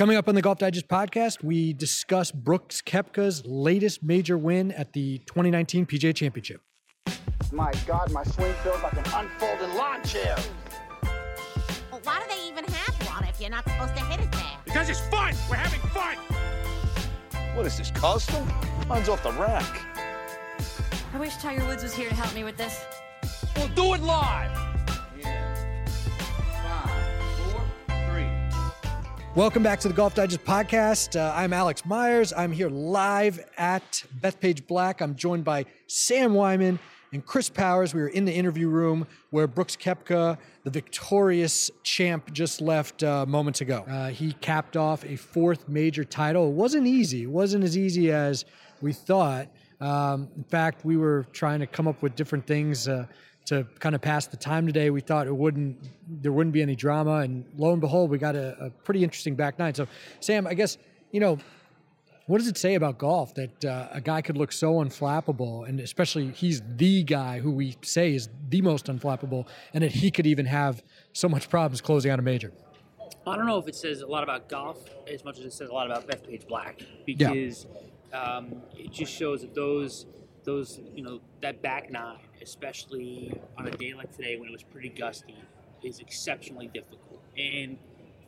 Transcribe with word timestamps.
Coming 0.00 0.16
up 0.16 0.28
on 0.28 0.34
the 0.34 0.40
Golf 0.40 0.56
Digest 0.56 0.88
podcast, 0.88 1.44
we 1.44 1.74
discuss 1.74 2.32
Brooks 2.32 2.80
Koepka's 2.80 3.44
latest 3.44 4.02
major 4.02 4.38
win 4.38 4.72
at 4.72 4.94
the 4.94 5.18
2019 5.26 5.84
PGA 5.84 6.14
Championship. 6.14 6.62
My 7.52 7.70
God, 7.86 8.10
my 8.10 8.24
swing 8.24 8.54
feels 8.62 8.82
like 8.82 8.94
an 8.94 9.04
unfolding 9.14 9.76
lawn 9.76 10.02
chair. 10.02 10.38
Well, 11.92 12.00
why 12.02 12.18
do 12.18 12.34
they 12.34 12.48
even 12.48 12.64
have 12.64 13.08
one 13.14 13.28
if 13.28 13.38
you're 13.38 13.50
not 13.50 13.64
supposed 13.64 13.94
to 13.94 14.02
hit 14.04 14.20
it 14.20 14.32
there? 14.32 14.56
Because 14.64 14.88
it's 14.88 15.00
fun. 15.08 15.34
We're 15.50 15.56
having 15.56 15.80
fun. 15.90 16.16
What 17.54 17.66
is 17.66 17.76
this, 17.76 17.90
custom? 17.90 18.48
Mine's 18.88 19.10
off 19.10 19.22
the 19.22 19.32
rack. 19.32 19.82
I 21.12 21.18
wish 21.18 21.36
Tiger 21.36 21.66
Woods 21.66 21.82
was 21.82 21.92
here 21.92 22.08
to 22.08 22.14
help 22.14 22.34
me 22.34 22.42
with 22.42 22.56
this. 22.56 22.86
We'll 23.54 23.68
do 23.68 23.92
it 23.92 24.00
live. 24.00 24.69
Welcome 29.36 29.62
back 29.62 29.78
to 29.80 29.88
the 29.88 29.94
Golf 29.94 30.16
Digest 30.16 30.44
podcast. 30.44 31.14
Uh, 31.14 31.32
I'm 31.36 31.52
Alex 31.52 31.86
Myers. 31.86 32.32
I'm 32.36 32.50
here 32.50 32.68
live 32.68 33.38
at 33.56 34.02
Bethpage 34.20 34.66
Black. 34.66 35.00
I'm 35.00 35.14
joined 35.14 35.44
by 35.44 35.66
Sam 35.86 36.32
Weinman 36.32 36.80
and 37.12 37.24
Chris 37.24 37.48
Powers. 37.48 37.94
We 37.94 38.00
were 38.00 38.08
in 38.08 38.24
the 38.24 38.32
interview 38.32 38.68
room 38.68 39.06
where 39.30 39.46
Brooks 39.46 39.76
Koepka, 39.76 40.36
the 40.64 40.70
victorious 40.70 41.70
champ, 41.84 42.32
just 42.32 42.60
left 42.60 43.04
uh, 43.04 43.24
moments 43.24 43.60
ago. 43.60 43.84
Uh, 43.88 44.08
he 44.08 44.32
capped 44.32 44.76
off 44.76 45.04
a 45.04 45.14
fourth 45.14 45.68
major 45.68 46.02
title. 46.02 46.48
It 46.48 46.54
wasn't 46.54 46.88
easy. 46.88 47.22
It 47.22 47.30
wasn't 47.30 47.62
as 47.62 47.78
easy 47.78 48.10
as 48.10 48.44
we 48.80 48.92
thought. 48.92 49.46
Um, 49.80 50.28
in 50.36 50.42
fact, 50.42 50.84
we 50.84 50.96
were 50.96 51.24
trying 51.32 51.60
to 51.60 51.68
come 51.68 51.86
up 51.86 52.02
with 52.02 52.16
different 52.16 52.48
things 52.48 52.88
uh, 52.88 53.06
to 53.46 53.66
kind 53.78 53.94
of 53.94 54.00
pass 54.00 54.26
the 54.26 54.36
time 54.36 54.66
today. 54.66 54.90
We 54.90 55.00
thought 55.00 55.26
it 55.26 55.36
wouldn't, 55.36 55.76
there 56.22 56.32
wouldn't 56.32 56.52
be 56.52 56.62
any 56.62 56.76
drama, 56.76 57.16
and 57.16 57.44
lo 57.56 57.72
and 57.72 57.80
behold, 57.80 58.10
we 58.10 58.18
got 58.18 58.36
a, 58.36 58.56
a 58.66 58.70
pretty 58.70 59.02
interesting 59.02 59.34
back 59.34 59.58
nine. 59.58 59.74
So, 59.74 59.86
Sam, 60.20 60.46
I 60.46 60.54
guess 60.54 60.78
you 61.10 61.20
know 61.20 61.38
what 62.30 62.38
does 62.38 62.46
it 62.46 62.56
say 62.56 62.76
about 62.76 62.96
golf 62.96 63.34
that 63.34 63.64
uh, 63.64 63.88
a 63.90 64.00
guy 64.00 64.22
could 64.22 64.36
look 64.36 64.52
so 64.52 64.74
unflappable, 64.74 65.68
and 65.68 65.80
especially 65.80 66.28
he's 66.30 66.62
the 66.76 67.02
guy 67.02 67.40
who 67.40 67.50
we 67.50 67.76
say 67.82 68.14
is 68.14 68.28
the 68.50 68.62
most 68.62 68.86
unflappable, 68.86 69.48
and 69.74 69.82
that 69.82 69.90
he 69.90 70.12
could 70.12 70.28
even 70.28 70.46
have 70.46 70.80
so 71.12 71.28
much 71.28 71.50
problems 71.50 71.80
closing 71.80 72.12
out 72.12 72.20
a 72.20 72.22
major? 72.22 72.52
I 73.26 73.36
don't 73.36 73.46
know 73.46 73.58
if 73.58 73.66
it 73.66 73.74
says 73.74 74.02
a 74.02 74.06
lot 74.06 74.22
about 74.22 74.48
golf 74.48 74.78
as 75.12 75.24
much 75.24 75.40
as 75.40 75.44
it 75.44 75.52
says 75.52 75.70
a 75.70 75.72
lot 75.72 75.90
about 75.90 76.06
Bethpage 76.06 76.46
Black 76.46 76.80
because 77.04 77.66
um, 78.12 78.62
it 78.76 78.92
just 78.92 79.12
shows 79.12 79.40
that 79.40 79.52
those 79.54 80.06
those 80.44 80.80
you 80.94 81.02
know 81.02 81.20
that 81.42 81.60
back 81.62 81.90
nine, 81.90 82.18
especially 82.42 83.32
on 83.58 83.66
a 83.66 83.70
day 83.70 83.94
like 83.94 84.14
today 84.16 84.36
when 84.36 84.48
it 84.48 84.52
was 84.52 84.62
pretty 84.62 84.88
gusty, 84.88 85.36
is 85.82 85.98
exceptionally 86.00 86.68
difficult, 86.68 87.22
and 87.38 87.78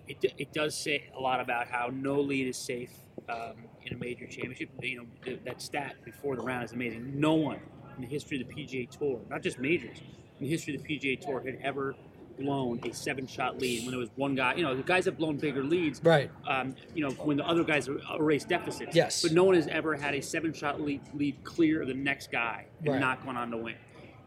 it, 0.08 0.24
it 0.38 0.52
does 0.52 0.74
say 0.76 1.04
a 1.16 1.20
lot 1.20 1.40
about 1.40 1.68
how 1.68 1.90
no 1.92 2.20
lead 2.20 2.46
is 2.48 2.56
safe 2.56 2.90
um, 3.28 3.54
in 3.84 3.94
a 3.94 3.98
major 3.98 4.26
championship. 4.26 4.70
You 4.82 4.98
know 5.02 5.06
th- 5.24 5.40
that 5.44 5.60
stat 5.60 5.96
before 6.04 6.36
the 6.36 6.42
round 6.42 6.64
is 6.64 6.72
amazing. 6.72 7.18
No 7.20 7.34
one 7.34 7.60
in 7.96 8.02
the 8.02 8.08
history 8.08 8.40
of 8.40 8.48
the 8.48 8.54
PGA 8.54 8.88
Tour, 8.90 9.20
not 9.28 9.42
just 9.42 9.58
majors, 9.58 9.98
in 10.38 10.46
the 10.46 10.48
history 10.48 10.74
of 10.74 10.82
the 10.82 10.98
PGA 10.98 11.20
Tour, 11.20 11.42
had 11.44 11.58
ever 11.62 11.94
blown 12.38 12.80
a 12.88 12.92
seven-shot 12.94 13.58
lead 13.60 13.82
when 13.82 13.90
there 13.90 13.98
was 14.00 14.08
one 14.16 14.34
guy. 14.34 14.54
You 14.54 14.62
know, 14.62 14.74
the 14.74 14.82
guys 14.82 15.04
have 15.04 15.18
blown 15.18 15.36
bigger 15.36 15.62
leads, 15.62 16.02
Right. 16.02 16.30
um, 16.48 16.74
you 16.94 17.02
know, 17.06 17.10
when 17.16 17.36
the 17.36 17.46
other 17.46 17.62
guys 17.62 17.88
erase 18.18 18.44
deficits. 18.44 18.96
Yes. 18.96 19.20
But 19.22 19.32
no 19.32 19.44
one 19.44 19.54
has 19.54 19.66
ever 19.68 19.94
had 19.94 20.14
a 20.14 20.22
seven-shot 20.22 20.80
lead, 20.80 21.02
lead 21.12 21.44
clear 21.44 21.82
of 21.82 21.88
the 21.88 21.94
next 21.94 22.32
guy 22.32 22.64
and 22.80 22.88
Right. 22.88 22.98
not 23.00 23.22
gone 23.26 23.36
on 23.36 23.50
to 23.50 23.58
win. 23.58 23.74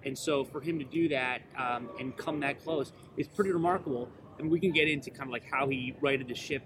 And 0.05 0.17
so 0.17 0.43
for 0.43 0.61
him 0.61 0.77
to 0.79 0.85
do 0.85 1.09
that 1.09 1.41
um, 1.57 1.89
and 1.99 2.15
come 2.15 2.39
that 2.41 2.63
close 2.63 2.93
is 3.17 3.27
pretty 3.27 3.51
remarkable. 3.51 4.09
And 4.37 4.49
we 4.49 4.59
can 4.59 4.71
get 4.71 4.87
into 4.87 5.09
kind 5.09 5.23
of 5.23 5.31
like 5.31 5.49
how 5.49 5.67
he 5.67 5.95
righted 6.01 6.27
the 6.27 6.35
ship 6.35 6.63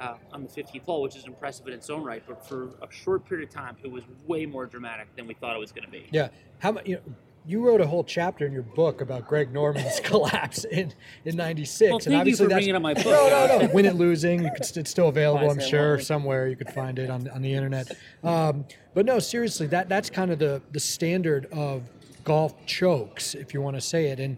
uh, 0.00 0.14
on 0.32 0.42
the 0.42 0.48
15th 0.48 0.84
hole, 0.84 1.02
which 1.02 1.16
is 1.16 1.26
impressive 1.26 1.66
in 1.66 1.74
its 1.74 1.90
own 1.90 2.02
right. 2.02 2.22
But 2.26 2.46
for 2.46 2.70
a 2.82 2.90
short 2.90 3.24
period 3.28 3.48
of 3.48 3.54
time, 3.54 3.76
it 3.82 3.90
was 3.90 4.04
way 4.26 4.46
more 4.46 4.66
dramatic 4.66 5.14
than 5.16 5.26
we 5.26 5.34
thought 5.34 5.54
it 5.54 5.58
was 5.58 5.72
going 5.72 5.84
to 5.84 5.90
be. 5.90 6.06
Yeah. 6.10 6.28
How 6.60 6.72
much? 6.72 6.86
You 6.86 6.96
know, 6.96 7.02
you 7.46 7.66
wrote 7.66 7.80
a 7.80 7.86
whole 7.86 8.04
chapter 8.04 8.44
in 8.44 8.52
your 8.52 8.62
book 8.62 9.00
about 9.00 9.26
Greg 9.26 9.52
Norman's 9.52 10.00
collapse 10.04 10.64
in 10.64 10.92
in 11.24 11.36
'96, 11.36 11.90
Well, 11.90 11.98
thank 11.98 12.26
you 12.26 12.36
for 12.36 12.46
bringing 12.46 12.74
up 12.74 12.82
my 12.82 12.92
book. 12.92 13.06
No, 13.06 13.28
no, 13.28 13.66
no. 13.66 13.72
Win 13.72 13.86
it, 13.86 13.94
losing. 13.94 14.42
Could, 14.42 14.76
it's 14.76 14.90
still 14.90 15.08
available, 15.08 15.50
I'm 15.50 15.60
sure, 15.60 15.98
somewhere. 15.98 16.48
You 16.48 16.56
could 16.56 16.70
find 16.70 16.98
it 16.98 17.08
on 17.08 17.28
on 17.30 17.40
the 17.40 17.52
internet. 17.52 17.96
Um, 18.22 18.66
but 18.92 19.06
no, 19.06 19.18
seriously, 19.18 19.66
that 19.68 19.88
that's 19.88 20.10
kind 20.10 20.30
of 20.30 20.38
the 20.38 20.60
the 20.72 20.80
standard 20.80 21.46
of 21.46 21.84
golf 22.28 22.66
chokes, 22.66 23.34
if 23.34 23.54
you 23.54 23.62
want 23.62 23.74
to 23.74 23.80
say 23.80 24.08
it. 24.08 24.20
And 24.20 24.36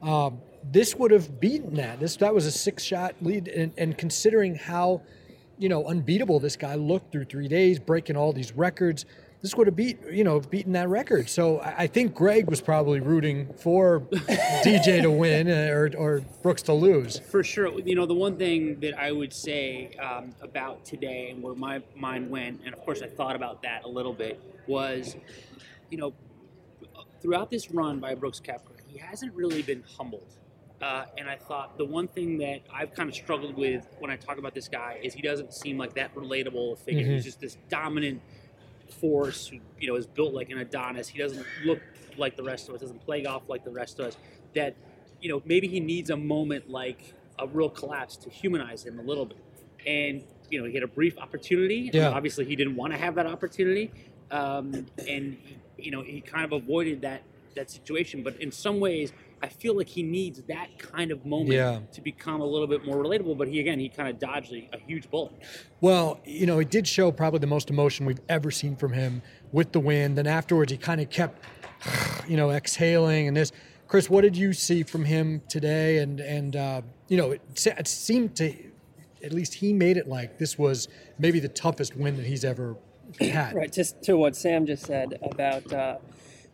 um, 0.00 0.38
this 0.70 0.94
would 0.94 1.10
have 1.10 1.40
beaten 1.40 1.74
that. 1.74 1.98
This 1.98 2.16
that 2.16 2.32
was 2.32 2.46
a 2.46 2.52
six 2.52 2.84
shot 2.84 3.16
lead, 3.20 3.48
and, 3.48 3.72
and 3.76 3.98
considering 3.98 4.54
how 4.54 5.02
you 5.58 5.68
know 5.68 5.84
unbeatable 5.86 6.38
this 6.38 6.56
guy 6.56 6.76
looked 6.76 7.10
through 7.10 7.24
three 7.24 7.48
days, 7.48 7.80
breaking 7.80 8.16
all 8.16 8.32
these 8.32 8.52
records. 8.52 9.04
This 9.42 9.56
would 9.56 9.66
have 9.66 9.74
beat, 9.74 9.98
you 10.08 10.22
know, 10.22 10.38
beaten 10.38 10.70
that 10.74 10.88
record. 10.88 11.28
So 11.28 11.58
I 11.58 11.74
I 11.78 11.86
think 11.88 12.14
Greg 12.14 12.48
was 12.48 12.60
probably 12.60 13.00
rooting 13.00 13.52
for 13.54 14.00
DJ 14.62 15.02
to 15.02 15.10
win 15.10 15.50
uh, 15.50 15.72
or, 15.72 15.90
or 15.98 16.20
Brooks 16.44 16.62
to 16.62 16.72
lose. 16.72 17.18
For 17.18 17.42
sure. 17.42 17.76
You 17.80 17.96
know, 17.96 18.06
the 18.06 18.14
one 18.14 18.36
thing 18.36 18.78
that 18.78 18.96
I 18.96 19.10
would 19.10 19.32
say 19.32 19.96
um, 19.96 20.32
about 20.42 20.84
today 20.84 21.30
and 21.30 21.42
where 21.42 21.56
my 21.56 21.82
mind 21.96 22.30
went, 22.30 22.60
and 22.64 22.72
of 22.72 22.80
course 22.84 23.02
I 23.02 23.08
thought 23.08 23.34
about 23.34 23.62
that 23.62 23.82
a 23.82 23.88
little 23.88 24.12
bit, 24.12 24.40
was, 24.68 25.16
you 25.90 25.98
know, 25.98 26.14
throughout 27.22 27.50
this 27.50 27.70
run 27.70 28.00
by 28.00 28.14
Brooks 28.14 28.40
Koepka, 28.40 28.80
he 28.86 28.98
hasn't 28.98 29.32
really 29.34 29.62
been 29.62 29.84
humbled. 29.96 30.34
Uh, 30.80 31.04
and 31.16 31.30
I 31.30 31.36
thought 31.36 31.78
the 31.78 31.84
one 31.84 32.08
thing 32.08 32.38
that 32.38 32.62
I've 32.72 32.92
kind 32.92 33.08
of 33.08 33.14
struggled 33.14 33.56
with 33.56 33.86
when 34.00 34.10
I 34.10 34.16
talk 34.16 34.38
about 34.38 34.52
this 34.52 34.66
guy 34.66 34.98
is 35.00 35.14
he 35.14 35.22
doesn't 35.22 35.54
seem 35.54 35.78
like 35.78 35.94
that 35.94 36.12
relatable 36.16 36.78
figure. 36.78 37.06
He's 37.06 37.24
just 37.24 37.40
this 37.40 37.56
dominant 37.68 38.20
force 39.00 39.46
who, 39.46 39.58
you 39.78 39.86
know, 39.86 39.94
is 39.94 40.08
built 40.08 40.34
like 40.34 40.50
an 40.50 40.58
Adonis. 40.58 41.06
He 41.06 41.18
doesn't 41.18 41.46
look 41.64 41.78
like 42.18 42.36
the 42.36 42.42
rest 42.42 42.68
of 42.68 42.74
us, 42.74 42.80
doesn't 42.80 43.04
play 43.04 43.22
golf 43.22 43.44
like 43.48 43.64
the 43.64 43.70
rest 43.70 44.00
of 44.00 44.06
us. 44.06 44.16
That, 44.54 44.74
you 45.20 45.28
know, 45.28 45.40
maybe 45.44 45.68
he 45.68 45.78
needs 45.78 46.10
a 46.10 46.16
moment 46.16 46.68
like 46.68 47.14
a 47.38 47.46
real 47.46 47.70
collapse 47.70 48.16
to 48.16 48.30
humanize 48.30 48.84
him 48.84 48.98
a 48.98 49.02
little 49.02 49.26
bit. 49.26 49.38
And, 49.86 50.24
you 50.50 50.60
know, 50.60 50.66
he 50.66 50.74
had 50.74 50.82
a 50.82 50.88
brief 50.88 51.16
opportunity. 51.16 51.90
Yeah. 51.92 52.10
Obviously, 52.10 52.44
he 52.44 52.56
didn't 52.56 52.74
want 52.74 52.92
to 52.92 52.98
have 52.98 53.14
that 53.14 53.26
opportunity. 53.26 53.92
Um, 54.32 54.86
and, 55.08 55.38
you 55.84 55.90
know, 55.90 56.02
he 56.02 56.20
kind 56.20 56.44
of 56.44 56.52
avoided 56.52 57.00
that, 57.02 57.22
that 57.54 57.70
situation. 57.70 58.22
But 58.22 58.36
in 58.40 58.50
some 58.52 58.80
ways, 58.80 59.12
I 59.42 59.48
feel 59.48 59.76
like 59.76 59.88
he 59.88 60.02
needs 60.02 60.40
that 60.42 60.68
kind 60.78 61.10
of 61.10 61.26
moment 61.26 61.54
Yeah. 61.54 61.80
to 61.92 62.00
become 62.00 62.40
a 62.40 62.46
little 62.46 62.68
bit 62.68 62.84
more 62.84 62.96
relatable. 62.96 63.36
But 63.36 63.48
he, 63.48 63.58
again, 63.60 63.78
he 63.80 63.88
kind 63.88 64.08
of 64.08 64.18
dodged 64.18 64.52
a, 64.52 64.68
a 64.72 64.78
huge 64.78 65.10
bullet. 65.10 65.32
Well, 65.80 66.20
you 66.24 66.46
know, 66.46 66.60
it 66.60 66.70
did 66.70 66.86
show 66.86 67.10
probably 67.10 67.40
the 67.40 67.46
most 67.48 67.68
emotion 67.70 68.06
we've 68.06 68.20
ever 68.28 68.50
seen 68.50 68.76
from 68.76 68.92
him 68.92 69.20
with 69.50 69.72
the 69.72 69.80
win. 69.80 70.14
Then 70.14 70.26
afterwards, 70.26 70.70
he 70.70 70.78
kind 70.78 71.00
of 71.00 71.10
kept, 71.10 71.44
you 72.28 72.36
know, 72.36 72.50
exhaling 72.50 73.28
and 73.28 73.36
this. 73.36 73.52
Chris, 73.88 74.08
what 74.08 74.22
did 74.22 74.36
you 74.36 74.52
see 74.54 74.82
from 74.84 75.04
him 75.04 75.42
today? 75.48 75.98
And 75.98 76.18
and 76.20 76.56
uh, 76.56 76.82
you 77.08 77.16
know, 77.18 77.32
it, 77.32 77.42
it 77.66 77.86
seemed 77.88 78.34
to, 78.36 78.54
at 79.22 79.32
least 79.34 79.52
he 79.54 79.72
made 79.74 79.96
it 79.98 80.08
like 80.08 80.38
this 80.38 80.56
was 80.56 80.88
maybe 81.18 81.40
the 81.40 81.48
toughest 81.48 81.94
win 81.96 82.16
that 82.16 82.24
he's 82.24 82.42
ever 82.44 82.76
Right, 83.20 83.72
just 83.72 84.02
to 84.04 84.16
what 84.16 84.36
Sam 84.36 84.66
just 84.66 84.84
said 84.86 85.18
about 85.22 85.72
uh, 85.72 85.98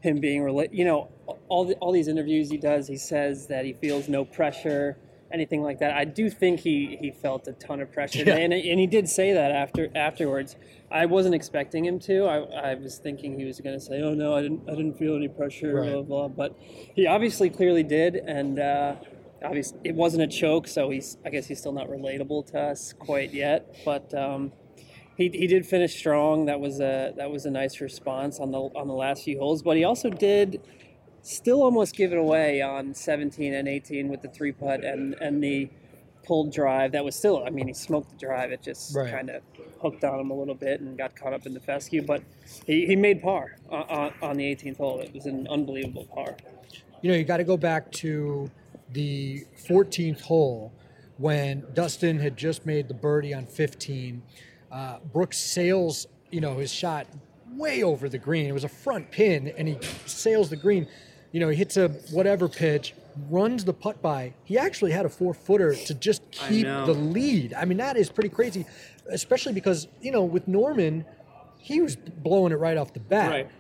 him 0.01 0.21
being 0.21 0.43
related. 0.43 0.77
You 0.77 0.85
know, 0.85 1.09
all 1.49 1.65
the, 1.65 1.75
all 1.75 1.93
these 1.93 2.09
interviews 2.09 2.51
he 2.51 2.57
does, 2.59 2.87
he 2.89 2.97
says 2.97 3.47
that 3.49 3.65
he 3.65 3.73
feels 3.73 4.09
no 4.09 4.25
pressure, 4.25 4.97
anything 5.33 5.63
like 5.63 5.79
that. 5.81 5.93
I 5.93 6.05
do 6.05 6.31
think 6.31 6.61
he, 6.61 6.97
he 7.01 7.11
felt 7.11 7.47
a 7.49 7.53
ton 7.53 7.81
of 7.81 7.93
pressure, 7.93 8.25
Yeah. 8.25 8.37
and, 8.37 8.53
and 8.53 8.81
he 8.81 8.87
did 8.87 9.09
say 9.09 9.33
that 9.33 9.51
after 9.53 9.91
afterwards. 9.95 10.57
I 10.91 11.05
wasn't 11.05 11.35
expecting 11.35 11.85
him 11.85 11.99
to. 12.01 12.25
I, 12.25 12.37
I 12.71 12.75
was 12.75 12.97
thinking 12.97 13.39
he 13.39 13.45
was 13.45 13.61
going 13.61 13.79
to 13.79 13.85
say, 13.85 14.01
"Oh 14.01 14.15
no, 14.15 14.35
I 14.35 14.41
didn't 14.41 14.63
I 14.67 14.71
didn't 14.75 14.95
feel 14.99 15.17
any 15.17 15.29
pressure," 15.29 15.75
Right. 15.75 15.93
blah 15.93 16.03
blah. 16.03 16.29
But 16.29 16.59
he 16.95 17.07
obviously 17.07 17.51
clearly 17.51 17.83
did, 17.83 18.17
and. 18.17 18.59
Uh, 18.59 18.95
Obviously, 19.41 19.79
it 19.85 19.95
wasn't 19.95 20.21
a 20.25 20.27
choke, 20.27 20.67
so 20.67 20.91
he's. 20.91 21.17
I 21.25 21.31
guess 21.31 21.47
he's 21.47 21.61
still 21.61 21.71
not 21.71 21.87
relatable 21.89 22.47
to 22.51 22.59
us 22.61 22.93
quite 22.93 23.33
yet. 23.33 23.73
But 23.85 24.13
um, 24.13 24.51
he, 25.19 25.29
he 25.31 25.47
did 25.49 25.67
finish 25.67 25.97
strong. 25.97 26.47
That 26.47 26.61
was 26.61 26.81
a 26.81 27.13
that 27.17 27.31
was 27.31 27.45
a 27.45 27.51
nice 27.51 27.81
response 27.81 28.39
on 28.41 28.53
the 28.53 28.61
on 28.61 28.87
the 28.89 28.95
last 28.95 29.25
few 29.25 29.39
holes. 29.39 29.63
But 29.63 29.77
he 29.77 29.85
also 29.85 30.09
did 30.09 30.61
still 31.23 31.63
almost 31.63 31.95
give 31.97 32.13
it 32.13 32.19
away 32.19 32.63
on 32.63 32.95
17 32.95 33.53
and 33.53 33.69
18 33.69 34.09
with 34.09 34.23
the 34.23 34.29
three 34.29 34.53
putt 34.53 34.85
and 34.85 35.15
and 35.15 35.43
the 35.43 35.69
pulled 36.25 36.53
drive. 36.53 36.93
That 36.93 37.05
was 37.05 37.17
still. 37.17 37.43
I 37.45 37.51
mean, 37.51 37.67
he 37.67 37.75
smoked 37.75 38.11
the 38.11 38.17
drive. 38.27 38.53
It 38.53 38.63
just 38.63 38.95
Right. 38.95 39.11
kind 39.11 39.29
of 39.31 39.43
hooked 39.83 40.05
on 40.05 40.21
him 40.21 40.31
a 40.31 40.35
little 40.35 40.55
bit 40.55 40.81
and 40.81 40.97
got 40.97 41.17
caught 41.17 41.33
up 41.33 41.47
in 41.47 41.53
the 41.55 41.61
fescue. 41.61 42.03
But 42.03 42.23
he, 42.67 42.87
he 42.87 42.95
made 42.97 43.21
par 43.21 43.57
on, 43.71 43.83
on, 43.89 44.13
on 44.23 44.37
the 44.37 44.45
18th 44.45 44.77
hole. 44.77 45.01
It 45.01 45.13
was 45.13 45.27
an 45.27 45.47
unbelievable 45.49 46.07
par. 46.15 46.37
you 47.03 47.11
know, 47.11 47.17
you 47.17 47.25
got 47.25 47.39
to 47.39 47.45
go 47.45 47.57
back 47.57 47.91
to 47.93 48.51
the 48.93 49.45
14th 49.69 50.21
hole 50.23 50.73
when 51.17 51.65
Dustin 51.75 52.19
had 52.21 52.37
just 52.37 52.65
made 52.67 52.89
the 52.89 52.95
birdie 52.95 53.35
on 53.35 53.47
15. 53.47 54.23
Uh, 54.71 54.99
Brooks 55.13 55.39
sails, 55.39 56.07
you 56.31 56.41
know, 56.41 56.59
his 56.59 56.73
shot 56.73 57.07
way 57.53 57.83
over 57.83 58.09
the 58.09 58.19
green. 58.19 58.47
It 58.47 58.53
was 58.53 58.65
a 58.65 58.69
front 58.69 59.11
pin, 59.11 59.49
and 59.57 59.69
he 59.69 59.79
sails 60.07 60.51
the 60.51 60.57
green. 60.57 60.87
You 61.33 61.41
know, 61.41 61.49
he 61.49 61.57
hits 61.57 61.77
a 61.77 61.89
whatever 62.11 62.49
pitch, 62.49 62.95
runs 63.31 63.65
the 63.65 63.73
putt 63.73 64.01
by. 64.01 64.33
He 64.45 64.59
actually 64.59 64.93
had 64.93 65.05
a 65.07 65.09
four 65.09 65.35
footer 65.35 65.75
to 65.75 65.95
just 65.95 66.31
keep 66.31 66.65
the 66.67 66.95
lead. 66.95 67.55
I 67.55 67.65
mean, 67.65 67.79
that 67.79 67.97
is 67.97 68.11
pretty 68.11 68.29
crazy, 68.31 68.67
especially 69.11 69.53
because, 69.53 69.89
you 70.01 70.11
know, 70.13 70.25
with 70.25 70.49
Norman, 70.49 71.05
he 71.59 71.81
was 71.81 71.97
blowing 71.97 72.53
it 72.53 72.57
right 72.57 72.77
off 72.77 72.93
the 72.95 73.01
bat. 73.01 73.31
Right. 73.31 73.51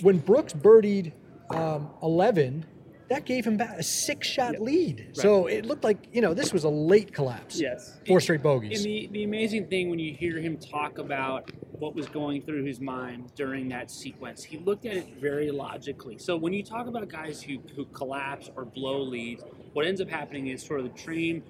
When 0.00 0.18
Brooks 0.18 0.52
birdied 0.52 1.12
um, 1.50 1.90
11, 2.02 2.64
that 3.08 3.24
gave 3.24 3.46
him 3.46 3.56
back 3.56 3.78
a 3.78 3.82
six 3.82 4.26
shot 4.28 4.60
lead. 4.60 5.10
So 5.14 5.46
it 5.46 5.64
looked 5.66 5.84
like, 5.84 6.08
you 6.12 6.20
know, 6.20 6.34
this 6.34 6.52
was 6.52 6.64
a 6.64 6.68
late 6.68 7.12
collapse. 7.12 7.58
Yes. 7.60 7.98
Four 8.06 8.20
straight 8.20 8.42
bogeys. 8.42 8.78
And 8.78 8.86
the, 8.86 9.08
the 9.12 9.24
amazing 9.24 9.66
thing 9.68 9.88
when 9.90 9.98
you 9.98 10.12
hear 10.14 10.38
him 10.38 10.58
talk 10.58 10.98
about 10.98 11.50
what 11.72 11.94
was 11.94 12.06
going 12.08 12.42
through 12.42 12.64
his 12.64 12.80
mind 12.80 13.32
during 13.34 13.68
that 13.70 13.90
sequence, 13.90 14.42
he 14.44 14.58
looked 14.58 14.84
at 14.84 14.96
it 14.96 15.14
very 15.20 15.50
logically. 15.50 16.18
So 16.18 16.36
when 16.36 16.52
you 16.52 16.62
talk 16.62 16.86
about 16.86 17.08
guys 17.08 17.40
who, 17.40 17.58
who 17.74 17.84
collapse 17.86 18.50
or 18.56 18.64
blow 18.64 19.00
leads, 19.02 19.42
what 19.72 19.86
ends 19.86 20.00
up 20.00 20.08
happening 20.10 20.48
is 20.48 20.62
sort 20.62 20.80
of 20.80 20.92
the 20.92 20.98
train 21.02 21.42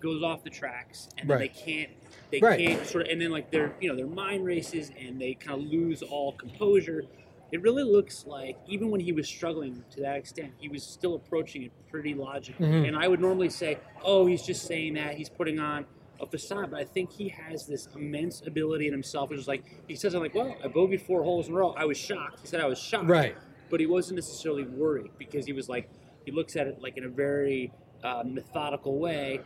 goes 0.00 0.22
off 0.22 0.42
the 0.42 0.50
tracks 0.50 1.08
and 1.18 1.30
then 1.30 1.38
Right. 1.38 1.54
they 1.54 1.60
can't 1.72 1.90
they 2.32 2.40
Right. 2.40 2.58
can't 2.58 2.84
sort 2.86 3.06
of 3.06 3.12
and 3.12 3.20
then 3.20 3.30
like 3.30 3.52
their 3.52 3.72
you 3.80 3.88
know 3.88 3.94
their 3.94 4.06
mind 4.08 4.44
races 4.44 4.90
and 5.00 5.20
they 5.20 5.34
kind 5.34 5.62
of 5.62 5.68
lose 5.70 6.02
all 6.02 6.32
composure. 6.32 7.04
It 7.52 7.60
really 7.62 7.84
looks 7.84 8.26
like 8.26 8.56
even 8.66 8.90
when 8.90 9.00
he 9.00 9.12
was 9.12 9.28
struggling 9.28 9.84
to 9.90 10.00
that 10.00 10.16
extent, 10.16 10.52
he 10.58 10.68
was 10.68 10.82
still 10.82 11.14
approaching 11.14 11.62
it 11.64 11.72
pretty 11.90 12.14
logically. 12.14 12.66
Mhm. 12.66 12.88
And 12.88 12.96
I 12.96 13.06
would 13.08 13.20
normally 13.20 13.50
say, 13.50 13.78
"Oh, 14.02 14.24
he's 14.26 14.42
just 14.42 14.64
saying 14.64 14.94
that. 14.94 15.14
He's 15.16 15.28
putting 15.28 15.58
on 15.60 15.84
a 16.18 16.26
facade." 16.26 16.70
But 16.70 16.80
I 16.80 16.84
think 16.84 17.12
he 17.12 17.28
has 17.28 17.66
this 17.66 17.88
immense 17.94 18.40
ability 18.46 18.86
in 18.86 18.92
himself. 18.92 19.28
Which 19.28 19.38
is 19.38 19.46
like 19.48 19.64
he 19.86 19.94
says, 19.94 20.14
"I'm 20.14 20.22
like, 20.22 20.34
well, 20.34 20.56
I 20.64 20.68
bogeyed 20.68 21.02
four 21.02 21.22
holes 21.22 21.48
in 21.48 21.52
a 21.54 21.56
row. 21.58 21.74
I 21.76 21.84
was 21.84 21.98
shocked." 21.98 22.40
He 22.40 22.46
said, 22.46 22.60
"I 22.60 22.66
was 22.66 22.78
shocked." 22.78 23.06
Right. 23.08 23.36
But 23.68 23.80
he 23.80 23.86
wasn't 23.86 24.16
necessarily 24.16 24.64
worried 24.64 25.10
because 25.18 25.44
he 25.46 25.52
was 25.52 25.68
like, 25.68 25.88
he 26.24 26.32
looks 26.32 26.56
at 26.56 26.66
it 26.66 26.80
like 26.82 26.96
in 26.96 27.04
a 27.04 27.08
very 27.08 27.70
uh, 28.02 28.22
methodical 28.26 28.98
way. 28.98 29.40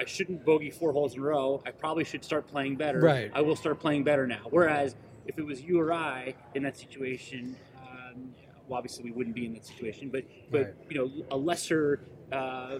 I 0.00 0.04
shouldn't 0.06 0.44
bogey 0.44 0.70
four 0.70 0.92
holes 0.92 1.14
in 1.14 1.20
a 1.20 1.22
row. 1.22 1.62
I 1.64 1.70
probably 1.70 2.04
should 2.04 2.24
start 2.24 2.46
playing 2.48 2.76
better. 2.76 3.00
Right. 3.00 3.30
I 3.32 3.42
will 3.42 3.56
start 3.56 3.80
playing 3.80 4.02
better 4.04 4.26
now. 4.26 4.40
Whereas 4.50 4.94
if 5.26 5.38
it 5.38 5.44
was 5.44 5.62
you 5.62 5.80
or 5.80 5.92
I 5.92 6.34
in 6.54 6.62
that 6.64 6.76
situation, 6.76 7.56
um, 7.78 8.34
well, 8.68 8.78
obviously 8.78 9.04
we 9.04 9.12
wouldn't 9.12 9.34
be 9.34 9.46
in 9.46 9.54
that 9.54 9.66
situation, 9.66 10.08
but 10.10 10.24
but 10.50 10.60
Right. 10.60 10.74
you 10.90 10.98
know, 10.98 11.24
a 11.30 11.36
lesser 11.36 12.00
uh, 12.32 12.78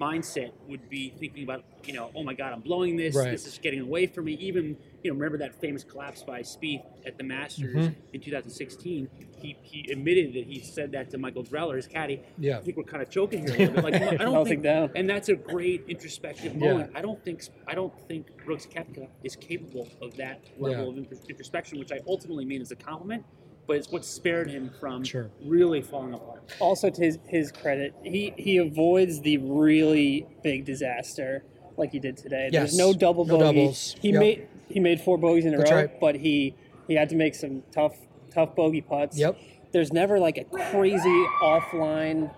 mindset 0.00 0.52
would 0.68 0.88
be 0.88 1.10
thinking 1.18 1.42
about, 1.42 1.64
you 1.84 1.92
know, 1.92 2.10
oh 2.14 2.22
my 2.22 2.34
God, 2.34 2.52
I'm 2.52 2.60
blowing 2.60 2.96
this. 2.96 3.14
Right. 3.16 3.30
This 3.30 3.46
is 3.46 3.58
getting 3.58 3.80
away 3.80 4.06
from 4.06 4.26
me. 4.26 4.34
Even 4.34 4.76
you 5.06 5.12
know, 5.12 5.16
remember 5.18 5.38
that 5.38 5.54
famous 5.60 5.84
collapse 5.84 6.22
by 6.24 6.40
Spieth 6.40 6.82
at 7.06 7.16
the 7.16 7.22
Masters 7.24 7.74
Mhm. 7.76 7.94
in 8.12 8.20
2016? 8.20 9.08
He 9.38 9.56
he 9.62 9.88
admitted 9.92 10.34
that 10.34 10.44
he 10.44 10.58
said 10.60 10.90
that 10.92 11.10
to 11.10 11.18
Michael 11.18 11.44
Greller, 11.44 11.76
his 11.76 11.86
caddy. 11.86 12.20
Yeah. 12.38 12.58
I 12.58 12.62
think 12.62 12.76
we're 12.76 12.82
kind 12.82 13.02
of 13.02 13.08
choking 13.10 13.46
here 13.46 13.54
a 13.54 13.58
little 13.58 13.74
bit. 13.76 13.84
Like 13.84 13.94
I 13.94 14.16
don't 14.24 14.46
think, 14.48 14.62
down. 14.64 14.90
and 14.96 15.08
that's 15.08 15.28
a 15.28 15.36
great 15.36 15.84
introspective 15.88 16.54
Yeah. 16.56 16.72
moment. 16.72 16.90
I 16.96 17.02
don't 17.02 17.22
think 17.24 17.42
I 17.68 17.74
don't 17.74 17.92
think 18.08 18.26
Brooks 18.44 18.66
Koepka 18.66 19.06
is 19.22 19.36
capable 19.36 19.88
of 20.02 20.16
that 20.16 20.40
level 20.58 20.92
Yeah. 20.96 21.02
of 21.02 21.28
introspection, 21.30 21.78
which 21.78 21.92
I 21.92 22.00
ultimately 22.08 22.44
mean 22.44 22.60
as 22.60 22.72
a 22.72 22.76
compliment. 22.76 23.24
But 23.68 23.76
it's 23.76 23.90
what 23.90 24.04
spared 24.04 24.48
him 24.50 24.70
from 24.80 25.02
Sure. 25.04 25.30
really 25.44 25.82
falling 25.82 26.14
apart. 26.14 26.42
Also, 26.60 26.88
to 26.90 27.00
his, 27.04 27.18
his 27.28 27.50
credit, 27.50 27.94
he, 28.04 28.32
he 28.36 28.58
avoids 28.58 29.20
the 29.22 29.38
really 29.38 30.24
big 30.44 30.64
disaster 30.64 31.42
like 31.76 31.90
he 31.90 31.98
did 31.98 32.16
today. 32.16 32.48
Yes. 32.52 32.70
There's 32.70 32.78
no 32.78 32.92
double 32.94 33.24
No 33.24 33.38
bogey. 33.38 33.58
doubles. 33.58 33.96
He 34.00 34.10
Yep. 34.12 34.20
made 34.20 34.46
he 34.76 34.80
made 34.80 35.00
four 35.00 35.16
bogeys 35.16 35.46
in 35.46 35.54
a 35.54 35.56
That's 35.56 35.70
row, 35.70 35.76
right. 35.78 36.00
but 36.00 36.16
he 36.16 36.54
he 36.86 36.94
had 36.96 37.08
to 37.08 37.16
make 37.16 37.34
some 37.34 37.62
tough 37.72 37.96
tough 38.30 38.54
bogey 38.54 38.82
putts. 38.82 39.16
Yep. 39.16 39.38
There's 39.72 39.90
never 39.90 40.18
like 40.18 40.36
a 40.36 40.44
crazy 40.44 41.24
offline. 41.42 42.30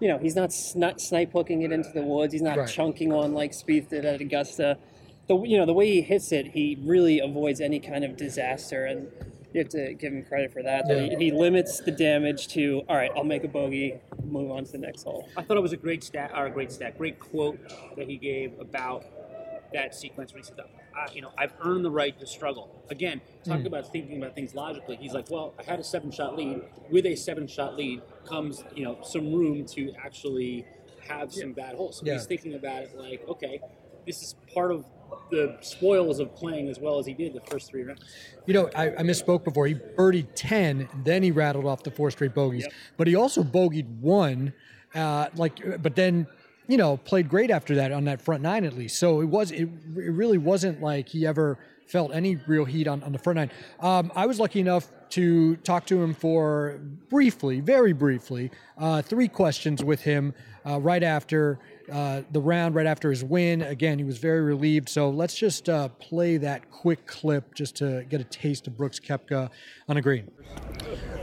You 0.00 0.08
know, 0.08 0.16
he's 0.16 0.34
not 0.34 0.48
sni- 0.48 0.98
snipe 0.98 1.32
hooking 1.34 1.60
it 1.62 1.70
into 1.70 1.90
the 1.92 2.00
woods. 2.02 2.32
He's 2.32 2.40
not 2.40 2.56
Right. 2.56 2.66
chunking 2.68 3.12
on 3.12 3.34
like 3.34 3.52
Spieth 3.52 3.90
did 3.90 4.06
at 4.06 4.22
Augusta. 4.22 4.78
The 5.28 5.36
you 5.42 5.58
know 5.58 5.66
the 5.66 5.74
way 5.74 5.86
he 5.86 6.00
hits 6.00 6.32
it, 6.32 6.46
he 6.46 6.78
really 6.82 7.20
avoids 7.20 7.60
any 7.60 7.78
kind 7.78 8.04
of 8.04 8.16
disaster, 8.16 8.86
and 8.86 9.08
you 9.52 9.58
have 9.60 9.68
to 9.68 9.92
give 9.92 10.14
him 10.14 10.24
credit 10.24 10.50
for 10.50 10.62
that. 10.62 10.88
that 10.88 10.96
Yeah. 11.10 11.18
he, 11.18 11.26
he 11.26 11.30
limits 11.30 11.80
the 11.80 11.90
damage 11.92 12.48
to 12.54 12.80
all 12.88 12.96
right. 12.96 13.10
I'll 13.14 13.22
make 13.22 13.44
a 13.44 13.48
bogey, 13.48 14.00
move 14.24 14.50
on 14.50 14.64
to 14.64 14.72
the 14.72 14.78
next 14.78 15.02
hole. 15.02 15.28
I 15.36 15.42
thought 15.42 15.58
it 15.58 15.62
was 15.62 15.74
a 15.74 15.76
great 15.76 16.02
stat, 16.02 16.30
or 16.34 16.46
a 16.46 16.50
great 16.50 16.72
stat, 16.72 16.96
great 16.96 17.20
quote 17.20 17.58
that 17.96 18.08
he 18.08 18.16
gave 18.16 18.58
about 18.58 19.04
that 19.74 19.94
sequence 19.94 20.32
when 20.32 20.42
he 20.42 20.46
said, 20.48 20.56
uh, 20.96 21.08
"You 21.14 21.22
know, 21.22 21.32
I've 21.38 21.52
earned 21.64 21.84
the 21.84 21.90
right 21.90 22.18
to 22.20 22.26
struggle." 22.26 22.84
Again, 22.90 23.20
talking 23.44 23.66
about 23.66 23.90
thinking 23.92 24.18
about 24.18 24.34
things 24.34 24.54
logically. 24.54 24.96
He's 24.96 25.14
like, 25.14 25.30
"Well, 25.30 25.54
I 25.58 25.62
had 25.62 25.80
a 25.80 25.84
seven-shot 25.84 26.36
lead. 26.36 26.62
With 26.90 27.06
a 27.06 27.16
seven-shot 27.16 27.76
lead 27.76 28.02
comes, 28.26 28.64
you 28.74 28.84
know, 28.84 28.98
some 29.02 29.32
room 29.32 29.64
to 29.66 29.92
actually 30.04 30.64
have 31.08 31.32
some 31.32 31.52
bad 31.52 31.74
holes." 31.76 31.98
So 31.98 32.06
Yeah. 32.06 32.14
he's 32.14 32.26
thinking 32.26 32.54
about 32.54 32.82
it 32.82 32.96
like, 32.96 33.26
"Okay, 33.28 33.60
this 34.06 34.22
is 34.22 34.34
part 34.54 34.72
of." 34.72 34.84
The 35.30 35.56
spoils 35.60 36.20
of 36.20 36.34
playing 36.34 36.68
as 36.68 36.78
well 36.78 36.98
as 36.98 37.04
he 37.06 37.12
did 37.14 37.34
the 37.34 37.40
first 37.40 37.70
three 37.70 37.82
rounds. 37.82 38.02
You 38.46 38.54
know, 38.54 38.70
I, 38.74 38.88
I 38.88 39.02
misspoke 39.02 39.44
before. 39.44 39.66
He 39.66 39.74
birdied 39.74 40.28
10, 40.34 40.88
then 41.04 41.22
he 41.22 41.30
rattled 41.30 41.66
off 41.66 41.82
the 41.82 41.90
four 41.90 42.10
straight 42.10 42.34
bogeys. 42.34 42.62
Yep. 42.64 42.72
But 42.96 43.06
he 43.08 43.14
also 43.14 43.42
bogeyed 43.42 43.88
one, 44.00 44.52
uh, 44.94 45.28
like, 45.34 45.82
but 45.82 45.96
then, 45.96 46.26
you 46.68 46.76
know, 46.76 46.96
played 46.96 47.28
great 47.28 47.50
after 47.50 47.74
that 47.76 47.92
on 47.92 48.04
that 48.04 48.22
front 48.22 48.42
nine 48.42 48.64
at 48.64 48.76
least. 48.76 48.98
So 48.98 49.20
it 49.20 49.26
was, 49.26 49.50
it, 49.50 49.68
it 49.96 50.12
really 50.12 50.38
wasn't 50.38 50.80
like 50.80 51.08
he 51.08 51.26
ever 51.26 51.58
felt 51.92 52.10
any 52.14 52.36
real 52.46 52.64
heat 52.64 52.88
on, 52.88 53.02
on 53.02 53.12
the 53.12 53.18
front 53.18 53.36
nine. 53.36 53.50
Um, 53.78 54.10
I 54.16 54.24
was 54.24 54.40
lucky 54.40 54.60
enough 54.60 54.90
to 55.10 55.56
talk 55.56 55.84
to 55.86 56.02
him 56.02 56.14
for 56.14 56.80
briefly, 57.10 57.60
very 57.60 57.92
briefly, 57.92 58.50
uh, 58.78 59.02
three 59.02 59.28
questions 59.28 59.84
with 59.84 60.00
him 60.00 60.32
uh, 60.66 60.80
right 60.80 61.02
after 61.02 61.58
uh, 61.92 62.22
the 62.30 62.40
round, 62.40 62.74
right 62.74 62.86
after 62.86 63.10
his 63.10 63.22
win. 63.22 63.60
Again, 63.60 63.98
he 63.98 64.04
was 64.04 64.16
very 64.16 64.40
relieved. 64.40 64.88
So 64.88 65.10
let's 65.10 65.34
just 65.34 65.68
uh, 65.68 65.88
play 65.88 66.38
that 66.38 66.70
quick 66.70 67.06
clip 67.06 67.54
just 67.54 67.76
to 67.76 68.06
get 68.08 68.22
a 68.22 68.24
taste 68.24 68.66
of 68.66 68.76
Brooks 68.76 68.98
Koepka 68.98 69.50
on 69.86 69.96
a 69.98 70.00
green. 70.00 70.30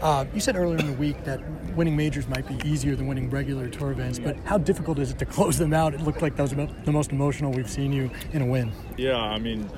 Uh, 0.01 0.25
you 0.33 0.39
said 0.39 0.55
earlier 0.55 0.77
in 0.77 0.85
the 0.85 0.97
week 0.97 1.23
that 1.23 1.41
winning 1.75 1.97
majors 1.97 2.27
might 2.27 2.47
be 2.47 2.69
easier 2.69 2.95
than 2.95 3.07
winning 3.07 3.29
regular 3.31 3.69
tour 3.69 3.91
events, 3.91 4.19
but 4.19 4.37
how 4.45 4.57
difficult 4.59 4.99
is 4.99 5.09
it 5.09 5.17
to 5.17 5.25
close 5.37 5.57
them 5.57 5.73
out? 5.73 5.95
It 5.95 6.01
looked 6.01 6.21
like 6.21 6.35
that 6.35 6.43
was 6.43 6.51
the 6.51 6.91
most 6.91 7.11
emotional 7.11 7.51
we've 7.51 7.69
seen 7.69 7.91
you 7.91 8.11
in 8.33 8.43
a 8.43 8.45
win. 8.45 8.71
Yeah, 8.97 9.17
I 9.17 9.39
mean, 9.39 9.69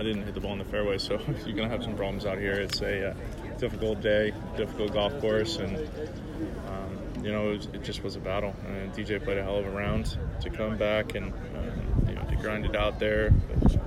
I 0.00 0.02
didn't 0.02 0.24
hit 0.24 0.32
the 0.32 0.40
ball 0.40 0.52
in 0.52 0.58
the 0.58 0.64
fairway, 0.64 0.96
so 0.96 1.20
you're 1.46 1.54
gonna 1.54 1.68
have 1.68 1.84
some 1.84 1.94
problems 1.94 2.24
out 2.24 2.38
here. 2.38 2.54
It's 2.54 2.80
a 2.80 3.10
uh, 3.10 3.14
difficult 3.58 4.00
day, 4.00 4.32
difficult 4.56 4.94
golf 4.94 5.20
course, 5.20 5.58
and 5.58 5.76
um, 5.76 7.22
you 7.22 7.30
know 7.30 7.50
it, 7.50 7.56
was, 7.56 7.66
it 7.74 7.82
just 7.84 8.02
was 8.02 8.16
a 8.16 8.20
battle. 8.20 8.54
And 8.66 8.90
DJ 8.94 9.22
played 9.22 9.36
a 9.36 9.42
hell 9.42 9.58
of 9.58 9.66
a 9.66 9.70
round 9.70 10.16
to 10.40 10.48
come 10.48 10.78
back 10.78 11.14
and 11.16 11.34
um, 11.34 12.08
you 12.08 12.14
know 12.14 12.22
to 12.22 12.36
grind 12.36 12.64
it 12.64 12.74
out 12.74 12.98
there. 12.98 13.30
But 13.30 13.78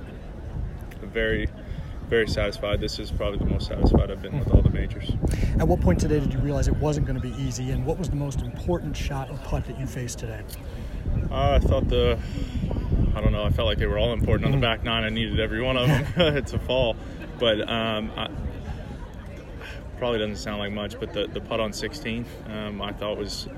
very, 1.14 1.48
very 2.08 2.28
satisfied. 2.28 2.80
This 2.80 3.00
is 3.00 3.10
probably 3.10 3.40
the 3.40 3.46
most 3.46 3.66
satisfied 3.66 4.12
I've 4.12 4.22
been 4.22 4.38
with 4.38 4.52
all 4.52 4.62
the 4.62 4.70
majors. 4.70 5.10
At 5.58 5.66
what 5.66 5.80
point 5.80 5.98
today 5.98 6.20
did 6.20 6.32
you 6.32 6.38
realize 6.38 6.68
it 6.68 6.76
wasn't 6.76 7.06
going 7.06 7.20
to 7.20 7.28
be 7.28 7.34
easy, 7.42 7.72
and 7.72 7.84
what 7.84 7.98
was 7.98 8.08
the 8.08 8.16
most 8.16 8.40
important 8.42 8.96
shot 8.96 9.30
or 9.30 9.36
putt 9.38 9.64
that 9.66 9.80
you 9.80 9.86
faced 9.86 10.20
today? 10.20 10.42
Uh, 11.30 11.52
I 11.52 11.58
thought 11.58 11.88
the, 11.88 12.18
I 13.14 13.20
don't 13.20 13.32
know, 13.32 13.44
I 13.44 13.50
felt 13.50 13.66
like 13.66 13.78
they 13.78 13.86
were 13.86 13.98
all 13.98 14.12
important 14.12 14.46
on 14.46 14.52
the 14.52 14.58
back 14.58 14.82
nine. 14.82 15.04
I 15.04 15.08
needed 15.08 15.38
every 15.38 15.62
one 15.62 15.76
of 15.76 15.88
them 15.88 16.44
to 16.44 16.58
fall. 16.58 16.96
But 17.38 17.68
um, 17.68 18.10
I, 18.16 18.28
probably 19.98 20.18
doesn't 20.18 20.36
sound 20.36 20.58
like 20.58 20.72
much, 20.72 20.98
but 20.98 21.12
the, 21.12 21.26
the 21.28 21.40
putt 21.40 21.60
on 21.60 21.72
16, 21.72 22.26
um, 22.48 22.82
I 22.82 22.92
thought 22.92 23.16
was, 23.16 23.48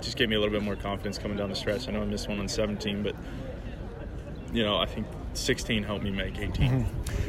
just 0.00 0.16
gave 0.16 0.28
me 0.28 0.36
a 0.36 0.40
little 0.40 0.52
bit 0.52 0.62
more 0.62 0.76
confidence 0.76 1.18
coming 1.18 1.36
down 1.36 1.50
the 1.50 1.56
stretch. 1.56 1.88
I 1.88 1.92
know 1.92 2.02
I 2.02 2.04
missed 2.04 2.28
one 2.28 2.38
on 2.38 2.48
17, 2.48 3.02
but, 3.02 3.14
you 4.52 4.62
know, 4.62 4.76
I 4.76 4.86
think 4.86 5.06
16 5.34 5.82
helped 5.82 6.04
me 6.04 6.10
make 6.10 6.38
18. 6.38 6.86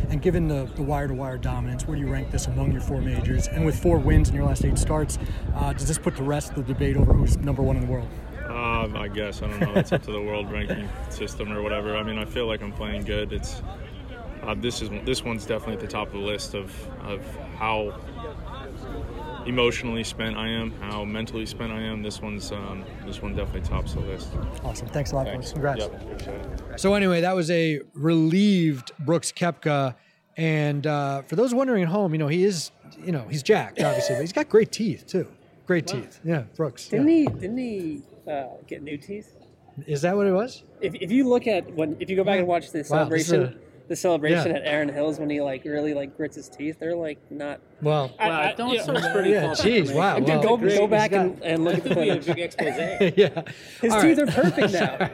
And 0.10 0.22
given 0.22 0.48
the, 0.48 0.70
the 0.76 0.84
wire-to-wire 0.84 1.38
dominance, 1.38 1.88
where 1.88 1.96
do 1.96 2.02
you 2.02 2.12
rank 2.12 2.32
this 2.32 2.48
among 2.48 2.72
your 2.72 2.82
four 2.82 3.02
majors? 3.02 3.48
And 3.48 3.66
with 3.66 3.82
four 3.82 3.98
wins 3.98 4.30
in 4.30 4.36
your 4.36 4.46
last 4.46 4.64
eight 4.64 4.78
starts, 4.78 5.18
uh, 5.56 5.74
does 5.74 5.88
this 5.88 5.98
put 5.98 6.16
the 6.16 6.24
rest 6.24 6.52
of 6.52 6.56
the 6.56 6.74
debate 6.74 6.98
over 6.98 7.14
who's 7.14 7.38
number 7.38 7.64
one 7.64 7.76
in 7.76 7.86
the 7.86 7.92
world? 7.92 8.08
Um, 8.56 8.96
I 8.96 9.10
guess 9.10 9.42
I 9.42 9.48
don't 9.48 9.60
know. 9.60 9.74
It's 9.76 9.92
up 9.92 10.04
to 10.04 10.14
the 10.14 10.22
world 10.22 10.50
ranking 10.50 10.88
system 11.10 11.52
or 11.52 11.62
whatever. 11.62 11.98
I 11.98 12.04
mean, 12.04 12.18
I 12.18 12.24
feel 12.24 12.48
like 12.48 12.62
I'm 12.62 12.72
playing 12.72 13.04
good. 13.04 13.34
It's 13.34 13.62
uh, 14.44 14.56
this 14.58 14.82
is 14.82 14.90
this 15.04 15.26
one's 15.26 15.46
definitely 15.46 15.74
at 15.74 15.82
the 15.82 15.88
top 15.88 16.08
of 16.08 16.14
the 16.14 16.20
list 16.20 16.54
of 16.54 16.72
of 17.02 17.22
how 17.58 18.00
emotionally 19.46 20.06
spent 20.06 20.38
I 20.38 20.48
am, 20.48 20.72
how 20.80 21.04
mentally 21.04 21.46
spent 21.46 21.74
I 21.74 21.82
am. 21.82 22.02
This 22.02 22.22
one's 22.22 22.54
um, 22.54 22.86
this 23.06 23.22
one 23.22 23.36
definitely 23.36 23.68
tops 23.68 23.94
the 23.94 24.00
list. 24.00 24.30
Awesome. 24.64 24.88
Thanks 24.88 25.12
a 25.12 25.16
lot, 25.16 25.26
Thanks. 25.26 25.52
Congrats. 25.52 25.90
Yep. 25.90 26.80
So 26.80 26.94
anyway, 26.94 27.20
that 27.22 27.36
was 27.36 27.52
a 27.52 27.82
relieved 27.94 28.94
Brooks 29.00 29.34
Koepka, 29.34 29.96
and 30.38 30.88
uh, 30.88 31.24
for 31.24 31.36
those 31.36 31.54
wondering 31.54 31.84
at 31.84 31.90
home, 31.90 32.14
you 32.14 32.20
know 32.20 32.30
he 32.30 32.46
is, 32.46 32.72
you 33.04 33.12
know, 33.12 33.28
he's 33.30 33.44
jacked 33.44 33.82
obviously, 33.82 34.16
but 34.16 34.22
he's 34.22 34.34
got 34.34 34.48
great 34.48 34.72
teeth 34.72 35.06
too. 35.08 35.28
Great 35.66 35.88
teeth. 35.88 36.22
Yeah, 36.24 36.44
Brooks. 36.56 36.88
Didn't 36.88 37.10
yeah. 37.10 37.16
he? 37.16 37.26
Didn't 37.26 37.58
he 37.58 38.04
uh, 38.28 38.46
get 38.68 38.82
new 38.84 38.98
teeth? 38.98 39.36
Is 39.88 40.02
that 40.04 40.16
what 40.16 40.26
it 40.28 40.32
was? 40.32 40.64
If, 40.82 40.96
if 40.96 41.12
you 41.12 41.28
look 41.28 41.48
at 41.48 41.72
when 41.74 41.98
if 42.00 42.10
you 42.10 42.16
go 42.16 42.24
back 42.24 42.40
and 42.40 42.48
watch 42.48 42.72
the 42.72 42.86
Wow, 42.90 43.06
this 43.06 43.22
is 43.24 43.28
celebration, 43.28 43.60
the 43.90 43.96
celebration 43.96 44.52
Yeah. 44.52 44.58
at 44.58 44.62
Erin 44.66 44.90
Hills 44.90 45.20
when 45.20 45.30
he 45.30 45.42
like 45.42 45.66
really 45.66 45.94
like 45.94 46.16
grits 46.16 46.36
his 46.38 46.48
teeth. 46.50 46.78
They're 46.80 46.96
like 46.96 47.20
not. 47.30 47.60
Well, 47.82 48.16
I- 48.18 48.30
Wow, 48.30 48.42
I- 48.42 48.54
don't 48.54 48.74
yeah. 48.74 48.84
search 48.84 49.02
for 49.12 49.20
any 49.20 49.32
Yeah, 49.34 49.42
false 49.48 49.62
jeez, 49.62 49.66
information. 49.78 49.98
wow, 49.98 50.20
Dude, 50.20 50.28
well, 50.30 50.42
go, 50.58 50.58
go 50.58 50.88
back 50.88 51.12
He's 51.12 51.20
and, 51.20 51.42
and 51.44 51.64
look 51.66 51.76
at 51.76 51.84
the 51.84 51.90
Could 51.90 51.96
be 51.98 52.10
a 52.10 52.14
footage. 52.22 52.26
big 52.36 52.40
expose. 52.40 53.14
yeah. 53.18 53.42
His 53.82 53.94
All 53.94 54.02
teeth 54.02 54.18
right. 54.20 54.30
are 54.30 54.32
perfect 54.32 54.74
now. 54.74 55.10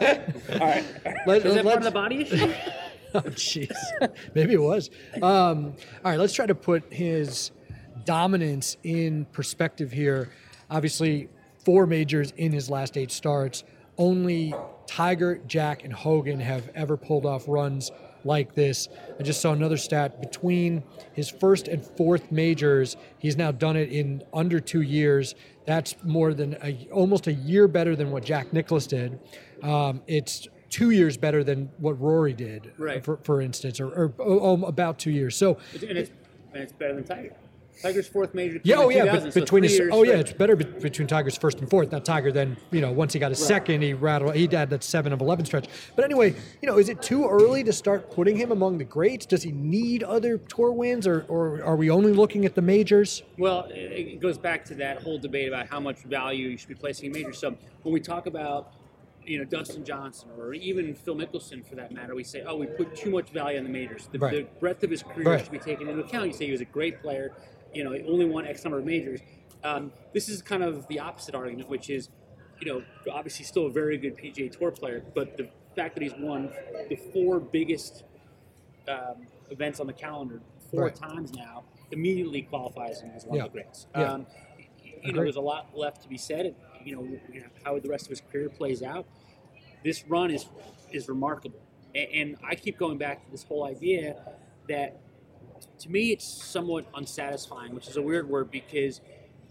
All 0.60 0.66
right. 0.66 0.84
Let, 1.26 1.44
Is 1.46 1.54
that 1.54 1.64
part 1.64 1.78
of 1.78 1.84
the 1.84 1.90
body 1.90 2.22
issue? 2.22 2.52
Oh, 3.12 3.18
jeez. 3.22 3.72
Maybe 4.36 4.52
it 4.54 4.62
was. 4.62 4.88
Um, 5.16 5.74
all 6.04 6.12
right, 6.12 6.16
let's 6.20 6.32
try 6.32 6.46
to 6.46 6.54
put 6.54 6.92
his 6.92 7.50
dominance 8.04 8.76
in 8.84 9.24
perspective 9.32 9.90
here. 9.90 10.30
Obviously, 10.70 11.28
four 11.70 11.86
majors 11.86 12.32
in 12.36 12.50
his 12.50 12.68
last 12.68 12.96
eight 12.96 13.12
starts. 13.12 13.62
Only 13.96 14.52
Tiger, 14.88 15.40
Jack, 15.46 15.84
and 15.84 15.92
Hogan 15.92 16.40
have 16.40 16.68
ever 16.74 16.96
pulled 16.96 17.24
off 17.24 17.44
runs 17.46 17.92
like 18.24 18.56
this. 18.56 18.88
I 19.20 19.22
just 19.22 19.40
saw 19.40 19.52
another 19.52 19.76
stat 19.76 20.20
between 20.20 20.82
his 21.12 21.30
first 21.30 21.68
and 21.68 21.86
fourth 21.96 22.32
majors. 22.32 22.96
He's 23.18 23.36
now 23.36 23.52
done 23.52 23.76
it 23.76 23.92
in 23.92 24.24
under 24.34 24.58
two 24.58 24.80
years. 24.80 25.36
That's 25.64 25.94
more 26.02 26.34
than 26.34 26.56
a, 26.60 26.88
almost 26.90 27.28
a 27.28 27.32
year 27.34 27.68
better 27.68 27.94
than 27.94 28.10
what 28.10 28.24
Jack 28.24 28.52
Nicklaus 28.52 28.88
did. 28.88 29.20
Um, 29.62 30.02
it's 30.08 30.48
two 30.70 30.90
years 30.90 31.16
better 31.16 31.44
than 31.44 31.70
what 31.78 32.00
Rory 32.00 32.32
did, 32.32 32.72
Right. 32.78 33.04
for, 33.04 33.18
for 33.18 33.40
instance, 33.40 33.78
or, 33.78 33.86
or 33.90 34.12
oh, 34.18 34.40
oh, 34.40 34.64
about 34.66 34.98
two 34.98 35.12
years. 35.12 35.36
So, 35.36 35.56
and 35.74 35.96
it's 35.96 36.10
and 36.52 36.64
it's 36.64 36.72
better 36.72 36.94
than 36.94 37.04
Tiger. 37.04 37.36
Tiger's 37.82 38.06
fourth 38.08 38.34
major. 38.34 38.60
yeah, 38.62 38.76
oh 38.76 38.88
yeah, 38.90 39.04
2000, 39.04 39.24
but 39.24 39.32
so 39.34 39.40
between 39.40 39.62
his, 39.62 39.78
years 39.78 39.90
oh 39.92 40.02
yeah, 40.02 40.14
it's 40.14 40.32
better 40.32 40.56
be- 40.56 40.64
between 40.64 41.08
Tiger's 41.08 41.36
first 41.36 41.60
and 41.60 41.68
fourth. 41.70 41.90
Now 41.92 41.98
Tiger 41.98 42.30
then, 42.30 42.56
you 42.70 42.80
know, 42.80 42.92
once 42.92 43.12
he 43.12 43.18
got 43.18 43.30
his 43.30 43.44
second, 43.44 43.82
he 43.82 43.94
rattled, 43.94 44.34
he 44.34 44.46
had 44.46 44.70
that 44.70 44.84
seven 44.84 45.12
of 45.12 45.20
eleven 45.20 45.44
stretch. 45.44 45.66
But 45.96 46.04
anyway, 46.04 46.34
you 46.60 46.68
know, 46.68 46.78
is 46.78 46.88
it 46.88 47.00
too 47.02 47.26
early 47.28 47.64
to 47.64 47.72
start 47.72 48.10
putting 48.10 48.36
him 48.36 48.52
among 48.52 48.78
the 48.78 48.84
greats? 48.84 49.26
Does 49.26 49.42
he 49.42 49.52
need 49.52 50.02
other 50.02 50.38
tour 50.38 50.72
wins, 50.72 51.06
or, 51.06 51.24
or 51.28 51.62
are 51.64 51.76
we 51.76 51.90
only 51.90 52.12
looking 52.12 52.44
at 52.44 52.54
the 52.54 52.62
majors? 52.62 53.22
Well, 53.38 53.64
it 53.70 54.10
it 54.10 54.20
goes 54.20 54.38
back 54.38 54.64
to 54.66 54.74
that 54.76 55.02
whole 55.02 55.18
debate 55.18 55.48
about 55.48 55.68
how 55.68 55.80
much 55.80 55.98
value 56.02 56.48
you 56.48 56.58
should 56.58 56.68
be 56.68 56.74
placing 56.74 57.06
in 57.06 57.12
majors. 57.12 57.38
So 57.38 57.56
when 57.82 57.92
we 57.94 58.00
talk 58.00 58.26
about, 58.26 58.72
you 59.24 59.38
know, 59.38 59.44
Dustin 59.44 59.84
Johnson 59.84 60.28
or 60.38 60.52
even 60.54 60.94
Phil 60.94 61.14
Mickelson 61.14 61.64
for 61.64 61.74
that 61.76 61.92
matter, 61.92 62.14
we 62.14 62.24
say, 62.24 62.42
oh, 62.46 62.56
we 62.56 62.66
put 62.66 62.94
too 62.96 63.10
much 63.10 63.30
value 63.30 63.58
on 63.58 63.64
the 63.64 63.70
majors. 63.70 64.08
The, 64.12 64.18
Right. 64.18 64.32
the 64.52 64.58
breadth 64.60 64.82
of 64.82 64.90
his 64.90 65.02
career 65.02 65.28
Right. 65.28 65.40
should 65.42 65.52
be 65.52 65.58
taken 65.58 65.88
into 65.88 66.02
account. 66.02 66.26
You 66.28 66.32
say 66.32 66.46
he 66.46 66.52
was 66.52 66.60
a 66.60 66.64
great 66.66 67.00
player, 67.02 67.32
you 67.74 67.84
know, 67.84 67.92
only 68.08 68.24
won 68.24 68.46
X 68.46 68.64
number 68.64 68.78
of 68.78 68.84
majors. 68.84 69.20
Um, 69.62 69.92
this 70.12 70.28
is 70.28 70.42
kind 70.42 70.62
of 70.62 70.86
the 70.88 70.98
opposite 70.98 71.34
argument, 71.34 71.68
which 71.68 71.90
is, 71.90 72.08
you 72.60 72.66
know, 72.72 72.82
obviously 73.12 73.44
still 73.44 73.66
a 73.66 73.70
very 73.70 73.96
good 73.98 74.16
PGA 74.16 74.50
Tour 74.50 74.70
player, 74.70 75.04
but 75.14 75.36
the 75.36 75.48
fact 75.76 75.94
that 75.94 76.02
he's 76.02 76.14
won 76.18 76.50
the 76.88 76.96
four 76.96 77.38
biggest 77.40 78.04
um, 78.88 79.26
events 79.50 79.78
on 79.80 79.86
the 79.86 79.92
calendar 79.92 80.40
four 80.70 80.84
Right. 80.84 80.94
times 80.94 81.32
now 81.34 81.64
immediately 81.90 82.42
qualifies 82.42 83.00
him 83.00 83.10
as 83.14 83.24
one 83.24 83.36
Yeah. 83.38 83.44
of 83.44 83.52
the 83.52 83.58
greats. 83.60 83.86
Yeah. 83.94 84.12
Um, 84.12 84.26
you 85.02 85.12
know, 85.12 85.22
there's 85.22 85.36
a 85.36 85.40
lot 85.40 85.76
left 85.76 86.02
to 86.02 86.08
be 86.08 86.18
said. 86.18 86.46
and, 86.46 86.54
You 86.84 86.96
know, 86.96 87.18
how 87.64 87.78
the 87.78 87.88
rest 87.90 88.04
of 88.06 88.10
his 88.10 88.20
career 88.22 88.48
plays 88.48 88.82
out. 88.82 89.06
This 89.84 90.04
run 90.08 90.30
is 90.30 90.46
is 90.92 91.08
remarkable, 91.08 91.60
A- 91.94 92.08
and 92.20 92.36
I 92.42 92.54
keep 92.56 92.76
going 92.78 92.98
back 92.98 93.24
to 93.24 93.30
this 93.30 93.44
whole 93.44 93.64
idea 93.64 94.16
that 94.68 94.96
to 95.78 95.90
me 95.90 96.12
it's 96.12 96.24
somewhat 96.24 96.86
unsatisfying, 96.94 97.74
which 97.74 97.88
is 97.88 97.96
a 97.96 98.02
weird 98.02 98.28
word 98.28 98.50
because 98.50 99.00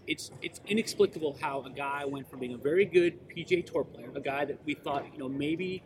it's 0.06 0.30
it's 0.42 0.60
inexplicable 0.66 1.36
how 1.40 1.62
a 1.62 1.70
guy 1.70 2.04
went 2.04 2.28
from 2.28 2.40
being 2.40 2.54
a 2.54 2.58
very 2.58 2.84
good 2.84 3.28
PGA 3.28 3.64
Tour 3.64 3.84
player, 3.84 4.10
a 4.14 4.20
guy 4.20 4.44
that 4.44 4.58
we 4.64 4.74
thought 4.74 5.04
you 5.12 5.18
know 5.18 5.28
maybe 5.28 5.82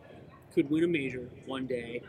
could 0.55 0.71
win 0.71 0.85
a 0.85 0.89
major 0.89 1.29
one 1.47 1.67
day, 1.67 2.01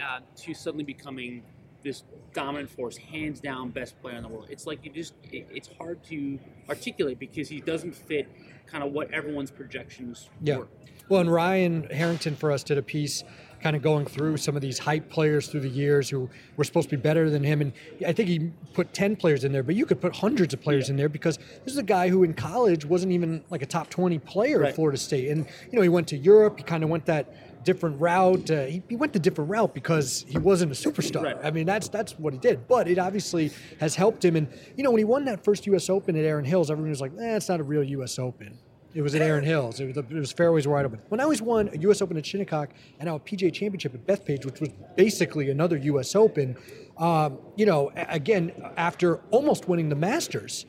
uh, 0.00 0.20
to 0.36 0.52
suddenly 0.54 0.84
becoming 0.84 1.42
this 1.88 2.04
dominant 2.34 2.70
force, 2.70 2.96
hands 2.98 3.40
down 3.40 3.70
best 3.70 4.00
player 4.02 4.16
in 4.16 4.22
the 4.22 4.28
world. 4.28 4.46
It's 4.50 4.66
like 4.66 4.84
you 4.84 4.90
just 4.92 5.14
it, 5.32 5.46
it's 5.50 5.70
hard 5.78 6.04
to 6.04 6.38
articulate 6.68 7.18
because 7.18 7.48
he 7.48 7.60
doesn't 7.60 7.94
fit 7.94 8.28
kind 8.66 8.84
of 8.84 8.92
what 8.92 9.10
everyone's 9.12 9.50
projections 9.50 10.28
Yeah. 10.42 10.58
were. 10.58 10.68
Well, 11.08 11.22
and 11.22 11.32
Ryan 11.32 11.84
Harrington 11.90 12.36
for 12.36 12.52
us 12.52 12.62
did 12.62 12.76
a 12.76 12.82
piece 12.82 13.24
kind 13.62 13.74
of 13.74 13.80
going 13.82 14.04
through 14.04 14.36
some 14.36 14.54
of 14.54 14.62
these 14.62 14.78
hype 14.78 15.08
players 15.08 15.48
through 15.48 15.62
the 15.62 15.68
years 15.70 16.08
who 16.10 16.28
were 16.56 16.62
supposed 16.64 16.90
to 16.90 16.96
be 16.96 17.00
better 17.00 17.28
than 17.30 17.42
him. 17.42 17.60
And 17.62 17.72
I 18.06 18.12
think 18.12 18.28
he 18.28 18.52
put 18.74 18.92
10 18.92 19.16
players 19.16 19.42
in 19.42 19.50
there, 19.50 19.62
but 19.64 19.74
you 19.74 19.84
could 19.86 20.00
put 20.00 20.14
hundreds 20.14 20.52
of 20.54 20.60
players 20.60 20.90
in 20.90 20.96
there 20.96 21.08
because 21.08 21.38
this 21.64 21.72
is 21.72 21.78
a 21.78 21.82
guy 21.82 22.08
who 22.10 22.22
in 22.24 22.34
college 22.34 22.84
wasn't 22.84 23.12
even 23.12 23.42
like 23.50 23.62
a 23.62 23.66
top 23.66 23.88
20 23.88 24.18
player 24.20 24.60
Right. 24.60 24.68
at 24.68 24.74
Florida 24.76 24.98
State. 24.98 25.30
And, 25.30 25.46
you 25.72 25.76
know, 25.76 25.82
he 25.82 25.88
went 25.88 26.06
to 26.08 26.16
Europe, 26.16 26.58
he 26.58 26.62
kind 26.62 26.84
of 26.84 26.90
went 26.90 27.06
that 27.06 27.57
different 27.68 28.00
route. 28.00 28.50
Uh, 28.50 28.64
he, 28.64 28.82
he 28.88 28.96
went 28.96 29.12
the 29.12 29.18
different 29.18 29.50
route 29.50 29.74
because 29.74 30.24
he 30.26 30.38
wasn't 30.38 30.72
a 30.72 30.74
superstar. 30.74 31.22
Right. 31.22 31.36
I 31.42 31.50
mean, 31.50 31.66
that's 31.66 31.88
that's 31.88 32.18
what 32.18 32.32
he 32.32 32.38
did. 32.38 32.66
But 32.66 32.88
it 32.88 32.98
obviously 32.98 33.52
has 33.78 33.94
helped 33.94 34.24
him. 34.24 34.36
And, 34.36 34.48
you 34.74 34.82
know, 34.82 34.90
when 34.90 34.98
he 34.98 35.04
won 35.04 35.26
that 35.26 35.44
first 35.44 35.66
U.S. 35.66 35.90
Open 35.90 36.16
at 36.16 36.24
Erin 36.24 36.46
Hills, 36.46 36.70
everyone 36.70 36.88
was 36.88 37.02
like, 37.02 37.12
eh, 37.20 37.36
it's 37.36 37.50
not 37.50 37.60
a 37.60 37.62
real 37.62 37.84
U.S. 37.84 38.18
Open. 38.18 38.58
It 38.94 39.02
was 39.02 39.14
at 39.14 39.20
Erin 39.20 39.44
Hills. 39.44 39.80
It 39.80 39.86
was, 39.88 39.96
it 39.98 40.10
was 40.10 40.32
fairways 40.32 40.66
wide 40.66 40.86
open. 40.86 40.98
When 41.10 41.20
I 41.20 41.26
was 41.26 41.42
won 41.42 41.68
a 41.74 41.78
U.S. 41.80 42.00
Open 42.00 42.16
at 42.16 42.24
Shinnecock 42.24 42.70
and 42.98 43.06
now 43.06 43.16
a 43.16 43.20
PGA 43.20 43.52
Championship 43.52 43.94
at 43.94 44.06
Bethpage, 44.06 44.46
which 44.46 44.60
was 44.60 44.70
basically 44.96 45.50
another 45.50 45.76
U.S. 45.76 46.16
Open, 46.16 46.56
um, 46.96 47.38
you 47.54 47.66
know, 47.66 47.92
again, 47.94 48.50
after 48.78 49.16
almost 49.30 49.68
winning 49.68 49.90
the 49.90 49.94
Masters 49.94 50.64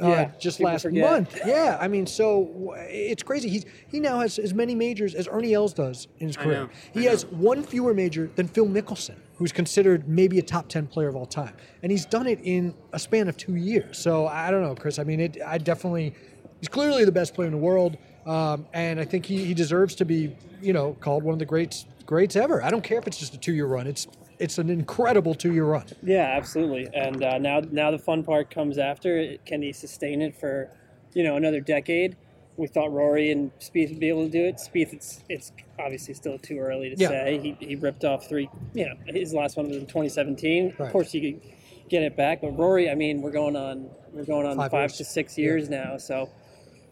uh, 0.00 0.06
Yeah, 0.08 0.30
just 0.38 0.60
last 0.60 0.82
forget. 0.82 1.10
month. 1.10 1.38
Yeah, 1.46 1.78
I 1.80 1.88
mean, 1.88 2.06
so 2.06 2.74
it's 2.88 3.22
crazy. 3.22 3.48
He's 3.48 3.64
he 3.88 4.00
now 4.00 4.20
has 4.20 4.38
as 4.38 4.52
many 4.54 4.74
majors 4.74 5.14
as 5.14 5.28
Ernie 5.30 5.54
Els 5.54 5.72
does 5.72 6.08
in 6.18 6.26
his 6.28 6.36
I 6.36 6.42
career. 6.42 6.56
know, 6.64 6.68
He 6.92 7.08
I 7.08 7.10
has 7.12 7.26
one 7.26 7.62
fewer 7.62 7.94
major 7.94 8.30
than 8.36 8.46
Phil 8.48 8.66
Mickelson, 8.66 9.16
who's 9.36 9.52
considered 9.52 10.08
maybe 10.08 10.38
a 10.38 10.42
top 10.42 10.68
ten 10.68 10.86
player 10.86 11.08
of 11.08 11.16
all 11.16 11.26
time, 11.26 11.54
and 11.82 11.90
he's 11.90 12.06
done 12.06 12.26
it 12.26 12.40
in 12.42 12.74
a 12.92 12.98
span 12.98 13.28
of 13.28 13.36
two 13.36 13.56
years. 13.56 13.98
So 13.98 14.26
I 14.26 14.50
don't 14.50 14.62
know, 14.62 14.74
Chris. 14.74 14.98
I 14.98 15.04
mean, 15.04 15.20
it. 15.20 15.38
I 15.46 15.58
definitely. 15.58 16.14
He's 16.60 16.68
clearly 16.68 17.04
the 17.06 17.12
best 17.12 17.34
player 17.34 17.46
in 17.46 17.52
the 17.52 17.58
world, 17.58 17.96
um, 18.26 18.66
and 18.74 19.00
I 19.00 19.04
think 19.06 19.24
he, 19.24 19.46
he 19.46 19.54
deserves 19.54 19.94
to 19.94 20.04
be, 20.04 20.36
you 20.60 20.74
know, 20.74 20.94
called 21.00 21.22
one 21.22 21.32
of 21.32 21.38
the 21.38 21.46
greats 21.46 21.86
greats 22.04 22.36
ever. 22.36 22.62
I 22.62 22.70
don't 22.70 22.82
care 22.84 22.98
if 22.98 23.06
it's 23.06 23.16
just 23.16 23.32
a 23.34 23.38
two 23.38 23.54
year 23.54 23.64
run. 23.66 23.86
It's 23.86 24.06
it's 24.40 24.58
an 24.58 24.70
incredible 24.70 25.34
two 25.34 25.52
year 25.52 25.64
run. 25.64 25.84
Yeah, 26.02 26.32
absolutely. 26.36 26.88
And 26.94 27.22
uh, 27.22 27.38
now, 27.38 27.60
now 27.70 27.90
the 27.90 27.98
fun 27.98 28.24
part 28.24 28.50
comes 28.50 28.78
after. 28.78 29.36
Can 29.46 29.62
he 29.62 29.72
sustain 29.72 30.22
it 30.22 30.34
for, 30.34 30.70
you 31.14 31.22
know, 31.22 31.36
another 31.36 31.60
decade? 31.60 32.16
We 32.56 32.66
thought 32.66 32.92
Rory 32.92 33.30
and 33.30 33.52
Spieth 33.58 33.90
would 33.90 34.00
be 34.00 34.08
able 34.08 34.24
to 34.26 34.30
do 34.30 34.44
it. 34.44 34.56
Spieth, 34.56 34.92
it's 34.92 35.22
it's 35.28 35.52
obviously 35.78 36.14
still 36.14 36.38
too 36.38 36.58
early 36.58 36.90
to 36.90 36.96
Yeah. 37.00 37.08
say. 37.08 37.38
He, 37.38 37.66
he 37.66 37.76
ripped 37.76 38.04
off 38.04 38.28
three. 38.28 38.48
You 38.74 38.86
know, 38.86 38.94
his 39.06 39.32
last 39.32 39.56
one 39.56 39.68
was 39.68 39.76
in 39.76 39.86
2017. 39.86 40.74
Right. 40.78 40.86
Of 40.86 40.92
course, 40.92 41.14
you 41.14 41.32
could 41.32 41.42
get 41.88 42.02
it 42.02 42.16
back, 42.16 42.40
but 42.42 42.56
Rory, 42.58 42.90
I 42.90 42.94
mean, 42.94 43.22
we're 43.22 43.30
going 43.30 43.56
on 43.56 43.88
we're 44.12 44.24
going 44.24 44.46
on 44.46 44.56
Five 44.56 44.70
five, 44.70 44.92
to 44.94 45.04
six 45.04 45.38
years 45.38 45.68
now. 45.68 45.96
So, 45.96 46.28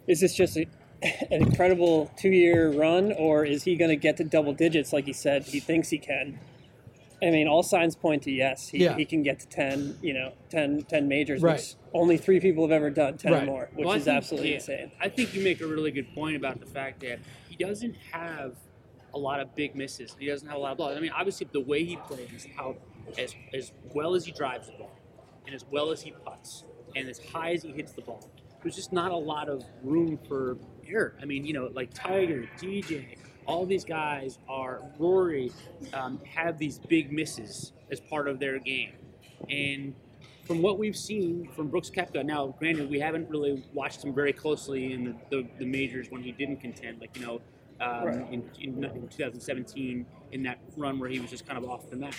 is 0.07 0.21
this 0.21 0.35
just 0.35 0.57
a, 0.57 0.67
an 1.03 1.43
incredible 1.43 2.11
two-year 2.17 2.73
run, 2.73 3.13
or 3.13 3.45
is 3.45 3.63
he 3.65 3.77
going 3.77 3.91
to 3.91 3.97
get 3.97 4.17
to 4.19 4.25
double 4.25 4.53
digits 4.53 4.93
like 4.93 5.05
he 5.07 5.13
said 5.13 5.45
he 5.45 5.61
thinks 5.61 5.89
he 5.91 5.99
can? 5.99 6.39
I 7.21 7.31
mean, 7.31 7.49
all 7.49 7.63
signs 7.63 7.97
point 7.97 8.23
to 8.25 8.31
yes. 8.31 8.69
He, 8.69 8.85
Yeah. 8.85 8.97
he 8.97 9.05
can 9.05 9.23
get 9.23 9.41
to 9.41 9.49
10, 9.49 9.99
you 10.03 10.15
know, 10.15 10.33
10, 10.51 10.83
10 10.83 11.09
majors, 11.09 11.43
Right. 11.43 11.57
which 11.57 11.75
only 11.93 12.17
three 12.17 12.39
people 12.41 12.63
have 12.65 12.71
ever 12.73 12.91
done 12.91 13.19
10 13.19 13.33
Right. 13.33 13.43
or 13.43 13.47
more, 13.47 13.69
which 13.75 13.87
Well, 13.87 13.97
is 13.97 14.05
think- 14.05 14.17
absolutely 14.17 14.51
yeah, 14.51 14.55
insane. 14.57 14.93
I 15.01 15.09
think 15.09 15.35
you 15.35 15.43
make 15.43 15.61
a 15.61 15.67
really 15.67 15.91
good 15.91 16.13
point 16.15 16.37
about 16.37 16.61
the 16.61 16.67
fact 16.67 17.01
that 17.01 17.19
he 17.49 17.57
doesn't 17.57 17.97
have 18.13 18.57
a 19.15 19.19
lot 19.19 19.41
of 19.41 19.55
big 19.57 19.75
misses. 19.75 20.15
He 20.19 20.27
doesn't 20.27 20.47
have 20.47 20.57
a 20.57 20.61
lot 20.61 20.73
of 20.73 20.79
blocks. 20.79 20.97
I 20.97 21.01
mean, 21.01 21.11
obviously, 21.11 21.49
the 21.51 21.61
way 21.61 21.83
he 21.83 21.97
plays, 21.97 22.47
how 22.57 22.77
as 23.17 23.35
as 23.55 23.73
well 23.95 24.15
as 24.15 24.25
he 24.27 24.33
drives 24.33 24.67
the 24.69 24.75
ball, 24.75 24.93
and 25.47 25.55
as 25.55 25.65
well 25.71 25.91
as 25.91 26.03
he 26.03 26.11
puts, 26.13 26.65
and 26.95 27.09
as 27.09 27.19
high 27.19 27.53
as 27.53 27.63
he 27.63 27.73
hits 27.73 27.93
the 27.93 28.03
ball, 28.03 28.29
there's 28.63 28.77
just 28.77 28.93
not 28.93 29.11
a 29.11 29.17
lot 29.17 29.49
of 29.49 29.65
room 29.83 30.19
for 30.29 30.59
error. 30.87 31.15
I 31.21 31.25
mean, 31.25 31.45
you 31.47 31.53
know, 31.55 31.69
like 31.73 31.89
Tiger, 31.95 32.49
DJ, 32.61 33.17
all 33.49 33.67
these 33.67 33.85
guys 33.85 34.39
are 34.49 34.83
Rory 34.99 35.51
um, 35.95 36.21
have 36.33 36.59
these 36.59 36.79
big 36.79 37.13
misses 37.13 37.73
as 37.91 37.99
part 38.01 38.29
of 38.29 38.39
their 38.39 38.61
game, 38.61 38.93
and 39.51 39.95
from 40.45 40.63
what 40.63 40.79
we've 40.79 40.97
seen 40.97 41.49
from 41.57 41.69
Brooks 41.69 41.91
Koepka, 41.91 42.25
now 42.25 42.55
granted 42.59 42.91
we 42.91 43.01
haven't 43.01 43.29
really 43.31 43.65
watched 43.75 44.05
him 44.05 44.15
very 44.15 44.33
closely 44.33 44.93
in 44.93 45.05
the, 45.05 45.15
the, 45.31 45.49
the 45.59 45.67
majors 45.67 46.11
when 46.11 46.23
he 46.23 46.33
didn't 46.33 46.59
contend, 46.59 47.01
like 47.01 47.17
you 47.19 47.27
know, 47.27 47.41
um, 47.81 48.05
Right. 48.07 48.33
in, 48.33 48.51
in, 48.61 48.85
in 48.85 49.09
2017 49.09 50.07
in 50.33 50.43
that 50.45 50.59
run 50.77 50.99
where 50.99 51.09
he 51.11 51.21
was 51.21 51.31
just 51.31 51.47
kind 51.47 51.63
of 51.63 51.69
off 51.71 51.89
the 51.91 51.97
map. 51.97 52.15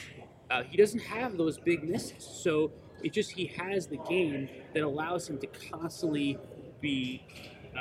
Uh, 0.51 0.63
he 0.63 0.77
doesn't 0.77 1.01
have 1.01 1.37
those 1.37 1.57
big 1.59 1.87
misses, 1.87 2.23
so 2.23 2.71
it 3.03 3.13
just 3.13 3.31
he 3.31 3.45
has 3.45 3.87
the 3.87 3.97
game 4.09 4.49
that 4.73 4.83
allows 4.83 5.29
him 5.29 5.37
to 5.39 5.47
constantly 5.71 6.37
be 6.81 7.23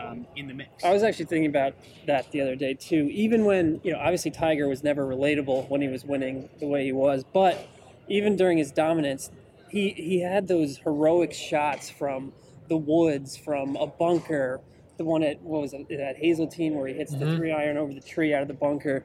um, 0.06 0.26
in 0.36 0.46
the 0.48 0.54
mix. 0.54 0.84
I 0.84 0.92
was 0.92 1.02
actually 1.02 1.26
thinking 1.26 1.50
about 1.50 1.74
that 2.06 2.30
the 2.32 2.40
other 2.40 2.56
day 2.56 2.74
too. 2.74 3.08
Even 3.12 3.44
when 3.44 3.80
you 3.82 3.92
know, 3.92 3.98
obviously 3.98 4.30
Tiger 4.30 4.68
was 4.68 4.82
never 4.84 5.04
relatable 5.06 5.68
when 5.68 5.80
he 5.80 5.88
was 5.88 6.04
winning 6.04 6.48
the 6.60 6.66
way 6.66 6.84
he 6.84 6.92
was, 6.92 7.24
but 7.32 7.68
even 8.08 8.36
during 8.36 8.58
his 8.58 8.70
dominance, 8.72 9.30
he 9.70 9.90
he 9.90 10.20
had 10.20 10.48
those 10.48 10.78
heroic 10.78 11.32
shots 11.32 11.90
from 11.90 12.32
the 12.68 12.76
woods, 12.76 13.36
from 13.36 13.76
a 13.76 13.86
bunker. 13.86 14.60
The 14.98 15.04
one 15.04 15.22
at 15.22 15.40
what 15.42 15.62
was 15.62 15.72
it 15.74 15.90
at 15.92 16.16
Hazeltine 16.16 16.74
where 16.74 16.88
he 16.88 16.94
hits 16.94 17.12
the 17.14 17.36
three 17.36 17.52
iron 17.52 17.76
over 17.76 17.94
the 17.94 18.00
tree 18.00 18.34
out 18.34 18.42
of 18.42 18.48
the 18.48 18.54
bunker. 18.54 19.04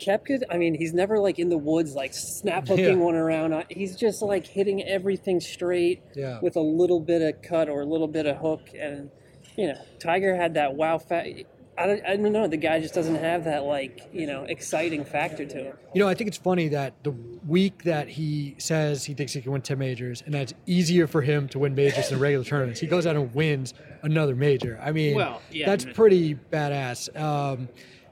Koepka, 0.00 0.42
I 0.48 0.58
mean, 0.58 0.74
he's 0.74 0.94
never 0.94 1.18
like 1.18 1.38
in 1.40 1.48
the 1.48 1.58
woods, 1.58 1.94
like 1.94 2.12
snap 2.14 2.68
hooking 2.68 2.84
Yeah. 2.84 2.94
one 3.04 3.14
around. 3.16 3.52
Uh, 3.52 3.64
He's 3.68 3.96
just 3.96 4.22
like 4.22 4.46
hitting 4.46 4.82
everything 4.84 5.40
straight 5.40 6.02
Yeah. 6.14 6.38
with 6.40 6.54
a 6.56 6.60
little 6.60 7.00
bit 7.00 7.20
of 7.22 7.42
cut 7.42 7.68
or 7.68 7.80
a 7.80 7.84
little 7.86 8.06
bit 8.06 8.26
of 8.26 8.36
hook. 8.36 8.68
And, 8.78 9.10
you 9.58 9.66
know, 9.66 9.78
Tiger 9.98 10.36
had 10.36 10.54
that 10.54 10.74
wow 10.74 10.98
factor. 10.98 11.42
I 11.76 11.86
don't, 11.86 12.04
I 12.04 12.16
don't 12.16 12.32
know. 12.32 12.48
The 12.48 12.56
guy 12.56 12.80
just 12.80 12.94
doesn't 12.94 13.16
have 13.16 13.44
that, 13.44 13.64
like, 13.64 14.08
you 14.12 14.26
know, 14.26 14.42
exciting 14.44 15.04
factor 15.04 15.44
to 15.44 15.56
him. 15.56 15.76
You 15.94 16.00
know, 16.02 16.08
I 16.08 16.14
think 16.14 16.26
it's 16.26 16.36
funny 16.36 16.68
that 16.68 16.94
the 17.04 17.12
week 17.46 17.84
that 17.84 18.08
he 18.08 18.56
says 18.58 19.04
he 19.04 19.14
thinks 19.14 19.32
he 19.32 19.40
can 19.40 19.52
win 19.52 19.62
10 19.62 19.78
majors, 19.78 20.22
and 20.24 20.34
that's 20.34 20.54
easier 20.66 21.06
for 21.06 21.22
him 21.22 21.48
to 21.50 21.58
win 21.60 21.74
majors 21.76 22.08
than 22.08 22.18
regular 22.18 22.44
tournaments, 22.44 22.80
he 22.80 22.86
goes 22.88 23.06
out 23.06 23.14
and 23.14 23.32
wins 23.32 23.74
another 24.02 24.34
major. 24.34 24.80
I 24.82 24.90
mean, 24.90 25.14
Well, 25.14 25.40
yeah, 25.52 25.66
that's 25.66 25.84
pretty 25.84 26.34
badass. 26.34 27.16
Um, 27.20 27.68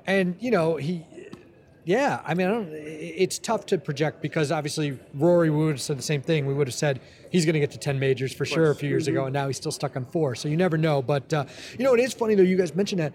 and, 0.06 0.36
you 0.38 0.52
know, 0.52 0.76
he, 0.76 1.04
yeah, 1.86 2.20
I 2.24 2.34
mean, 2.34 2.48
I 2.48 2.50
don't, 2.50 2.68
it's 2.72 3.38
tough 3.38 3.64
to 3.66 3.78
project 3.78 4.20
because 4.20 4.50
obviously 4.50 4.98
Rory 5.14 5.50
would 5.50 5.70
have 5.70 5.80
said 5.80 5.96
the 5.96 6.02
same 6.02 6.20
thing. 6.20 6.44
We 6.44 6.52
would 6.52 6.66
have 6.66 6.74
said 6.74 7.00
he's 7.30 7.44
going 7.44 7.54
to 7.54 7.60
get 7.60 7.70
to 7.70 7.78
10 7.78 8.00
majors 8.00 8.34
for 8.34 8.44
sure 8.44 8.72
a 8.72 8.74
few 8.74 8.88
years 8.88 9.06
ago, 9.06 9.26
and 9.26 9.32
now 9.32 9.46
he's 9.46 9.56
still 9.56 9.70
stuck 9.70 9.96
on 9.96 10.04
four. 10.06 10.34
So 10.34 10.48
you 10.48 10.56
never 10.56 10.76
know. 10.76 11.00
But, 11.00 11.32
uh, 11.32 11.44
you 11.78 11.84
know, 11.84 11.94
it 11.94 12.00
is 12.00 12.12
funny, 12.12 12.34
though, 12.34 12.42
you 12.42 12.56
guys 12.56 12.74
mentioned 12.74 13.00
that, 13.02 13.12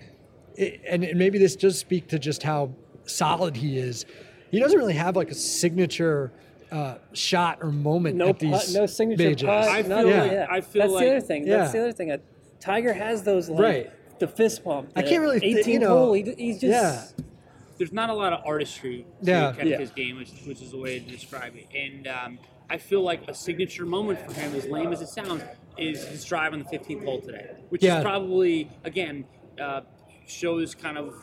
it, 0.56 0.80
and, 0.90 1.04
and 1.04 1.20
maybe 1.20 1.38
this 1.38 1.58
does 1.58 1.78
speak 1.78 2.08
to 2.10 2.18
just 2.18 2.44
how 2.44 2.72
solid 3.06 3.58
he 3.58 3.78
is. 3.78 4.06
He 4.52 4.60
doesn't 4.60 4.80
really 4.80 4.94
have 4.94 5.18
like 5.18 5.32
a 5.32 5.36
signature 5.36 6.32
uh, 6.72 6.96
shot 7.12 7.58
or 7.62 7.74
moment 7.74 8.16
No 8.16 8.30
at 8.30 8.40
these 8.40 8.52
putt, 8.52 8.70
no 8.74 8.86
signature 8.86 9.24
majors. 9.24 9.48
putt. 9.48 9.68
I 9.68 9.84
feel 9.84 10.00
of 10.00 10.06
like- 10.06 10.32
that. 10.32 10.50
I 10.52 10.62
feel 10.62 10.82
That's 10.84 10.94
like- 10.94 11.06
the 11.06 11.12
other 11.18 11.22
thing. 11.26 11.46
Yeah. 11.46 11.58
That's 11.58 11.72
the 11.74 11.80
other 11.82 11.92
thing. 11.92 12.12
Uh, 12.12 12.18
Tiger 12.62 12.94
has 12.94 13.24
those, 13.24 13.50
like, 13.50 13.60
Right. 13.62 14.20
the 14.20 14.30
fist 14.30 14.64
pump. 14.64 14.92
I 14.96 15.02
can't 15.02 15.22
really 15.22 15.40
thi- 15.42 15.56
18th 15.56 15.68
you 15.68 15.80
know, 15.80 15.98
hole. 15.98 16.14
He, 16.14 16.34
he's 16.38 16.62
just. 16.62 16.72
yeah. 16.72 17.26
There's 17.82 17.92
not 17.92 18.12
a 18.12 18.14
lot 18.14 18.32
of 18.32 18.42
artistry 18.46 19.08
to 19.26 19.32
Yeah. 19.32 19.54
Koepka's 19.54 19.90
Yeah. 19.90 19.96
game, 19.96 20.18
which, 20.18 20.30
which 20.46 20.62
is 20.62 20.70
the 20.70 20.78
way 20.78 21.00
to 21.00 21.06
describe 21.10 21.56
it. 21.56 21.66
And 21.76 22.06
um, 22.08 22.38
I 22.70 22.78
feel 22.78 23.02
like 23.02 23.28
a 23.28 23.34
signature 23.34 23.88
moment 23.88 24.20
for 24.20 24.40
him, 24.40 24.54
as 24.54 24.68
lame 24.68 24.94
as 24.94 25.02
it 25.02 25.08
sounds, 25.08 25.42
is 25.80 26.06
his 26.08 26.24
drive 26.24 26.54
on 26.54 26.60
the 26.60 26.66
15th 26.66 27.04
hole 27.04 27.22
today, 27.22 27.56
which 27.70 27.82
Yeah. 27.84 27.98
is 27.98 28.04
probably 28.04 28.70
again 28.84 29.26
uh, 29.60 29.82
shows 30.28 30.76
kind 30.76 31.00
of 31.00 31.16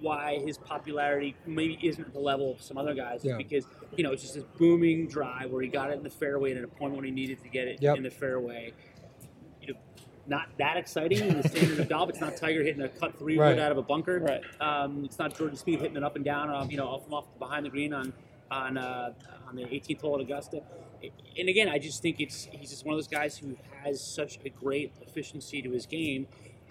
why 0.00 0.40
his 0.44 0.58
popularity 0.58 1.36
maybe 1.46 1.78
isn't 1.80 2.04
at 2.08 2.12
the 2.12 2.18
level 2.18 2.50
of 2.50 2.60
some 2.60 2.76
other 2.76 2.94
guys 2.94 3.20
Yeah. 3.24 3.36
because 3.36 3.64
you 3.96 4.02
know 4.02 4.10
it's 4.12 4.22
just 4.22 4.34
this 4.34 4.44
booming 4.58 5.06
drive 5.06 5.50
where 5.52 5.62
he 5.62 5.68
got 5.68 5.90
it 5.90 5.98
in 5.98 6.02
the 6.02 6.10
fairway 6.10 6.52
at 6.56 6.64
a 6.64 6.66
point 6.66 6.94
when 6.96 7.04
he 7.04 7.10
needed 7.12 7.40
to 7.44 7.48
get 7.48 7.68
it 7.68 7.80
Yep. 7.80 7.98
in 7.98 8.02
the 8.02 8.10
fairway. 8.10 8.72
Not 10.26 10.48
that 10.58 10.76
exciting 10.76 11.18
in 11.20 11.40
the 11.40 11.48
standard 11.48 11.80
of 11.80 11.88
golf. 11.88 12.08
It's 12.10 12.20
not 12.20 12.36
Tiger 12.36 12.62
hitting 12.62 12.82
a 12.82 12.88
cut 12.88 13.18
three 13.18 13.36
Right. 13.38 13.50
wood 13.50 13.58
out 13.58 13.72
of 13.72 13.78
a 13.78 13.82
bunker. 13.82 14.20
Right. 14.20 14.40
Um, 14.60 15.04
it's 15.04 15.18
not 15.18 15.36
Jordan 15.36 15.56
Spieth 15.56 15.80
hitting 15.80 15.96
it 15.96 16.04
up 16.04 16.14
and 16.16 16.24
down, 16.24 16.50
um, 16.50 16.70
you 16.70 16.76
know, 16.76 16.86
off 16.86 17.10
off 17.10 17.26
behind 17.38 17.66
the 17.66 17.70
green 17.70 17.92
on 17.92 18.12
on 18.50 18.76
uh, 18.76 19.12
on 19.48 19.56
the 19.56 19.62
18th 19.64 20.00
hole 20.00 20.14
at 20.16 20.20
Augusta. 20.20 20.62
And 21.38 21.48
again, 21.48 21.68
I 21.68 21.78
just 21.78 22.02
think 22.02 22.20
it's 22.20 22.44
he's 22.52 22.70
just 22.70 22.84
one 22.84 22.94
of 22.94 22.98
those 22.98 23.08
guys 23.08 23.38
who 23.38 23.56
has 23.82 24.00
such 24.04 24.38
a 24.44 24.50
great 24.50 24.92
efficiency 25.00 25.62
to 25.62 25.70
his 25.70 25.86
game. 25.86 26.26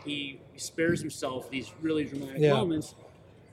He 0.06 0.40
spares 0.56 1.02
himself 1.02 1.50
these 1.50 1.74
really 1.82 2.06
dramatic 2.06 2.42
Yeah. 2.42 2.54
moments. 2.54 2.96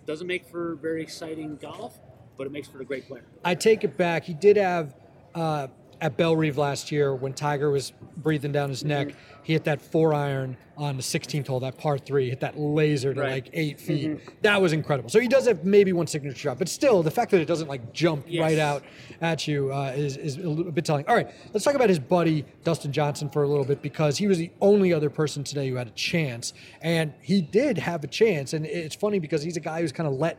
Doesn't 0.06 0.26
make 0.28 0.46
for 0.46 0.76
very 0.76 1.02
exciting 1.02 1.56
golf, 1.56 1.98
but 2.36 2.46
it 2.46 2.52
makes 2.52 2.68
for 2.68 2.80
a 2.80 2.84
great 2.84 3.08
player. 3.08 3.24
I 3.44 3.56
take 3.56 3.82
it 3.82 3.96
back. 3.96 4.24
He 4.24 4.34
did 4.34 4.56
have 4.56 4.94
uh, 5.34 5.66
at 6.00 6.16
Bellerive 6.16 6.58
last 6.58 6.92
year 6.92 7.14
when 7.14 7.32
Tiger 7.32 7.70
was 7.70 7.92
breathing 8.18 8.52
down 8.52 8.68
his 8.68 8.84
neck. 8.84 9.14
He 9.42 9.52
hit 9.52 9.64
that 9.64 9.80
four 9.80 10.12
iron 10.12 10.56
on 10.76 10.96
the 10.96 11.02
16th 11.02 11.46
hole, 11.46 11.60
that 11.60 11.78
par 11.78 11.96
three, 11.98 12.28
hit 12.28 12.40
that 12.40 12.58
laser 12.58 13.14
to 13.14 13.20
Right. 13.20 13.30
like 13.44 13.50
eight 13.54 13.80
feet. 13.80 14.18
That 14.42 14.60
was 14.60 14.72
incredible. 14.72 15.08
So 15.08 15.20
he 15.20 15.28
does 15.28 15.46
have 15.46 15.64
maybe 15.64 15.92
one 15.92 16.06
signature 16.06 16.36
shot, 16.36 16.58
but 16.58 16.68
still, 16.68 17.02
the 17.02 17.10
fact 17.10 17.30
that 17.30 17.40
it 17.40 17.46
doesn't 17.46 17.68
like 17.68 17.92
jump 17.92 18.24
Yes. 18.28 18.42
right 18.42 18.58
out 18.58 18.82
at 19.22 19.46
you 19.48 19.72
uh, 19.72 19.92
is, 19.96 20.16
is 20.16 20.36
a 20.36 20.48
bit 20.48 20.84
telling. 20.84 21.06
All 21.08 21.14
right, 21.14 21.30
let's 21.54 21.64
talk 21.64 21.74
about 21.74 21.88
his 21.88 21.98
buddy 21.98 22.44
Dustin 22.64 22.92
Johnson 22.92 23.30
for 23.30 23.44
a 23.44 23.48
little 23.48 23.64
bit 23.64 23.80
because 23.80 24.18
he 24.18 24.26
was 24.26 24.36
the 24.38 24.50
only 24.60 24.92
other 24.92 25.08
person 25.08 25.44
today 25.44 25.68
who 25.70 25.76
had 25.76 25.86
a 25.86 25.90
chance, 25.92 26.52
and 26.82 27.14
he 27.22 27.40
did 27.40 27.78
have 27.78 28.04
a 28.04 28.08
chance. 28.08 28.52
And 28.52 28.66
it's 28.66 28.94
funny 28.96 29.18
because 29.18 29.42
he's 29.42 29.56
a 29.56 29.60
guy 29.60 29.80
who's 29.80 29.92
kind 29.92 30.08
of 30.08 30.14
let 30.14 30.38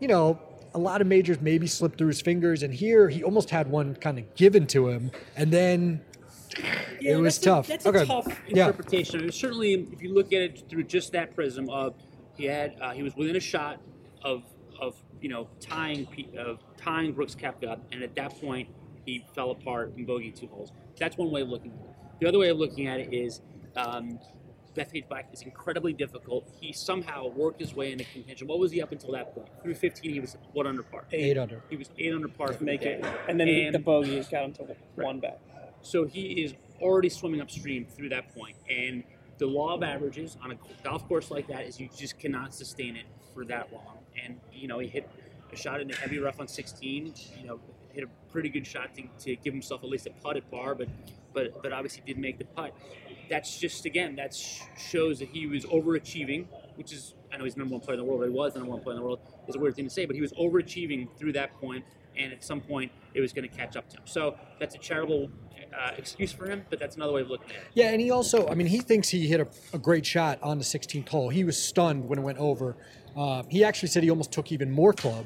you 0.00 0.08
know, 0.08 0.38
a 0.74 0.78
lot 0.78 1.00
of 1.00 1.06
majors 1.06 1.40
maybe 1.40 1.66
slip 1.66 1.96
through 1.96 2.08
his 2.08 2.20
fingers, 2.20 2.62
and 2.62 2.74
here 2.74 3.08
he 3.08 3.22
almost 3.22 3.50
had 3.50 3.70
one 3.70 3.94
kind 3.96 4.18
of 4.18 4.34
given 4.34 4.66
to 4.68 4.88
him, 4.88 5.10
and 5.36 5.52
then 5.52 6.00
it 7.00 7.16
was 7.16 7.38
that's 7.38 7.44
tough. 7.44 7.66
A, 7.66 7.70
that's 7.70 7.86
Okay. 7.86 8.02
a 8.02 8.06
tough 8.06 8.26
Yeah. 8.48 8.66
interpretation. 8.66 9.20
I 9.20 9.22
mean, 9.24 9.32
certainly, 9.32 9.72
if 9.92 10.02
you 10.02 10.12
look 10.12 10.32
at 10.32 10.42
it 10.42 10.64
through 10.68 10.84
just 10.84 11.12
that 11.12 11.34
prism 11.34 11.70
of 11.70 11.94
he 12.36 12.46
had 12.46 12.74
uh, 12.80 12.90
he 12.92 13.02
was 13.04 13.14
within 13.16 13.36
a 13.36 13.40
shot 13.40 13.80
of 14.22 14.42
of 14.80 14.96
you 15.20 15.28
know 15.28 15.48
tying 15.60 16.06
of 16.36 16.58
tying 16.76 17.12
Brooks 17.12 17.34
Koepka, 17.36 17.78
and 17.92 18.02
at 18.02 18.14
that 18.16 18.40
point 18.40 18.68
he 19.06 19.24
fell 19.34 19.52
apart 19.52 19.94
and 19.96 20.06
bogeyed 20.06 20.34
two 20.34 20.48
holes. 20.48 20.72
That's 20.98 21.16
one 21.16 21.30
way 21.30 21.42
of 21.42 21.48
looking 21.48 21.70
at 21.72 21.78
it. 21.78 21.94
The 22.20 22.26
other 22.28 22.38
way 22.38 22.48
of 22.48 22.58
looking 22.58 22.88
at 22.88 22.98
it 23.00 23.12
is. 23.14 23.40
Um, 23.76 24.18
Bethpage 24.74 25.08
Black 25.08 25.28
is 25.32 25.42
incredibly 25.42 25.92
difficult. 25.92 26.48
He 26.60 26.72
somehow 26.72 27.28
worked 27.28 27.60
his 27.60 27.74
way 27.74 27.92
into 27.92 28.04
contention. 28.04 28.48
What 28.48 28.58
was 28.58 28.72
he 28.72 28.82
up 28.82 28.92
until 28.92 29.12
that 29.12 29.34
point? 29.34 29.48
Through 29.62 29.74
15, 29.76 30.12
he 30.12 30.20
was 30.20 30.36
what 30.52 30.66
under 30.66 30.82
par? 30.82 31.04
Eight 31.12 31.38
under. 31.38 31.62
He 31.70 31.76
was 31.76 31.90
eight 31.98 32.12
under 32.12 32.28
par 32.28 32.56
Make 32.60 32.82
it, 32.82 33.02
day. 33.02 33.12
and 33.28 33.38
then 33.38 33.46
he, 33.46 33.68
the 33.70 33.76
And- 33.76 33.84
bogey 33.84 34.20
got 34.30 34.44
him 34.44 34.52
to 34.54 34.76
one 34.96 35.20
back. 35.20 35.38
so 35.82 36.04
he 36.04 36.42
is 36.44 36.54
already 36.80 37.08
swimming 37.08 37.40
upstream 37.40 37.86
through 37.86 38.08
that 38.10 38.34
point. 38.34 38.56
And 38.68 39.04
the 39.38 39.46
law 39.46 39.74
of 39.74 39.82
averages 39.82 40.36
on 40.42 40.50
a 40.52 40.56
golf 40.82 41.06
course 41.08 41.30
like 41.30 41.46
that 41.48 41.66
is 41.66 41.78
you 41.80 41.88
just 41.96 42.18
cannot 42.18 42.54
sustain 42.54 42.96
it 42.96 43.04
for 43.32 43.44
that 43.46 43.72
long. 43.72 43.98
And, 44.24 44.40
you 44.52 44.68
know, 44.68 44.78
he 44.78 44.88
hit 44.88 45.08
a 45.52 45.56
shot 45.56 45.80
in 45.80 45.88
the 45.88 45.96
heavy 45.96 46.18
rough 46.18 46.40
on 46.40 46.48
16, 46.48 47.14
you 47.40 47.46
know, 47.46 47.60
hit 47.92 48.02
a 48.04 48.08
pretty 48.32 48.48
good 48.48 48.66
shot 48.66 48.90
to, 48.96 49.02
to 49.24 49.36
give 49.36 49.52
himself 49.52 49.84
at 49.84 49.88
least 49.90 50.06
a 50.06 50.10
putt 50.10 50.36
at 50.36 50.50
par, 50.50 50.74
but, 50.74 50.88
but, 51.32 51.62
but 51.62 51.72
obviously 51.72 52.02
didn't 52.06 52.22
make 52.22 52.38
the 52.38 52.44
putt. 52.44 52.74
That's 53.28 53.58
just, 53.58 53.84
again, 53.84 54.16
that 54.16 54.34
sh- 54.34 54.60
shows 54.76 55.18
that 55.20 55.28
he 55.28 55.46
was 55.46 55.64
overachieving, 55.66 56.46
which 56.76 56.92
is, 56.92 57.14
I 57.32 57.36
know 57.36 57.44
he's 57.44 57.54
the 57.54 57.60
number 57.60 57.72
one 57.72 57.80
player 57.80 57.94
in 57.98 58.04
the 58.04 58.10
world, 58.10 58.22
or 58.22 58.26
he 58.26 58.30
was 58.30 58.52
the 58.52 58.58
number 58.60 58.74
one 58.74 58.82
player 58.82 58.94
in 58.96 59.00
the 59.00 59.04
world, 59.06 59.20
is 59.48 59.56
a 59.56 59.58
weird 59.58 59.74
thing 59.76 59.84
to 59.84 59.90
say, 59.90 60.04
but 60.06 60.14
he 60.14 60.22
was 60.22 60.32
overachieving 60.32 61.08
through 61.18 61.32
that 61.32 61.54
point, 61.60 61.84
and 62.16 62.32
at 62.32 62.44
some 62.44 62.60
point 62.60 62.92
it 63.14 63.20
was 63.20 63.32
going 63.32 63.48
to 63.48 63.54
catch 63.56 63.76
up 63.76 63.88
to 63.90 63.96
him. 63.96 64.02
So 64.06 64.36
that's 64.60 64.74
a 64.74 64.78
charitable 64.78 65.30
uh, 65.76 65.90
excuse 65.96 66.32
for 66.32 66.46
him, 66.48 66.64
but 66.70 66.78
that's 66.78 66.96
another 66.96 67.12
way 67.12 67.22
of 67.22 67.28
looking 67.30 67.50
at 67.50 67.56
it. 67.56 67.62
Yeah, 67.74 67.90
and 67.90 68.00
he 68.00 68.10
also, 68.10 68.46
I 68.48 68.54
mean, 68.54 68.66
he 68.68 68.78
thinks 68.78 69.08
he 69.08 69.26
hit 69.26 69.40
a, 69.40 69.48
a 69.72 69.78
great 69.78 70.06
shot 70.06 70.38
on 70.42 70.58
the 70.58 70.64
16th 70.64 71.08
hole. 71.08 71.28
He 71.28 71.42
was 71.44 71.60
stunned 71.60 72.08
when 72.08 72.18
it 72.18 72.22
went 72.22 72.38
over. 72.38 72.76
Uh, 73.16 73.42
he 73.48 73.64
actually 73.64 73.88
said 73.88 74.02
he 74.02 74.10
almost 74.10 74.30
took 74.32 74.52
even 74.52 74.70
more 74.70 74.92
club 74.92 75.24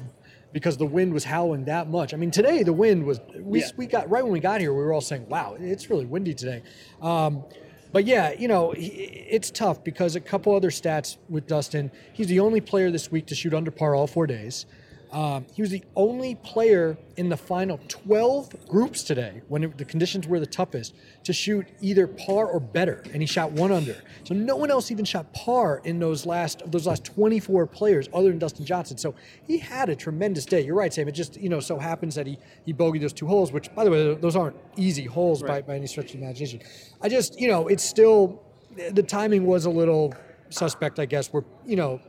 because 0.51 0.77
the 0.77 0.85
wind 0.85 1.13
was 1.13 1.23
howling 1.23 1.65
that 1.65 1.87
much. 1.89 2.11
I 2.13 2.17
mean, 2.17 2.31
today 2.31 2.63
the 2.63 2.73
wind 2.73 3.05
was, 3.05 3.19
we, 3.39 3.59
Yeah. 3.59 3.67
we 3.77 3.85
got, 3.85 4.09
right 4.09 4.23
when 4.23 4.31
we 4.33 4.39
got 4.39 4.59
here, 4.61 4.73
we 4.73 4.79
were 4.83 4.93
all 4.93 5.01
saying, 5.01 5.27
wow, 5.29 5.55
it's 5.59 5.91
really 5.91 6.05
windy 6.05 6.33
today. 6.33 6.63
Um, 7.03 7.43
but 7.91 8.05
yeah, 8.05 8.33
you 8.33 8.47
know, 8.47 8.71
he, 8.71 8.87
it's 8.87 9.51
tough 9.51 9.83
because 9.83 10.15
a 10.15 10.19
couple 10.19 10.55
other 10.55 10.69
stats 10.69 11.17
with 11.29 11.47
Dustin. 11.47 11.91
He's 12.13 12.27
the 12.27 12.39
only 12.39 12.61
player 12.61 12.91
this 12.91 13.11
week 13.11 13.25
to 13.27 13.35
shoot 13.35 13.53
under 13.53 13.71
par 13.71 13.95
all 13.95 14.07
four 14.07 14.27
days. 14.27 14.65
Um, 15.11 15.47
he 15.53 15.61
was 15.63 15.71
the 15.71 15.83
only 15.95 16.35
player 16.35 16.95
in 17.17 17.29
the 17.29 17.37
final 17.37 17.79
12 17.87 18.67
groups 18.67 19.01
today, 19.01 19.41
when 19.47 19.63
it, 19.63 19.77
the 19.77 19.85
conditions 19.85 20.27
were 20.27 20.39
the 20.39 20.45
toughest, 20.45 20.93
to 21.23 21.33
shoot 21.33 21.67
either 21.81 22.05
par 22.05 22.45
or 22.45 22.59
better, 22.59 23.03
and 23.11 23.21
he 23.21 23.25
shot 23.25 23.51
one 23.51 23.71
under. 23.71 23.95
So 24.23 24.35
no 24.35 24.55
one 24.55 24.69
else 24.69 24.91
even 24.91 25.05
shot 25.05 25.33
par 25.33 25.81
in 25.83 25.97
those 25.99 26.25
last 26.27 26.61
those 26.71 26.85
last 26.85 27.03
24 27.05 27.65
players, 27.67 28.07
other 28.13 28.29
than 28.29 28.37
Dustin 28.37 28.65
Johnson. 28.65 28.97
So 28.97 29.15
he 29.47 29.57
had 29.57 29.89
a 29.89 29.95
tremendous 29.95 30.45
day. 30.45 30.61
You're 30.61 30.75
right, 30.75 30.93
Sam. 30.93 31.07
It 31.07 31.13
just 31.13 31.37
you 31.37 31.49
know 31.49 31.59
so 31.59 31.79
happens 31.79 32.13
that 32.15 32.27
he 32.27 32.37
he 32.65 32.73
bogeyed 32.73 33.01
those 33.01 33.13
two 33.13 33.25
holes, 33.27 33.51
which 33.51 33.73
by 33.73 33.83
the 33.83 33.91
way, 33.91 34.13
those 34.13 34.35
aren't 34.35 34.57
easy 34.77 35.05
holes 35.05 35.41
by, 35.41 35.61
by 35.61 35.75
any 35.75 35.87
stretch 35.87 36.13
of 36.13 36.19
the 36.19 36.25
imagination. 36.25 36.61
I 37.01 37.09
just 37.09 37.39
you 37.39 37.47
know 37.47 37.67
it's 37.67 37.83
still 37.83 38.43
the 38.91 39.03
timing 39.03 39.45
was 39.45 39.65
a 39.65 39.69
little 39.69 40.13
suspect, 40.49 40.99
I 40.99 41.05
guess. 41.05 41.33
Where 41.33 41.43
you 41.65 41.75
know 41.75 41.99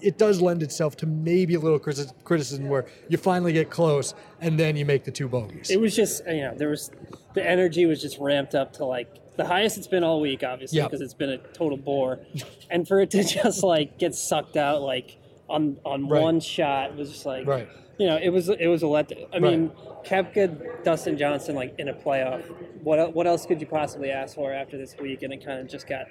it 0.00 0.18
does 0.18 0.40
lend 0.40 0.62
itself 0.62 0.96
to 0.98 1.06
maybe 1.06 1.54
a 1.54 1.58
little 1.60 1.78
criticism 1.78 2.68
where 2.68 2.86
you 3.08 3.16
finally 3.18 3.52
get 3.52 3.70
close 3.70 4.14
and 4.40 4.58
then 4.58 4.76
you 4.76 4.84
make 4.84 5.04
the 5.04 5.10
two 5.10 5.28
bogeys. 5.28 5.70
It 5.70 5.80
was 5.80 5.94
just 5.96 6.26
you 6.26 6.42
know 6.42 6.54
there 6.56 6.68
was 6.68 6.90
the 7.34 7.48
energy 7.48 7.86
was 7.86 8.00
just 8.00 8.18
ramped 8.18 8.54
up 8.54 8.72
to 8.74 8.84
like 8.84 9.08
the 9.36 9.46
highest 9.46 9.78
it's 9.78 9.86
been 9.86 10.04
all 10.04 10.20
week, 10.20 10.44
obviously 10.44 10.82
because 10.82 11.00
it's 11.00 11.14
been 11.14 11.30
a 11.30 11.38
total 11.38 11.78
bore, 11.78 12.20
and 12.70 12.86
for 12.86 13.00
it 13.00 13.10
to 13.12 13.24
just 13.24 13.62
like 13.62 13.98
get 13.98 14.14
sucked 14.14 14.56
out 14.56 14.82
like 14.82 15.16
on 15.48 15.78
on 15.84 16.08
Right. 16.08 16.22
one 16.22 16.40
shot 16.40 16.96
was 16.96 17.10
just 17.10 17.26
like 17.26 17.46
Right. 17.46 17.68
you 17.98 18.06
know 18.06 18.16
it 18.16 18.28
was 18.30 18.48
it 18.48 18.66
was 18.68 18.82
a 18.82 18.86
let. 18.86 19.10
I 19.32 19.38
mean, 19.38 19.70
Koepka, 20.04 20.84
Dustin 20.84 21.16
Johnson 21.18 21.54
like 21.54 21.74
in 21.78 21.88
a 21.88 21.94
playoff. 21.94 22.42
What 22.82 23.14
what 23.14 23.26
else 23.26 23.46
could 23.46 23.60
you 23.60 23.66
possibly 23.66 24.10
ask 24.10 24.34
for 24.34 24.52
after 24.52 24.76
this 24.76 24.96
week? 25.00 25.22
And 25.22 25.32
it 25.32 25.44
kind 25.44 25.60
of 25.60 25.68
just 25.68 25.86
got 25.88 26.06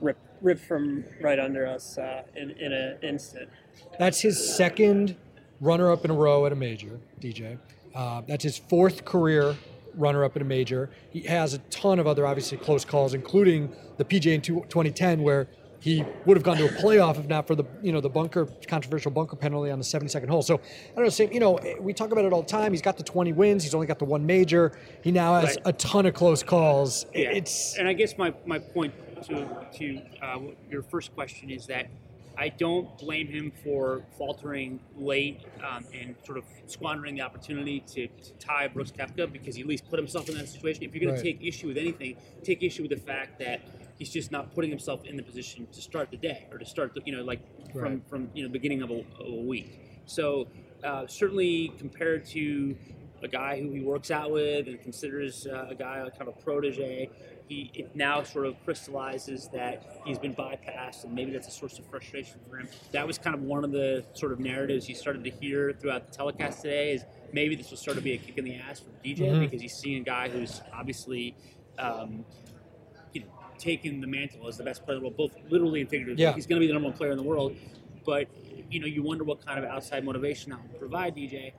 ripped 0.00 0.20
ripped 0.42 0.64
from 0.64 1.04
right 1.20 1.38
under 1.38 1.66
us 1.66 1.98
uh, 1.98 2.22
in 2.36 2.50
in 2.52 2.72
an 2.72 2.96
instant. 3.02 3.48
That's 3.98 4.20
his 4.20 4.54
second 4.56 5.16
runner 5.60 5.90
up 5.92 6.04
in 6.04 6.10
a 6.10 6.14
row 6.14 6.46
at 6.46 6.52
a 6.52 6.56
major, 6.56 7.00
DJ. 7.20 7.58
Uh, 7.94 8.22
that's 8.26 8.44
his 8.44 8.56
fourth 8.58 9.04
career 9.04 9.56
runner 9.94 10.24
up 10.24 10.36
in 10.36 10.42
a 10.42 10.44
major. 10.44 10.88
He 11.10 11.20
has 11.22 11.52
a 11.54 11.58
ton 11.58 11.98
of 11.98 12.06
other, 12.06 12.26
obviously, 12.26 12.56
close 12.58 12.84
calls, 12.84 13.12
including 13.14 13.74
the 13.96 14.04
PGA 14.04 14.34
in 14.36 14.40
two- 14.40 14.64
2010, 14.68 15.22
where 15.22 15.48
he 15.80 16.04
would 16.26 16.36
have 16.36 16.44
gone 16.44 16.58
to 16.58 16.66
a 16.66 16.68
playoff 16.68 17.18
if 17.18 17.26
not 17.26 17.46
for 17.46 17.54
the 17.54 17.64
you 17.82 17.90
know 17.90 18.02
the 18.02 18.08
bunker 18.08 18.46
controversial 18.68 19.10
bunker 19.10 19.34
penalty 19.34 19.70
on 19.70 19.78
the 19.78 19.84
72nd 19.84 20.28
hole. 20.28 20.42
So 20.42 20.56
I 20.56 20.94
don't 20.94 21.04
know. 21.04 21.10
Same, 21.10 21.32
you 21.32 21.40
know, 21.40 21.58
we 21.80 21.94
talk 21.94 22.12
about 22.12 22.24
it 22.26 22.32
all 22.34 22.42
the 22.42 22.48
time. 22.48 22.72
He's 22.72 22.82
got 22.82 22.98
the 22.98 23.02
20 23.02 23.32
wins. 23.32 23.62
He's 23.64 23.74
only 23.74 23.86
got 23.86 23.98
the 23.98 24.04
one 24.04 24.24
major. 24.26 24.72
He 25.02 25.10
now 25.10 25.34
has 25.40 25.56
Right. 25.56 25.58
a 25.64 25.72
ton 25.72 26.04
of 26.04 26.12
close 26.14 26.42
calls. 26.42 27.06
Yeah. 27.14 27.30
It's 27.30 27.78
and 27.78 27.88
I 27.88 27.94
guess 27.94 28.18
my, 28.18 28.34
my 28.44 28.58
point 28.58 28.92
to 29.22 29.48
to 29.78 30.00
uh, 30.22 30.38
your 30.70 30.82
first 30.82 31.14
question 31.14 31.50
is 31.50 31.66
that 31.66 31.86
I 32.38 32.48
don't 32.48 32.96
blame 32.98 33.26
him 33.26 33.52
for 33.62 34.02
faltering 34.16 34.80
late 34.96 35.40
um, 35.62 35.84
and 35.92 36.14
sort 36.24 36.38
of 36.38 36.44
squandering 36.66 37.16
the 37.16 37.20
opportunity 37.22 37.80
to, 37.80 38.06
to 38.06 38.32
tie 38.38 38.68
Brooks 38.68 38.92
Koepka 38.92 39.30
because 39.30 39.56
he 39.56 39.62
at 39.62 39.68
least 39.68 39.88
put 39.90 39.98
himself 39.98 40.28
in 40.28 40.36
that 40.36 40.48
situation. 40.48 40.84
If 40.84 40.94
you're 40.94 41.02
going 41.02 41.14
Right. 41.14 41.22
to 41.24 41.32
take 41.32 41.44
issue 41.46 41.66
with 41.66 41.76
anything, 41.76 42.16
take 42.44 42.62
issue 42.62 42.82
with 42.82 42.92
the 42.92 42.96
fact 42.96 43.38
that 43.40 43.60
he's 43.98 44.10
just 44.10 44.30
not 44.30 44.54
putting 44.54 44.70
himself 44.70 45.04
in 45.04 45.16
the 45.16 45.22
position 45.22 45.66
to 45.72 45.82
start 45.82 46.10
the 46.10 46.16
day 46.16 46.46
or 46.50 46.56
to 46.58 46.64
start 46.64 46.94
the 46.94 47.02
you 47.04 47.14
know 47.14 47.22
like 47.22 47.40
from 47.72 47.82
Right. 47.82 48.08
from 48.08 48.30
you 48.32 48.42
know 48.42 48.48
the 48.48 48.52
beginning 48.52 48.82
of 48.82 48.90
a, 48.90 49.00
of 49.00 49.26
a 49.32 49.42
week. 49.42 50.02
So 50.06 50.46
uh, 50.82 51.06
certainly 51.08 51.72
compared 51.78 52.24
to 52.26 52.74
a 53.22 53.28
guy 53.28 53.60
who 53.60 53.70
he 53.70 53.80
works 53.80 54.10
out 54.10 54.30
with 54.30 54.66
and 54.66 54.80
considers 54.80 55.46
uh, 55.46 55.66
a 55.70 55.74
guy 55.74 56.02
like 56.02 56.16
kind 56.18 56.28
of 56.28 56.36
a 56.36 56.40
protege, 56.42 57.10
he 57.48 57.70
it 57.74 57.94
now 57.96 58.22
sort 58.22 58.46
of 58.46 58.54
crystallizes 58.64 59.48
that 59.52 60.00
he's 60.04 60.18
been 60.18 60.34
bypassed, 60.34 61.04
and 61.04 61.14
maybe 61.14 61.30
that's 61.32 61.48
a 61.48 61.50
source 61.50 61.78
of 61.78 61.86
frustration 61.86 62.38
for 62.48 62.56
him. 62.58 62.68
That 62.92 63.06
was 63.06 63.18
kind 63.18 63.34
of 63.34 63.42
one 63.42 63.64
of 63.64 63.72
the 63.72 64.04
sort 64.14 64.32
of 64.32 64.40
narratives 64.40 64.88
you 64.88 64.94
started 64.94 65.24
to 65.24 65.30
hear 65.30 65.72
throughout 65.72 66.10
the 66.10 66.16
telecast 66.16 66.62
today. 66.62 66.92
Is 66.92 67.04
maybe 67.32 67.54
this 67.56 67.70
will 67.70 67.76
start 67.76 67.96
to 67.96 68.02
be 68.02 68.12
a 68.12 68.18
kick 68.18 68.38
in 68.38 68.44
the 68.44 68.54
ass 68.56 68.80
for 68.80 68.90
DJ 69.04 69.26
Mhm. 69.28 69.40
because 69.40 69.60
he's 69.60 69.74
seeing 69.74 70.02
a 70.02 70.04
guy 70.04 70.28
who's 70.28 70.60
obviously. 70.72 71.34
Um, 71.78 72.24
you 73.14 73.22
know, 73.22 73.26
taken 73.58 74.00
the 74.00 74.06
mantle 74.06 74.46
as 74.46 74.56
the 74.58 74.62
best 74.64 74.84
player 74.84 74.96
in 74.98 75.02
the 75.02 75.08
world, 75.08 75.16
both 75.16 75.32
literally 75.50 75.80
and 75.80 75.88
figuratively. 75.90 76.22
Yeah. 76.22 76.32
He's 76.34 76.46
going 76.46 76.58
to 76.58 76.60
be 76.60 76.66
the 76.66 76.74
number 76.74 76.88
one 76.88 76.96
player 76.96 77.10
in 77.10 77.16
the 77.16 77.22
world, 77.22 77.56
but 78.04 78.28
you 78.70 78.78
know, 78.80 78.86
you 78.86 79.02
wonder 79.02 79.24
what 79.24 79.44
kind 79.44 79.58
of 79.58 79.64
outside 79.64 80.04
motivation 80.04 80.50
that 80.50 80.60
will 80.62 80.78
provide 80.78 81.16
DJ. 81.16 81.52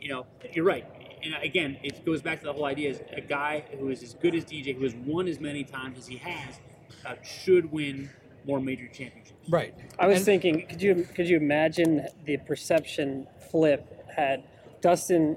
You 0.00 0.08
know, 0.08 0.26
you're 0.52 0.64
right. 0.64 0.84
And 1.22 1.34
again, 1.42 1.78
it 1.82 2.04
goes 2.04 2.22
back 2.22 2.38
to 2.40 2.46
the 2.46 2.52
whole 2.52 2.64
idea: 2.64 2.90
is 2.90 3.00
a 3.16 3.20
guy 3.20 3.64
who 3.78 3.88
is 3.90 4.02
as 4.02 4.14
good 4.14 4.34
as 4.34 4.44
DJ, 4.44 4.74
who 4.76 4.84
has 4.84 4.94
won 4.94 5.26
as 5.28 5.40
many 5.40 5.64
times 5.64 5.98
as 5.98 6.06
he 6.06 6.16
has, 6.18 6.60
uh, 7.04 7.14
should 7.22 7.70
win 7.72 8.10
more 8.44 8.60
major 8.60 8.86
championships. 8.86 9.32
right. 9.50 9.74
I 9.98 10.06
was 10.06 10.18
And- 10.18 10.26
thinking, 10.26 10.66
could 10.68 10.80
you 10.80 11.06
could 11.14 11.28
you 11.28 11.36
imagine 11.36 12.06
the 12.24 12.36
perception 12.38 13.26
flip 13.50 13.84
had 14.14 14.44
Dustin 14.80 15.36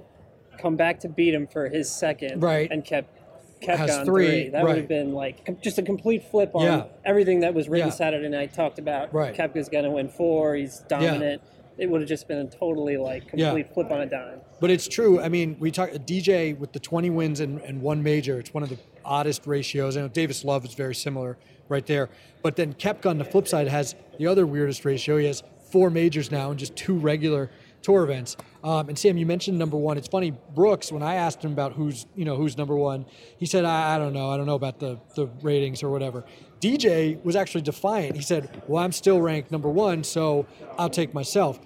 come 0.59 0.75
back 0.75 0.99
to 0.99 1.09
beat 1.09 1.33
him 1.33 1.47
for 1.47 1.67
his 1.67 1.89
second, 1.91 2.41
Right. 2.43 2.69
and 2.71 2.85
kept 2.85 3.17
kept 3.61 3.79
Has 3.79 3.97
on 3.97 4.05
three, 4.05 4.25
three? 4.27 4.49
That 4.49 4.63
would 4.63 4.77
have 4.77 4.87
been 4.87 5.13
like 5.13 5.61
just 5.61 5.77
a 5.79 5.83
complete 5.83 6.23
flip 6.23 6.51
on 6.53 6.63
Yeah. 6.63 6.85
everything 7.05 7.39
that 7.41 7.53
was 7.53 7.67
written 7.69 7.87
Yeah. 7.87 7.93
Saturday 7.93 8.29
night. 8.29 8.53
Talked 8.53 8.79
about 8.79 9.13
Right. 9.13 9.35
Koepka's 9.35 9.69
going 9.69 9.83
to 9.83 9.91
win 9.91 10.07
four. 10.09 10.55
He's 10.55 10.79
dominant. 10.87 11.41
It 11.77 11.89
would 11.89 12.01
have 12.01 12.09
just 12.09 12.27
been 12.27 12.37
a 12.39 12.45
totally 12.49 12.97
like 12.97 13.23
Yeah. 13.33 13.49
complete 13.49 13.73
flip 13.73 13.91
on 13.91 14.01
a 14.01 14.05
dime. 14.05 14.41
But 14.59 14.69
it's 14.69 14.87
true. 14.87 15.19
I 15.19 15.29
mean, 15.29 15.55
we 15.59 15.71
talk 15.71 15.89
DJ 15.91 16.57
with 16.57 16.73
the 16.73 16.79
20 16.79 17.09
wins 17.09 17.39
and, 17.39 17.59
and 17.61 17.81
one 17.81 18.03
major. 18.03 18.39
It's 18.39 18.53
one 18.53 18.63
of 18.63 18.69
the 18.69 18.77
oddest 19.03 19.47
ratios. 19.47 19.97
I 19.97 20.01
know 20.01 20.07
Davis 20.07 20.43
Love 20.43 20.65
is 20.65 20.73
very 20.73 20.93
similar 20.95 21.37
right 21.69 21.85
there. 21.85 22.09
But 22.43 22.55
then 22.55 22.73
Koepka 22.73 23.09
on 23.09 23.17
the 23.17 23.25
flip 23.25 23.47
side 23.47 23.67
has 23.67 23.95
the 24.19 24.27
other 24.27 24.45
weirdest 24.45 24.85
ratio. 24.85 25.17
He 25.17 25.25
has 25.25 25.41
four 25.71 25.89
majors 25.89 26.29
now 26.31 26.51
and 26.51 26.59
just 26.59 26.75
two 26.75 26.95
regular 26.95 27.49
tour 27.81 28.03
events. 28.03 28.37
Um, 28.63 28.89
and 28.89 28.97
Sam, 28.97 29.17
you 29.17 29.25
mentioned 29.25 29.57
number 29.57 29.77
one. 29.77 29.97
It's 29.97 30.07
funny, 30.07 30.33
Brooks. 30.53 30.91
When 30.91 31.01
I 31.03 31.15
asked 31.15 31.43
him 31.43 31.51
about 31.51 31.73
who's 31.73 32.05
you 32.15 32.25
know 32.25 32.35
who's 32.35 32.57
number 32.57 32.75
one, 32.75 33.05
he 33.37 33.45
said, 33.45 33.65
I, 33.65 33.95
I 33.95 33.97
don't 33.97 34.13
know. 34.13 34.29
I 34.29 34.37
don't 34.37 34.45
know 34.45 34.55
about 34.55 34.79
the 34.79 34.99
the 35.15 35.27
ratings 35.41 35.81
or 35.83 35.89
whatever. 35.89 36.23
DJ 36.61 37.23
was 37.23 37.35
actually 37.35 37.61
defiant. 37.61 38.15
He 38.15 38.21
said, 38.21 38.61
Well, 38.67 38.83
I'm 38.83 38.91
still 38.91 39.19
ranked 39.19 39.51
number 39.51 39.69
one, 39.69 40.03
so 40.03 40.45
I'll 40.77 40.89
take 40.91 41.13
myself. 41.13 41.59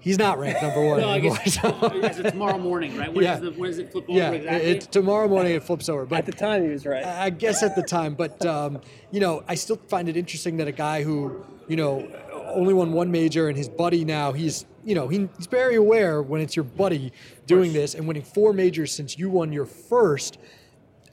He's 0.00 0.16
not 0.16 0.38
ranked 0.38 0.62
number 0.62 0.80
one 0.86 0.98
Well, 1.00 1.08
I 1.10 1.18
guess 1.18 1.54
so- 1.60 1.68
as 2.02 2.18
of 2.20 2.26
tomorrow 2.30 2.56
morning, 2.56 2.96
right? 2.96 3.12
When, 3.12 3.24
Yeah. 3.24 3.34
is 3.34 3.40
the, 3.40 3.50
when 3.50 3.68
does 3.68 3.78
it 3.78 3.90
flip 3.92 4.04
over 4.08 4.16
yeah, 4.18 4.30
exactly? 4.30 4.70
it's 4.70 4.86
tomorrow 4.86 5.28
morning. 5.28 5.54
It 5.54 5.64
flips 5.64 5.88
over, 5.88 6.06
but 6.06 6.20
At 6.20 6.26
the 6.26 6.32
time, 6.32 6.62
he 6.64 6.70
was 6.70 6.86
right. 6.86 7.04
I 7.04 7.28
guess 7.30 7.62
at 7.62 7.74
the 7.76 7.82
time. 7.82 8.14
But 8.14 8.44
um, 8.46 8.80
you 9.10 9.20
know, 9.20 9.42
I 9.48 9.54
still 9.56 9.76
find 9.88 10.08
it 10.08 10.16
interesting 10.16 10.56
that 10.58 10.68
a 10.68 10.72
guy 10.72 11.02
who 11.02 11.44
you 11.68 11.76
know 11.76 12.08
only 12.54 12.72
won 12.72 12.92
one 12.92 13.10
major 13.10 13.48
and 13.48 13.56
his 13.58 13.68
buddy 13.68 14.04
now 14.04 14.32
he's 14.32 14.64
you 14.88 14.94
know 14.94 15.06
he, 15.06 15.28
he's 15.36 15.46
very 15.46 15.74
aware 15.76 16.22
when 16.22 16.40
it's 16.40 16.56
your 16.56 16.64
buddy 16.64 17.12
doing 17.46 17.72
this 17.74 17.94
and 17.94 18.08
winning 18.08 18.22
four 18.22 18.52
majors 18.54 18.90
since 18.90 19.18
you 19.18 19.28
won 19.28 19.52
your 19.52 19.66
first. 19.66 20.38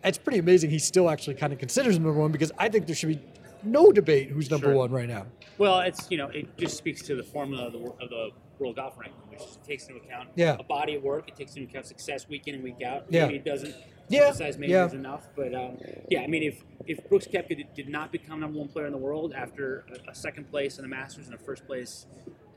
It's 0.03 0.17
pretty 0.17 0.39
amazing. 0.39 0.69
He 0.69 0.79
still 0.79 1.09
actually 1.09 1.35
kind 1.35 1.51
of 1.51 1.59
considers 1.59 1.97
him 1.97 2.03
number 2.03 2.19
one 2.19 2.31
because 2.31 2.51
I 2.57 2.69
think 2.69 2.85
there 2.87 2.95
should 2.95 3.09
be 3.09 3.19
no 3.63 3.91
debate 3.91 4.29
who's 4.29 4.49
number 4.49 4.67
Sure. 4.67 4.75
one 4.75 4.91
right 4.91 5.09
now. 5.09 5.25
Well, 5.57 5.79
it's 5.81 6.09
you 6.09 6.17
know 6.17 6.27
it 6.27 6.55
just 6.57 6.77
speaks 6.77 7.01
to 7.03 7.15
the 7.15 7.23
formula 7.23 7.67
of 7.67 7.73
the, 7.73 7.79
of 7.79 8.09
the 8.09 8.29
World 8.59 8.77
Golf 8.77 8.97
Ranking, 8.97 9.19
which 9.29 9.41
is, 9.41 9.57
takes 9.67 9.87
into 9.87 10.01
account 10.01 10.29
Yeah. 10.35 10.55
a 10.57 10.63
body 10.63 10.95
of 10.95 11.03
work. 11.03 11.27
It 11.27 11.35
takes 11.35 11.55
into 11.55 11.67
account 11.69 11.85
success 11.87 12.29
week 12.29 12.47
in 12.47 12.55
and 12.55 12.63
week 12.63 12.81
out. 12.85 13.05
Yeah. 13.09 13.25
Maybe 13.25 13.37
it 13.39 13.45
doesn't 13.45 13.75
Yeah, 14.07 14.27
emphasize 14.27 14.57
majors 14.57 14.93
yeah. 14.93 14.99
enough, 14.99 15.27
but 15.35 15.53
um, 15.53 15.77
yeah, 16.09 16.21
I 16.21 16.27
mean 16.27 16.43
if 16.43 16.63
if 16.87 16.97
Brooks 17.09 17.27
Koepka 17.27 17.49
did, 17.57 17.73
did 17.73 17.89
not 17.89 18.11
become 18.13 18.39
number 18.39 18.57
one 18.59 18.69
player 18.69 18.85
in 18.85 18.91
the 18.93 18.97
world 18.99 19.33
after 19.33 19.85
a, 20.07 20.11
a 20.11 20.15
second 20.15 20.49
place 20.51 20.77
in 20.77 20.83
the 20.83 20.87
Masters 20.89 21.25
and 21.25 21.33
a 21.35 21.37
first 21.39 21.65
place 21.67 22.05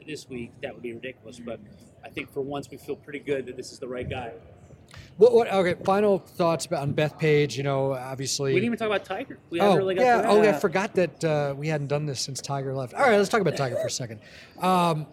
this 0.09 0.29
week, 0.29 0.51
that 0.63 0.75
would 0.75 0.83
be 0.83 0.93
ridiculous. 0.93 1.39
But 1.39 1.61
I 2.05 2.09
think 2.09 2.33
for 2.33 2.41
once 2.41 2.69
we 2.71 2.79
feel 2.79 2.97
pretty 2.97 3.21
good 3.21 3.47
that 3.47 3.57
this 3.57 3.71
is 3.71 3.79
the 3.79 3.87
right 3.87 4.09
guy. 4.09 4.33
What, 5.19 5.35
what? 5.35 5.53
Okay. 5.53 5.75
Final 5.85 6.19
thoughts 6.19 6.65
about 6.65 6.83
on 6.83 6.95
Bethpage. 6.95 7.57
You 7.57 7.63
know, 7.63 7.93
obviously. 7.93 8.55
We 8.55 8.61
didn't 8.61 8.67
even 8.75 8.79
talk 8.79 8.87
about 8.87 9.05
Tiger. 9.05 9.39
We 9.51 9.61
Oh, 9.61 9.77
really 9.77 9.95
got 9.95 10.03
yeah. 10.03 10.23
Oh, 10.27 10.41
I 10.41 10.53
forgot 10.55 10.95
that 10.95 11.23
uh, 11.25 11.55
we 11.57 11.69
hadn't 11.69 11.89
done 11.89 12.07
this 12.07 12.21
since 12.21 12.41
Tiger 12.41 12.75
left. 12.75 12.95
All 12.95 13.03
right, 13.03 13.17
let's 13.19 13.29
talk 13.29 13.41
about 13.43 13.57
Tiger 13.57 13.77
for 13.77 13.87
a 13.87 13.91
second. 13.91 14.21
Um, 14.61 15.07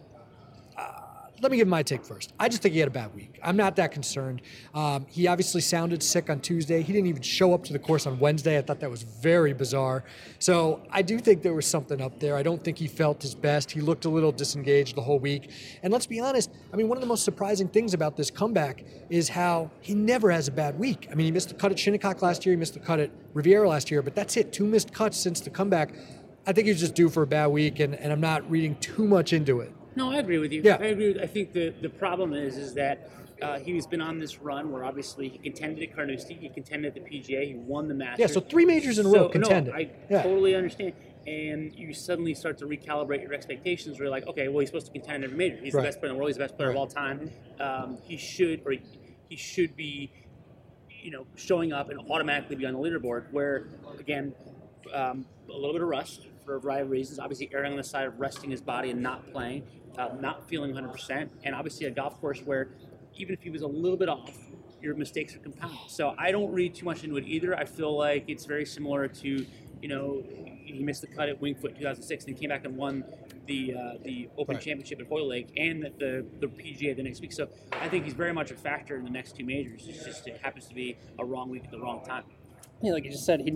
let 1.42 1.52
me 1.52 1.58
give 1.58 1.68
my 1.68 1.84
take 1.84 2.04
first. 2.04 2.34
I 2.40 2.48
just 2.48 2.62
think 2.62 2.74
he 2.74 2.80
had 2.80 2.88
a 2.88 2.92
bad 2.92 3.14
week. 3.14 3.40
I'm 3.44 3.58
not 3.58 3.76
that 3.76 3.92
concerned. 3.92 4.42
Um, 4.74 5.06
he 5.10 5.28
obviously 5.28 5.62
sounded 5.62 6.02
sick 6.02 6.30
on 6.30 6.40
Tuesday. 6.40 6.82
He 6.82 6.94
didn't 6.94 7.08
even 7.08 7.22
show 7.22 7.54
up 7.54 7.64
to 7.66 7.74
the 7.74 7.80
course 7.80 8.06
on 8.08 8.20
Wednesday. 8.20 8.58
I 8.58 8.62
thought 8.62 8.80
that 8.80 8.90
was 8.90 9.04
very 9.04 9.54
bizarre. 9.54 10.04
So 10.40 10.82
I 10.90 11.02
do 11.02 11.20
think 11.20 11.42
there 11.42 11.54
was 11.54 11.66
something 11.66 12.02
up 12.02 12.20
there. 12.20 12.38
I 12.38 12.44
don't 12.44 12.64
think 12.64 12.78
he 12.78 12.88
felt 12.88 13.22
his 13.22 13.36
best. 13.36 13.72
He 13.72 13.82
looked 13.82 14.06
a 14.06 14.10
little 14.10 14.32
disengaged 14.32 14.96
the 14.96 15.02
whole 15.02 15.20
week. 15.20 15.50
And 15.84 15.92
let's 15.92 16.06
be 16.06 16.20
honest, 16.20 16.52
I 16.72 16.78
mean, 16.78 16.88
one 16.88 16.98
of 16.98 17.02
the 17.02 17.08
most 17.08 17.26
surprising 17.26 17.68
things 17.68 17.94
about 17.94 18.16
this 18.16 18.32
comeback 18.32 18.86
is 19.10 19.30
how 19.30 19.70
he 19.82 19.94
never 19.94 20.32
has 20.32 20.48
a 20.48 20.52
bad 20.52 20.80
week. 20.80 21.08
I 21.12 21.16
mean, 21.16 21.26
he 21.26 21.32
missed 21.32 21.50
the 21.50 21.56
cut 21.56 21.72
at 21.72 21.78
Shinnecock 21.78 22.22
last 22.22 22.46
year, 22.46 22.54
he 22.54 22.58
missed 22.58 22.76
the 22.76 22.80
cut 22.80 23.00
at 23.00 23.12
Riviera 23.34 23.68
last 23.68 23.92
year, 23.92 24.02
but 24.02 24.16
that's 24.16 24.38
it. 24.38 24.54
Two 24.54 24.66
missed 24.66 24.94
cuts 24.94 25.18
since 25.18 25.42
the 25.42 25.50
comeback. 25.50 25.94
I 26.48 26.54
think 26.54 26.68
he's 26.68 26.80
just 26.80 26.96
due 26.96 27.10
for 27.10 27.24
a 27.24 27.28
bad 27.28 27.48
week, 27.48 27.80
and, 27.80 27.96
and 27.96 28.14
I'm 28.14 28.22
not 28.22 28.50
reading 28.50 28.76
too 28.76 29.06
much 29.06 29.34
into 29.34 29.60
it. 29.62 29.74
No, 29.96 30.12
I 30.12 30.18
agree 30.18 30.38
with 30.40 30.52
you. 30.52 30.62
Yeah. 30.64 30.78
I 30.80 30.86
agree. 30.88 31.14
With, 31.14 31.22
I 31.22 31.28
think 31.28 31.54
the, 31.54 31.74
the 31.82 31.90
problem 31.90 32.34
is 32.34 32.58
is 32.58 32.74
that 32.74 33.10
uh, 33.42 33.60
he's 33.60 33.88
been 33.88 34.02
on 34.02 34.20
this 34.20 34.40
run 34.40 34.72
where 34.72 34.84
obviously 34.84 35.30
he 35.30 35.38
contended 35.38 35.88
at 35.90 35.96
Carnoustie, 35.96 36.34
he 36.36 36.50
contended 36.50 36.96
at 36.98 37.04
the 37.04 37.10
PGA, 37.10 37.48
he 37.48 37.56
won 37.56 37.88
the 37.88 37.94
Masters. 37.94 38.20
Yeah, 38.20 38.28
so 38.28 38.42
three 38.42 38.66
majors 38.66 38.98
in 39.00 39.06
a 39.06 39.10
So, 39.10 39.16
row 39.24 39.30
contended. 39.30 39.74
No, 39.74 39.80
I 39.80 39.90
Yeah. 40.10 40.24
totally 40.24 40.56
understand. 40.56 40.94
And 41.28 41.74
you 41.76 41.94
suddenly 41.94 42.34
start 42.36 42.58
to 42.60 42.66
recalibrate 42.66 43.22
your 43.24 43.34
expectations. 43.34 43.98
Where 43.98 44.06
you're 44.06 44.12
like, 44.12 44.28
okay, 44.28 44.48
well, 44.48 44.60
he's 44.60 44.70
supposed 44.70 44.86
to 44.88 44.92
contend 44.92 45.24
every 45.24 45.36
major. 45.38 45.58
He's 45.58 45.74
Right. 45.74 45.82
the 45.82 45.88
best 45.88 46.00
player 46.00 46.12
in 46.12 46.16
the 46.16 46.20
world. 46.20 46.30
He's 46.30 46.38
the 46.38 46.44
best 46.44 46.56
player 46.56 46.70
Right. 46.70 46.76
of 46.76 46.80
all 46.80 46.88
time. 46.88 47.32
Um, 47.60 47.98
he 48.04 48.16
should, 48.18 48.62
or 48.66 48.74
he, 48.74 48.82
he 49.30 49.36
should 49.36 49.76
be, 49.76 50.12
you 51.02 51.12
know, 51.12 51.26
showing 51.36 51.74
up 51.74 51.90
and 51.90 52.00
automatically 52.12 52.56
be 52.58 52.66
on 52.66 52.74
the 52.74 52.80
leaderboard. 52.80 53.32
Where 53.32 53.68
again, 54.00 54.34
um, 54.94 55.26
a 55.50 55.54
little 55.54 55.74
bit 55.74 55.82
of 55.82 55.88
rust 55.88 56.28
for 56.46 56.56
a 56.56 56.60
variety 56.60 56.84
of 56.84 56.90
reasons. 56.92 57.20
Obviously, 57.20 57.50
erring 57.54 57.72
on 57.72 57.78
the 57.78 57.84
side 57.84 58.06
of 58.06 58.20
resting 58.20 58.52
his 58.52 58.62
body 58.62 58.92
and 58.92 59.02
not 59.02 59.32
playing, 59.32 59.64
uh, 59.98 60.10
not 60.20 60.48
feeling 60.48 60.74
100%, 60.74 61.30
and 61.44 61.56
obviously 61.56 61.88
a 61.88 61.92
golf 61.92 62.20
course 62.22 62.40
where 62.42 62.70
even 63.16 63.34
if 63.34 63.42
he 63.42 63.50
was 63.50 63.62
a 63.62 63.68
little 63.68 63.98
bit 63.98 64.10
off, 64.10 64.32
your 64.82 64.96
mistakes 64.96 65.36
are 65.36 65.40
compounded. 65.40 65.80
So 65.88 66.14
I 66.18 66.32
don't 66.32 66.52
read 66.52 66.76
too 66.76 66.86
much 66.86 67.04
into 67.04 67.18
it 67.18 67.26
either. 67.26 67.58
I 67.58 67.66
feel 67.66 67.98
like 67.98 68.26
it's 68.28 68.46
very 68.46 68.66
similar 68.66 69.08
to, 69.08 69.46
you 69.82 69.88
know, 69.88 70.24
he 70.66 70.84
missed 70.84 71.02
the 71.02 71.08
cut 71.08 71.30
at 71.30 71.42
Winged 71.42 71.60
Foot 71.60 71.76
2006 71.76 72.26
and 72.26 72.38
came 72.38 72.50
back 72.50 72.66
and 72.66 72.76
won 72.76 73.04
the 73.48 73.74
uh, 73.74 73.94
the 74.04 74.28
Open 74.38 74.56
Right. 74.56 74.64
Championship 74.64 75.00
at 75.00 75.08
Hoylake 75.08 75.50
and 75.58 75.84
the, 75.84 75.92
the 75.98 76.26
the 76.42 76.48
PGA 76.48 76.96
the 76.96 77.04
next 77.04 77.22
week. 77.22 77.32
So 77.32 77.48
I 77.72 77.88
think 77.88 78.04
he's 78.04 78.14
very 78.14 78.34
much 78.34 78.52
a 78.52 78.56
factor 78.56 78.98
in 78.98 79.04
the 79.04 79.10
next 79.10 79.38
two 79.38 79.46
majors. 79.46 79.88
It's 79.88 80.04
just 80.04 80.28
it 80.28 80.40
happens 80.44 80.68
to 80.68 80.76
be 80.76 80.98
a 81.18 81.26
wrong 81.26 81.50
week 81.50 81.64
at 81.66 81.72
the 81.72 81.80
wrong 81.80 82.04
time. 82.06 82.24
Yeah, 82.82 82.94
like 82.94 83.06
you 83.06 83.12
just 83.12 83.26
said, 83.26 83.42
he 83.42 83.52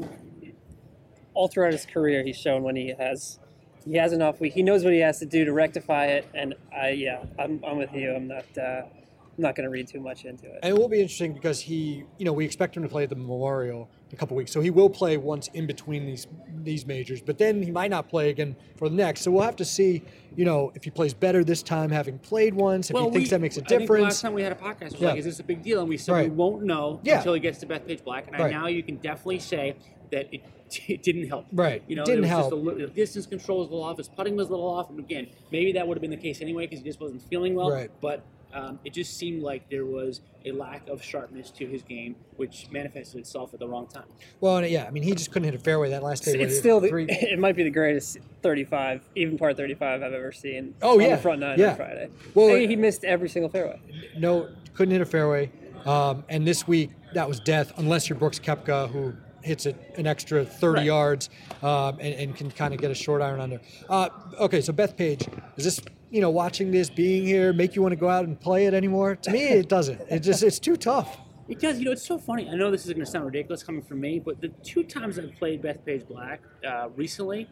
all 1.34 1.48
throughout 1.48 1.72
his 1.74 1.86
career 1.86 2.24
he's 2.24 2.38
shown 2.38 2.64
when 2.64 2.76
he 2.76 2.94
has 2.98 3.40
he 3.86 3.96
has 3.96 4.12
enough. 4.12 4.40
He 4.40 4.62
knows 4.62 4.84
what 4.84 4.94
he 4.94 5.00
has 5.00 5.20
to 5.20 5.26
do 5.26 5.46
to 5.46 5.54
rectify 5.54 6.08
it, 6.08 6.28
and 6.34 6.54
I 6.76 6.90
yeah, 6.90 7.24
I'm, 7.40 7.64
I'm 7.66 7.78
with 7.78 7.94
you. 7.94 8.14
I'm 8.14 8.28
not 8.28 8.46
uh, 8.58 8.82
I'm 8.84 9.44
not 9.44 9.56
going 9.56 9.64
to 9.64 9.70
read 9.70 9.88
too 9.88 10.02
much 10.02 10.26
into 10.26 10.48
it. 10.48 10.60
And 10.62 10.76
it 10.76 10.78
will 10.78 10.90
be 10.90 11.00
interesting 11.00 11.34
because 11.34 11.62
he, 11.62 12.04
you 12.18 12.26
know, 12.26 12.34
we 12.34 12.44
expect 12.44 12.76
him 12.76 12.84
to 12.84 12.90
play 12.90 13.04
at 13.04 13.10
the 13.10 13.16
Memorial 13.16 13.90
in 14.10 14.16
a 14.16 14.20
couple 14.20 14.36
weeks, 14.36 14.52
so 14.52 14.60
he 14.60 14.70
will 14.70 14.90
play 14.90 15.16
once 15.16 15.48
in 15.54 15.66
between 15.66 16.06
these 16.06 16.28
these 16.62 16.86
majors. 16.86 17.22
But 17.22 17.38
then 17.38 17.64
he 17.64 17.72
might 17.72 17.90
not 17.90 18.10
play 18.10 18.30
again 18.30 18.58
for 18.76 18.90
the 18.90 18.96
next. 18.96 19.22
So 19.22 19.32
we'll 19.32 19.44
have 19.44 19.56
to 19.56 19.66
see, 19.66 20.04
you 20.36 20.44
know, 20.44 20.74
if 20.76 20.84
he 20.84 20.90
plays 20.92 21.14
better 21.14 21.46
this 21.46 21.64
time, 21.64 21.90
having 21.90 22.20
played 22.20 22.54
once. 22.54 22.90
If 22.92 22.98
he 22.98 23.04
thinks 23.04 23.16
we- 23.16 23.26
that 23.30 23.40
makes 23.42 23.56
a 23.56 23.62
I 23.62 23.64
think 23.64 23.70
the 23.70 23.80
difference. 23.86 24.04
last 24.04 24.22
time 24.22 24.34
we 24.34 24.44
had 24.44 24.52
a 24.52 24.56
podcast 24.56 24.92
was 24.92 25.02
Yeah. 25.02 25.10
like, 25.12 25.20
"Is 25.20 25.26
this 25.26 25.40
a 25.40 25.44
big 25.44 25.64
deal?" 25.64 25.80
And 25.80 25.88
we 25.88 25.96
said 25.98 26.22
we 26.22 26.30
won't 26.30 26.64
know 26.64 27.00
Yeah. 27.04 27.20
until 27.20 27.34
he 27.34 27.40
gets 27.40 27.60
to 27.60 27.66
Bethpage 27.66 28.04
Black. 28.04 28.28
And 28.28 28.38
Right. 28.38 28.52
now 28.52 28.68
you 28.68 28.84
can 28.84 28.98
definitely 28.98 29.40
say 29.40 29.78
that 30.12 30.28
it, 30.34 30.42
it 30.88 31.04
didn't 31.04 31.28
help. 31.28 31.46
Right. 31.52 31.84
You 31.88 31.96
know, 31.96 32.06
didn't 32.06 32.22
there 32.22 32.30
was 32.38 32.50
help. 32.50 32.52
Just 32.52 32.54
a 32.54 32.56
little, 32.56 32.80
the 32.80 32.88
distance 32.94 33.26
control 33.26 33.60
was 33.60 33.68
a 33.68 33.72
little 33.72 33.84
off. 33.86 33.98
His 33.98 34.10
putting 34.10 34.36
was 34.36 34.48
a 34.48 34.52
little 34.52 34.68
off. 34.70 34.90
And 34.90 35.00
again, 35.00 35.28
maybe 35.52 35.72
that 35.74 35.88
would 35.88 35.98
have 35.98 36.02
been 36.02 36.12
the 36.12 36.18
case 36.18 36.42
anyway 36.42 36.66
because 36.66 36.80
he 36.80 36.86
just 36.86 37.00
wasn't 37.00 37.22
feeling 37.24 37.56
well. 37.56 37.72
Right. 37.72 37.90
But 38.02 38.24
um, 38.54 38.80
it 38.84 38.94
just 38.94 39.18
seemed 39.18 39.44
like 39.44 39.70
there 39.70 39.86
was 39.86 40.22
a 40.46 40.52
lack 40.52 40.88
of 40.88 41.04
sharpness 41.04 41.52
to 41.52 41.68
his 41.68 41.84
game, 41.84 42.16
which 42.38 42.68
manifested 42.72 43.20
itself 43.20 43.54
at 43.54 43.60
the 43.60 43.68
wrong 43.68 43.86
time. 43.88 44.06
well, 44.42 44.58
and 44.58 44.68
yeah, 44.68 44.86
I 44.86 44.90
mean, 44.90 45.04
he 45.04 45.14
just 45.14 45.32
couldn't 45.32 45.46
hit 45.52 45.54
a 45.54 45.64
fairway 45.64 45.92
that 45.92 46.02
last 46.02 46.24
day. 46.24 46.32
It's 46.40 46.54
he- 46.54 46.60
still 46.60 46.80
the, 46.80 46.88
it 47.10 47.38
might 47.38 47.56
be 47.56 47.62
the 47.64 47.70
greatest 47.70 48.18
35, 48.42 49.02
even 49.16 49.38
par 49.38 49.54
35 49.54 50.02
I've 50.02 50.14
ever 50.14 50.32
seen. 50.32 50.74
Oh, 50.82 50.96
on 50.96 51.02
yeah. 51.02 51.16
the 51.16 51.22
front 51.22 51.42
nine 51.42 51.60
Yeah. 51.60 51.72
on 51.72 51.76
Friday. 51.76 52.10
Well, 52.34 52.48
Well, 52.48 52.56
he 52.58 52.76
missed 52.76 53.04
every 53.04 53.30
single 53.30 53.50
fairway. 53.50 53.80
no, 54.18 54.50
couldn't 54.74 54.94
hit 54.94 55.02
a 55.02 55.06
fairway. 55.06 55.52
Um, 55.86 56.24
and 56.28 56.48
this 56.48 56.68
week, 56.68 56.90
that 57.14 57.28
was 57.28 57.40
death, 57.40 57.72
unless 57.78 58.10
you're 58.10 58.18
Brooks 58.18 58.40
Koepka, 58.40 58.90
who 58.90 59.14
hits 59.44 59.66
it 59.66 59.76
an 59.98 60.08
extra 60.08 60.46
30 60.46 60.74
Right. 60.78 60.86
yards 60.86 61.30
um, 61.62 61.98
and, 62.00 62.14
and 62.16 62.36
can 62.36 62.52
kind 62.52 62.74
of 62.74 62.80
get 62.82 62.92
a 62.92 62.96
short 62.96 63.22
iron 63.22 63.40
under. 63.40 63.60
Uh, 63.90 64.10
okay, 64.40 64.62
so 64.62 64.74
Bethpage, 64.74 65.28
is 65.58 65.64
this, 65.66 65.82
you 66.12 66.22
know, 66.22 66.30
watching 66.30 66.72
this, 66.72 66.90
being 66.90 67.26
here, 67.26 67.54
make 67.54 67.76
you 67.76 67.82
want 67.82 67.92
to 67.94 67.96
go 67.98 68.10
out 68.10 68.26
and 68.26 68.40
play 68.40 68.66
it 68.66 68.74
anymore? 68.74 69.16
To 69.16 69.32
me, 69.32 69.44
it 69.44 69.70
doesn't. 69.70 70.00
It 70.10 70.20
just, 70.20 70.44
it's 70.44 70.60
too 70.60 70.76
tough. 70.76 71.18
It 71.48 71.60
does. 71.60 71.80
You 71.80 71.86
know, 71.86 71.92
it's 71.92 72.06
so 72.06 72.18
funny. 72.20 72.48
I 72.48 72.56
know 72.56 72.70
this 72.70 72.86
is 72.86 72.94
going 72.94 73.06
to 73.06 73.10
sound 73.12 73.26
ridiculous 73.26 73.64
coming 73.64 73.82
from 73.82 74.00
me, 74.00 74.20
but 74.20 74.40
the 74.40 74.50
two 74.64 74.84
times 74.84 75.18
I've 75.18 75.34
played 75.36 75.64
Bethpage 75.64 76.08
Black 76.08 76.42
uh, 76.68 76.90
recently, 76.96 77.50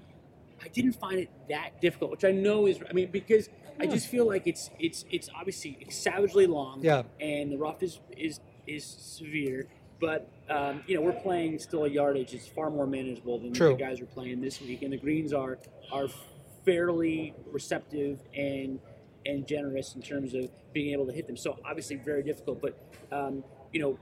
I 0.64 0.68
didn't 0.68 0.94
find 0.94 1.20
it 1.20 1.30
that 1.50 1.82
difficult. 1.82 2.12
Which 2.12 2.24
I 2.24 2.32
know 2.32 2.68
is, 2.68 2.80
I 2.88 2.94
mean, 2.94 3.10
because 3.12 3.50
I 3.80 3.88
just 3.88 4.08
feel 4.08 4.28
like 4.28 4.46
it's 4.46 4.70
it's 4.80 5.06
it's 5.12 5.30
obviously 5.36 5.86
savagely 5.90 6.46
long. 6.48 6.80
Yeah. 6.84 7.04
And 7.20 7.52
the 7.52 7.58
rough 7.58 7.82
is 7.82 8.00
is 8.16 8.40
is 8.68 8.84
severe, 8.86 9.68
but 10.00 10.30
um, 10.50 10.82
you 10.88 10.96
know 10.96 11.02
we're 11.02 11.12
playing 11.12 11.60
still 11.60 11.86
a 11.86 11.90
yardage. 11.90 12.34
It's 12.34 12.48
far 12.48 12.70
more 12.70 12.88
manageable 12.88 13.40
than 13.40 13.54
True. 13.54 13.70
the 13.70 13.76
guys 13.76 14.02
are 14.02 14.06
playing 14.06 14.42
this 14.42 14.62
week, 14.62 14.82
and 14.82 14.94
the 14.94 14.98
greens 14.98 15.34
are 15.34 15.58
are 15.92 16.08
fairly 16.66 17.34
receptive 17.52 18.20
and 18.36 18.80
and 19.26 19.46
generous 19.48 19.96
in 19.96 20.02
terms 20.02 20.34
of 20.34 20.50
being 20.74 20.94
able 20.94 21.06
to 21.06 21.12
hit 21.12 21.28
them. 21.28 21.36
So 21.38 21.58
obviously 21.66 21.98
very 21.98 22.24
difficult, 22.24 22.62
but 22.62 22.78
um, 23.12 23.44
you 23.74 23.82
know 23.82 24.00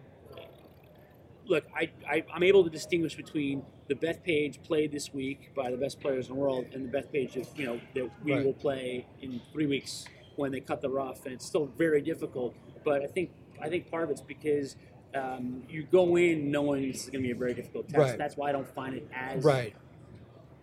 look, 1.47 1.63
I, 1.75 1.89
I 2.09 2.23
I'm 2.33 2.43
able 2.43 2.63
to 2.63 2.69
distinguish 2.69 3.15
between 3.15 3.63
the 3.87 3.95
Bethpage 3.95 4.63
played 4.63 4.91
this 4.91 5.13
week 5.13 5.53
by 5.55 5.69
the 5.71 5.77
best 5.77 5.99
players 5.99 6.27
in 6.27 6.33
the 6.35 6.39
world 6.39 6.65
and 6.73 6.91
the 6.91 6.97
Bethpage 6.97 7.33
that 7.33 7.47
you 7.57 7.65
know 7.65 7.79
that 7.95 8.09
we 8.23 8.33
Right. 8.33 8.45
will 8.45 8.53
play 8.53 9.05
in 9.21 9.41
three 9.53 9.67
weeks 9.67 10.05
when 10.35 10.51
they 10.51 10.59
cut 10.59 10.81
the 10.81 10.89
rough, 10.89 11.25
and 11.25 11.33
it's 11.33 11.45
still 11.45 11.65
very 11.77 12.01
difficult. 12.01 12.55
But 12.83 13.01
I 13.03 13.07
think 13.07 13.31
I 13.61 13.69
think 13.69 13.89
part 13.89 14.03
of 14.03 14.09
it's 14.09 14.21
because 14.21 14.75
um, 15.15 15.63
you 15.69 15.83
go 15.83 16.17
in 16.17 16.51
knowing 16.51 16.91
this 16.91 17.03
is 17.03 17.09
going 17.09 17.23
to 17.23 17.27
be 17.27 17.31
a 17.31 17.35
very 17.35 17.53
difficult 17.53 17.87
test. 17.89 17.97
Right. 17.97 18.17
That's 18.17 18.35
why 18.35 18.49
I 18.49 18.51
don't 18.51 18.67
find 18.67 18.95
it 18.95 19.07
as 19.13 19.43
Right. 19.43 19.75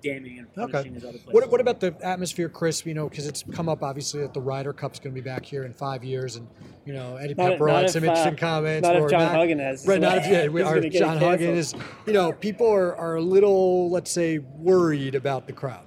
Damning 0.03 0.39
and 0.39 0.49
Okay. 0.59 0.73
punishing 0.73 0.97
as 0.97 1.03
other 1.05 1.13
places. 1.19 1.33
What, 1.33 1.51
what 1.51 1.61
about 1.61 1.81
the 1.81 1.95
atmosphere, 2.03 2.49
Chris? 2.49 2.85
You 2.85 2.95
know, 2.95 3.09
because 3.09 3.27
it's 3.27 3.45
come 3.53 3.69
up 3.69 3.83
obviously 3.83 4.21
that 4.23 4.35
the 4.35 4.41
Ryder 4.41 4.73
Cup's 4.73 4.99
going 4.99 5.15
to 5.15 5.21
be 5.21 5.25
back 5.25 5.45
here 5.45 5.65
in 5.65 5.73
five 5.73 6.03
years, 6.05 6.37
and 6.37 6.47
you 6.85 6.93
know 6.93 7.17
Eddie 7.17 7.35
Not- 7.35 7.53
Pepper 7.53 7.67
not 7.69 7.77
had 7.77 7.85
if, 7.87 7.91
some 7.93 8.05
uh, 8.05 8.07
interesting 8.09 8.37
comments. 8.37 8.87
not 8.87 8.97
if 8.97 9.03
or 9.05 9.09
John 9.09 9.21
Matt- 9.21 9.37
Huggan 9.37 9.59
has- 9.61 9.87
right? 9.87 10.01
Not 10.01 10.19
if 10.19 10.27
yeah, 10.27 10.49
we, 10.49 10.61
he's 10.61 10.69
our 10.71 10.81
John 10.81 11.19
Huggan 11.19 11.51
is. 11.57 11.75
You 12.07 12.13
know, 12.13 12.33
people 12.33 12.71
are, 12.73 12.95
are 12.97 13.17
a 13.17 13.23
little, 13.23 13.91
let's 13.91 14.11
say, 14.11 14.39
worried 14.39 15.15
about 15.15 15.47
the 15.47 15.53
crowd. 15.53 15.85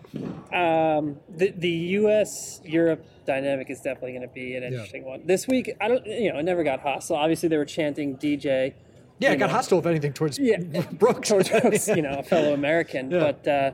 Um, 0.54 1.17
the 1.36 1.51
the 1.58 1.69
U.S. 1.69 2.62
Europe 2.63 3.06
dynamic 3.25 3.69
is 3.69 3.80
definitely 3.82 4.12
going 4.12 4.21
to 4.21 4.34
be 4.34 4.56
an 4.56 4.63
interesting 4.63 5.04
one 5.04 5.25
this 5.25 5.47
week. 5.47 5.71
I 5.82 5.88
don't, 5.88 6.06
you 6.06 6.32
know, 6.32 6.39
it 6.39 6.43
never 6.43 6.63
got 6.63 6.80
hostile. 6.80 7.17
Obviously, 7.17 7.49
they 7.49 7.58
were 7.58 7.65
chanting 7.65 8.17
DJ. 8.17 8.73
Yeah, 9.19 9.30
you 9.30 9.36
it 9.36 9.39
got 9.39 9.49
hostile 9.49 9.80
if 9.80 9.86
anything 9.86 10.13
towards 10.13 10.38
Yeah, 10.38 10.58
Brooks. 10.91 11.30
towards 11.30 11.49
Brooks, 11.49 11.88
you 11.88 12.01
know, 12.01 12.19
a 12.19 12.23
fellow 12.23 12.54
American. 12.62 13.10
Yeah. 13.12 13.19
But 13.32 13.47
uh, 13.47 13.71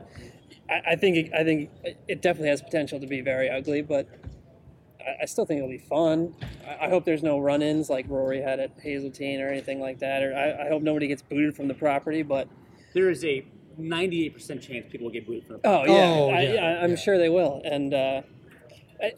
I, 0.72 0.92
I 0.92 0.96
think 0.96 1.16
it, 1.16 1.32
I 1.34 1.44
think 1.44 1.70
it 2.08 2.22
definitely 2.22 2.48
has 2.48 2.62
potential 2.62 3.00
to 3.00 3.06
be 3.06 3.20
very 3.20 3.50
ugly. 3.50 3.82
But 3.82 4.08
I, 5.00 5.22
I 5.22 5.24
still 5.26 5.44
think 5.44 5.58
it'll 5.58 5.68
be 5.70 5.78
fun. 5.78 6.34
I, 6.66 6.86
I 6.86 6.88
hope 6.88 7.04
there's 7.04 7.22
no 7.22 7.38
run-ins 7.38 7.90
like 7.90 8.06
Rory 8.08 8.40
had 8.40 8.60
at 8.60 8.70
Hazeltine 8.80 9.40
or 9.40 9.48
anything 9.48 9.80
like 9.80 9.98
that. 10.00 10.22
Or 10.22 10.34
I, 10.34 10.66
I 10.66 10.68
hope 10.68 10.82
nobody 10.82 11.06
gets 11.08 11.22
booted 11.22 11.54
from 11.54 11.68
the 11.68 11.74
property. 11.74 12.22
But 12.22 12.48
there 12.94 13.10
is 13.10 13.24
a 13.24 13.44
98% 13.80 14.60
chance 14.60 14.86
people 14.90 15.06
will 15.06 15.12
get 15.12 15.26
booted 15.26 15.46
from 15.46 15.60
the 15.62 15.68
Oh 15.68 15.84
yeah, 15.84 15.92
Oh, 16.10 16.30
I, 16.30 16.40
yeah, 16.42 16.60
I, 16.60 16.84
I'm 16.84 16.90
yeah. 16.90 16.96
sure 16.96 17.18
they 17.18 17.28
will. 17.30 17.60
And 17.64 17.94
uh, 17.94 18.22
I, 19.02 19.12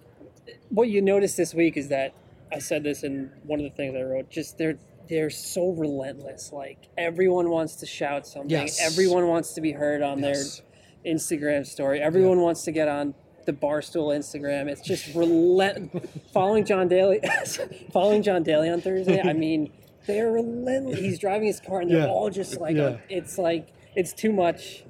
what 0.68 0.88
you 0.88 1.02
notice 1.02 1.34
this 1.34 1.54
week 1.54 1.76
is 1.76 1.88
that 1.88 2.14
I 2.52 2.58
said 2.60 2.84
this 2.84 3.02
in 3.02 3.32
one 3.44 3.58
of 3.58 3.64
the 3.64 3.70
things 3.76 3.96
I 3.96 4.02
wrote. 4.02 4.30
Just 4.30 4.58
they're 4.58 4.78
they're 5.08 5.28
so 5.30 5.70
relentless. 5.70 6.50
Like 6.52 6.88
everyone 6.96 7.50
wants 7.50 7.74
to 7.76 7.86
shout 7.86 8.26
something. 8.26 8.50
Yes. 8.50 8.80
Everyone 8.80 9.26
wants 9.26 9.52
to 9.54 9.60
be 9.60 9.72
heard 9.72 10.02
on 10.02 10.20
Yes. 10.20 10.58
their 10.60 10.66
Instagram 11.06 11.66
story. 11.66 12.00
Everyone 12.00 12.40
wants 12.40 12.62
to 12.64 12.72
get 12.72 12.88
on 12.88 13.14
the 13.46 13.52
Barstool 13.52 14.16
Instagram. 14.16 14.68
It's 14.68 14.80
just 14.80 15.14
relent. 15.14 15.92
following 16.32 16.64
John 16.64 16.88
Daly, 16.88 17.20
following 17.92 18.22
John 18.22 18.42
Daly 18.42 18.68
on 18.70 18.80
Thursday. 18.80 19.20
I 19.20 19.32
mean, 19.34 19.70
they're 20.06 20.30
relentless. 20.32 20.98
He's 20.98 21.18
driving 21.18 21.46
his 21.46 21.60
car, 21.60 21.80
and 21.80 21.90
they're 21.90 21.98
Yeah. 22.06 22.06
all 22.08 22.30
just 22.30 22.60
like, 22.60 22.76
Yeah. 22.76 22.96
it's 23.08 23.38
like 23.38 23.68
it's 23.94 24.12
too 24.12 24.32
much. 24.32 24.84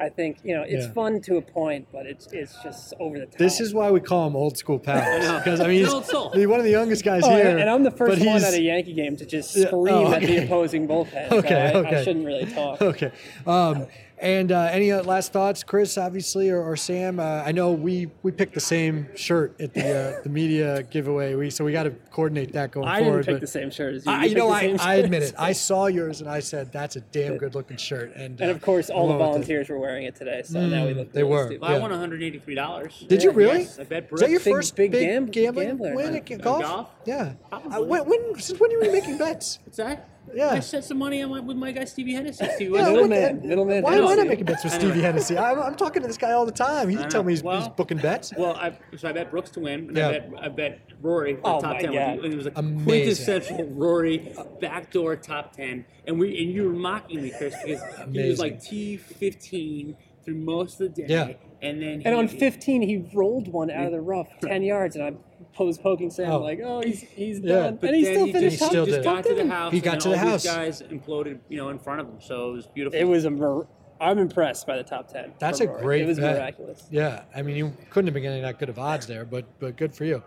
I 0.00 0.08
think 0.08 0.38
you 0.42 0.54
know 0.56 0.62
it's 0.62 0.86
Yeah. 0.86 0.92
fun 0.94 1.20
to 1.22 1.36
a 1.36 1.42
point, 1.42 1.86
but 1.92 2.06
it's 2.06 2.26
it's 2.32 2.60
just 2.62 2.92
over 2.98 3.18
the 3.20 3.26
top. 3.26 3.36
This 3.36 3.60
is 3.60 3.72
why 3.72 3.90
we 3.90 4.00
call 4.00 4.26
him 4.26 4.34
old 4.34 4.56
school 4.56 4.78
pals 4.78 5.30
because 5.38 5.60
I 5.60 5.64
mean 5.68 5.72
He's 5.78 5.80
he's, 5.80 5.88
an 5.88 5.94
old 5.94 6.06
soul. 6.06 6.30
he's 6.30 6.46
one 6.46 6.58
of 6.58 6.64
the 6.64 6.70
youngest 6.72 7.04
guys 7.04 7.22
Oh, 7.24 7.30
here. 7.36 7.46
and, 7.50 7.60
and 7.60 7.70
I'm 7.70 7.84
the 7.84 7.90
first 7.90 8.24
one 8.24 8.42
at 8.42 8.52
a 8.54 8.60
Yankee 8.60 8.94
game 8.94 9.16
to 9.18 9.26
just 9.26 9.54
Yeah, 9.54 9.66
scream 9.66 9.94
oh, 9.94 10.12
at 10.12 10.22
the 10.22 10.38
opposing 10.44 10.88
bullpen. 10.88 11.30
Okay, 11.30 11.48
so 11.72 11.78
I, 11.78 11.82
okay. 11.86 11.96
I 11.96 12.02
shouldn't 12.04 12.26
really 12.26 12.46
talk. 12.46 12.80
Okay. 12.82 13.12
Um, 13.46 13.86
and 14.22 14.52
uh, 14.52 14.68
any 14.70 14.90
uh, 14.92 15.02
last 15.02 15.32
thoughts, 15.32 15.62
Chris, 15.62 15.98
obviously, 15.98 16.48
or, 16.48 16.62
or 16.62 16.76
Sam? 16.76 17.18
Uh, 17.20 17.42
I 17.44 17.52
know 17.52 17.72
we, 17.72 18.08
we 18.22 18.32
picked 18.32 18.54
the 18.54 18.60
same 18.60 19.08
shirt 19.16 19.60
at 19.60 19.74
the 19.74 20.18
uh, 20.18 20.22
the 20.22 20.28
media 20.30 20.82
giveaway, 20.84 21.34
we 21.34 21.50
so 21.50 21.64
we 21.64 21.72
got 21.72 21.82
to 21.82 21.90
coordinate 22.10 22.52
that 22.52 22.70
going 22.70 22.86
I 22.88 22.98
didn't 23.00 23.06
forward. 23.08 23.26
pick 23.26 23.34
but- 23.34 23.40
the 23.40 23.46
same 23.46 23.70
shirt 23.70 23.94
as 23.96 24.06
you. 24.06 24.12
I, 24.12 24.22
You 24.24 24.28
you 24.30 24.34
know, 24.36 24.50
I, 24.50 24.76
I 24.80 24.94
admit 24.96 25.24
it. 25.24 25.34
I 25.38 25.52
saw 25.68 25.86
yours 25.86 26.20
and 26.20 26.30
I 26.30 26.40
said 26.40 26.72
that's 26.72 26.96
a 26.96 27.00
damn 27.00 27.36
good 27.36 27.54
looking 27.54 27.76
shirt. 27.76 28.12
And 28.14 28.40
and 28.40 28.50
uh, 28.50 28.54
of 28.54 28.62
course, 28.62 28.88
all 28.88 29.08
the 29.08 29.14
going 29.14 29.18
with 29.18 29.26
it. 29.26 29.32
volunteers 29.32 29.68
were 29.68 29.78
wearing 29.78 30.04
it 30.04 30.14
today, 30.14 30.42
so 30.44 30.66
now 30.66 30.86
we 30.86 30.94
look. 30.94 31.12
they 31.12 31.24
were. 31.24 31.52
Yeah. 31.52 31.58
I 31.62 31.78
won 31.78 31.90
$183. 31.90 33.08
Did 33.08 33.22
you 33.22 33.30
really? 33.32 33.60
Yes, 33.60 33.78
I 33.78 33.84
bet 33.84 34.04
Is 34.04 34.08
Brooks. 34.08 34.20
that 34.22 34.30
your 34.30 34.40
Big- 34.40 34.52
first 34.54 34.76
big 34.76 34.92
big, 34.92 35.06
gam- 35.08 35.26
gambling 35.26 35.68
gambler. 35.68 35.94
win 35.96 36.14
Uh, 36.14 36.16
at 36.18 36.32
uh, 36.32 36.36
golf? 36.36 36.62
golf? 36.62 36.88
Yeah. 37.04 37.32
Probably. 37.48 37.72
Uh, 37.72 37.82
when, 37.82 38.04
when 38.08 38.40
since 38.40 38.58
when 38.60 38.70
are 38.70 38.84
you 38.84 38.92
making 38.92 39.18
bets? 39.18 39.58
What's 39.64 39.78
that? 39.78 40.08
Yeah. 40.34 40.50
I 40.50 40.60
set 40.60 40.84
some 40.84 40.98
money 40.98 41.22
on 41.22 41.30
my, 41.30 41.40
with 41.40 41.56
my 41.56 41.72
guy 41.72 41.84
Stevie 41.84 42.14
Hennessy. 42.14 42.44
Stevie 42.54 42.64
Yeah, 42.74 42.82
West. 42.82 42.90
Middleman, 42.92 43.20
what 43.34 43.42
the- 43.42 43.48
middleman 43.48 43.82
Why 43.82 43.94
am 43.96 43.98
I 44.06 44.08
Hennessy. 44.10 44.16
not 44.16 44.26
making 44.28 44.44
bets 44.46 44.64
with 44.64 44.72
I 44.72 44.76
know. 44.78 44.82
Stevie 44.84 45.00
Hennessy? 45.02 45.38
I'm, 45.38 45.58
I'm 45.60 45.74
talking 45.74 46.02
to 46.02 46.08
this 46.08 46.16
guy 46.16 46.32
all 46.32 46.46
the 46.46 46.52
time. 46.52 46.88
He 46.88 46.98
I 46.98 47.06
tell 47.08 47.22
me 47.22 47.32
he's, 47.32 47.42
Well- 47.42 47.58
he's 47.60 47.68
booking 47.68 47.98
bets. 47.98 48.32
Well, 48.36 48.54
I, 48.56 48.78
so 48.96 49.08
I 49.08 49.12
bet 49.12 49.30
Brooks 49.30 49.50
to 49.50 49.60
win, 49.60 49.88
and 49.88 49.96
Yeah. 49.96 50.08
I 50.08 50.18
bet 50.20 50.30
I 50.42 50.48
bet 50.48 50.80
Rory 51.00 51.34
for 51.36 51.40
Oh 51.46 51.60
top 51.60 51.74
my 51.74 51.80
ten. 51.80 51.92
God. 51.92 52.24
And 52.24 52.32
it 52.32 52.36
was 52.36 52.46
a 52.46 52.52
Amazing. 52.56 52.84
quintessential 52.84 53.64
Rory 53.70 54.34
backdoor 54.60 55.16
top 55.16 55.52
ten, 55.54 55.84
and 56.06 56.18
we 56.18 56.28
and 56.42 56.50
you 56.52 56.64
were 56.68 56.72
mocking 56.74 57.22
me, 57.22 57.32
Chris, 57.36 57.54
because 57.64 57.82
he 58.12 58.28
was 58.28 58.38
like 58.38 58.62
T 58.62 58.96
fifteen 58.96 59.96
through 60.24 60.36
most 60.36 60.80
of 60.80 60.94
the 60.94 61.02
day, 61.02 61.06
Yeah. 61.08 61.32
and 61.68 61.82
then 61.82 62.02
And 62.04 62.14
on 62.14 62.28
15, 62.28 62.82
he 62.82 63.10
rolled 63.12 63.48
one 63.48 63.72
out 63.72 63.86
of 63.86 63.90
the 63.90 64.00
rough, 64.00 64.28
10 64.40 64.62
yards, 64.62 64.94
and 64.94 65.04
I 65.04 65.12
was 65.58 65.78
poking 65.78 66.10
Sam 66.10 66.30
Oh. 66.30 66.38
like, 66.38 66.60
"Oh, 66.64 66.80
he's 66.80 67.00
he's 67.00 67.38
Yeah. 67.40 67.54
done," 67.54 67.78
But 67.80 67.88
and 67.90 67.96
he 67.96 68.04
then 68.04 68.14
still 68.14 68.26
he 68.26 68.32
finished 68.32 68.58
just, 68.58 68.62
He 68.64 68.68
still 68.70 68.86
just 68.86 69.02
got 69.02 69.24
to 69.24 69.34
the 69.34 69.46
house. 69.46 69.72
He 69.72 69.80
got 69.80 70.00
to 70.00 70.08
the 70.08 70.14
all 70.14 70.20
house. 70.20 70.42
These 70.42 70.52
guys 70.52 70.82
imploded, 70.82 71.38
you 71.48 71.56
know, 71.58 71.68
in 71.68 71.78
front 71.78 72.00
of 72.00 72.06
him. 72.08 72.16
So 72.20 72.50
it 72.50 72.52
was 72.54 72.66
beautiful. 72.66 72.98
It 72.98 73.04
was 73.04 73.24
a. 73.24 73.30
Mir- 73.30 73.66
I'm 74.00 74.18
impressed 74.18 74.66
by 74.66 74.76
the 74.76 74.82
top 74.82 75.06
10. 75.12 75.32
That's 75.38 75.60
a 75.60 75.68
Rory. 75.68 75.82
great 75.82 76.02
It 76.02 76.06
was 76.08 76.18
bet. 76.18 76.34
miraculous. 76.36 76.88
Yeah, 76.90 77.22
I 77.36 77.42
mean, 77.42 77.54
you 77.56 77.72
couldn't 77.90 78.08
have 78.08 78.14
been 78.14 78.24
getting 78.24 78.42
that 78.42 78.58
good 78.58 78.68
of 78.68 78.78
odds 78.78 79.06
there, 79.06 79.24
but 79.24 79.44
but 79.60 79.76
good 79.76 79.94
for 79.94 80.04
you. 80.04 80.22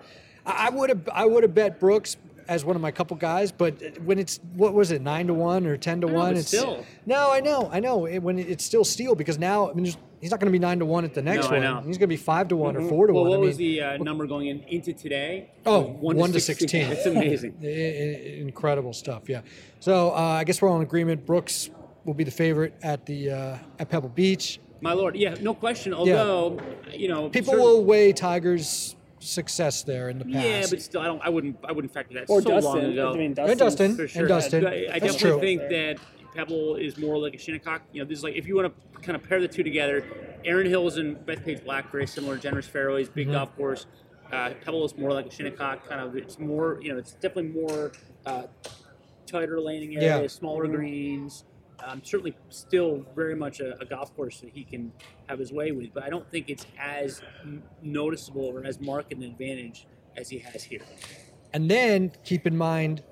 I 0.46 0.70
would 0.70 0.90
have 0.90 1.10
I 1.12 1.26
would 1.26 1.44
have 1.44 1.54
bet 1.54 1.80
Brooks 1.80 2.16
as 2.48 2.64
one 2.64 2.76
of 2.76 2.82
my 2.82 2.92
couple 2.92 3.18
guys, 3.18 3.52
but 3.52 3.74
when 4.04 4.20
it's 4.20 4.40
what 4.54 4.74
was 4.76 4.92
it 4.92 5.02
nine 5.02 5.26
to 5.28 5.34
one 5.34 5.66
or 5.66 5.76
ten 5.76 6.00
to 6.02 6.08
I 6.08 6.12
know, 6.12 6.18
one? 6.18 6.34
but 6.34 6.40
it's 6.40 6.48
still. 6.50 6.86
no, 7.08 7.32
I 7.32 7.40
know, 7.42 7.68
I 7.74 7.80
know. 7.80 8.06
It, 8.06 8.20
when 8.20 8.38
it's 8.38 8.64
still 8.64 8.86
steel 8.86 9.16
because 9.16 9.40
now 9.40 9.70
I 9.70 9.74
mean 9.74 9.86
there's- 9.86 9.98
he's 10.26 10.32
not 10.32 10.40
going 10.40 10.48
to 10.48 10.52
be 10.52 10.58
nine 10.58 10.80
to 10.80 10.86
one 10.86 11.06
at 11.06 11.14
the 11.14 11.22
next 11.22 11.46
No, 11.46 11.50
I 11.50 11.60
one. 11.60 11.62
know. 11.62 11.76
He's 11.82 12.00
going 12.00 12.08
to 12.10 12.16
be 12.16 12.18
five 12.18 12.48
to 12.48 12.56
one 12.56 12.76
or 12.76 12.82
four 12.90 13.06
to 13.06 13.14
well, 13.14 13.26
one. 13.26 13.30
what 13.30 13.36
I 13.38 13.42
mean, 13.42 13.48
was 13.50 13.58
the 13.58 13.80
uh, 13.82 13.98
number 13.98 14.26
going 14.26 14.48
in 14.48 14.62
into 14.64 14.92
today? 14.92 15.52
Oh, 15.68 15.82
It 15.84 15.90
was 16.00 16.16
1 16.18 16.32
to 16.32 16.40
16. 16.40 16.82
It's 16.88 17.06
amazing. 17.06 17.56
I- 17.64 17.68
I- 17.68 18.42
incredible 18.42 18.92
stuff. 18.92 19.30
Yeah. 19.30 19.42
So 19.80 20.10
uh, 20.10 20.16
I 20.16 20.44
guess 20.44 20.64
we're 20.64 20.70
all 20.70 20.78
in 20.78 20.82
agreement. 20.82 21.28
Brooks 21.28 21.70
will 22.06 22.16
be 22.16 22.24
the 22.24 22.32
favorite 22.32 22.74
at 22.82 23.06
the 23.06 23.30
uh, 23.30 23.58
at 23.78 23.90
Pebble 23.90 24.10
Beach. 24.10 24.60
My 24.82 24.94
lord, 24.94 25.16
yeah, 25.16 25.36
no 25.42 25.54
question. 25.54 25.94
Although, 25.94 26.60
you 26.92 27.08
know, 27.08 27.30
People 27.30 27.54
certain- 27.54 27.64
will 27.64 27.84
weigh 27.86 28.12
Tiger's 28.12 28.96
success 29.20 29.84
there 29.84 30.10
in 30.10 30.18
the 30.18 30.26
past. 30.26 30.44
Yeah, 30.46 30.66
but 30.72 30.82
still, 30.82 31.02
I 31.02 31.06
don't. 31.06 31.22
I 31.24 31.30
wouldn't. 31.30 31.58
I 31.64 31.72
wouldn't 31.72 31.94
factor 31.94 32.16
that 32.16 32.26
Or 32.30 32.42
so 32.42 32.50
long 32.50 32.62
Dustin. 32.78 32.92
ago. 32.94 33.12
I 33.14 33.18
mean, 33.18 33.36
and 33.38 33.60
Dustin, 33.60 33.96
For 33.96 34.08
sure. 34.08 34.22
and 34.24 34.28
Dustin. 34.30 34.66
I, 34.66 34.70
I 34.70 35.00
That's 35.00 35.14
definitely 35.14 35.20
true. 35.20 35.40
think 35.40 35.62
that 35.70 35.98
Pebble 36.36 36.76
is 36.76 36.98
more 36.98 37.18
like 37.18 37.34
a 37.34 37.38
Shinnecock. 37.38 37.82
You 37.94 38.04
know, 38.04 38.08
this 38.10 38.20
is 38.20 38.24
like 38.24 38.36
if 38.36 38.48
you 38.48 38.56
want 38.56 38.74
to 38.94 39.00
kind 39.02 39.16
of 39.16 39.24
pair 39.28 39.40
the 39.40 39.48
two 39.48 39.64
together, 39.64 40.04
Erin 40.44 40.68
Hills 40.68 40.98
and 40.98 41.16
Bethpage 41.26 41.64
Black, 41.64 41.92
very 41.92 42.06
similar, 42.08 42.38
generous 42.38 42.68
fairways, 42.68 43.10
big 43.10 43.28
Mm-hmm. 43.28 43.34
golf 43.36 43.56
course. 43.56 43.86
Uh, 44.32 44.52
Pebble 44.64 44.84
is 44.86 44.98
more 44.98 45.14
like 45.14 45.28
a 45.28 45.32
Shinnecock, 45.32 45.88
kind 45.88 46.02
of. 46.02 46.16
It's 46.16 46.40
more, 46.40 46.80
you 46.82 46.92
know, 46.92 46.98
it's 47.00 47.14
definitely 47.14 47.52
more 47.62 47.92
uh, 48.26 48.44
tighter 49.26 49.60
laning 49.62 49.94
Yeah. 49.94 50.18
areas, 50.18 50.34
smaller 50.34 50.68
greens. 50.68 51.46
Um, 51.86 52.02
certainly, 52.04 52.36
still 52.50 53.06
very 53.16 53.36
much 53.36 53.60
a, 53.60 53.80
a 53.82 53.86
golf 53.86 54.16
course 54.16 54.40
that 54.42 54.50
he 54.52 54.64
can 54.64 54.92
have 55.28 55.40
his 55.40 55.52
way 55.52 55.72
with, 55.72 55.94
but 55.94 56.04
I 56.04 56.10
don't 56.10 56.30
think 56.32 56.50
it's 56.50 56.66
as 56.80 57.22
noticeable 57.82 58.46
or 58.46 58.66
as 58.66 58.80
marked 58.80 59.14
an 59.14 59.22
advantage 59.24 59.86
as 60.18 60.30
he 60.30 60.40
has 60.40 60.64
here. 60.64 60.82
And 61.54 61.70
then 61.70 62.12
keep 62.24 62.48
in 62.48 62.58
mind, 62.58 63.04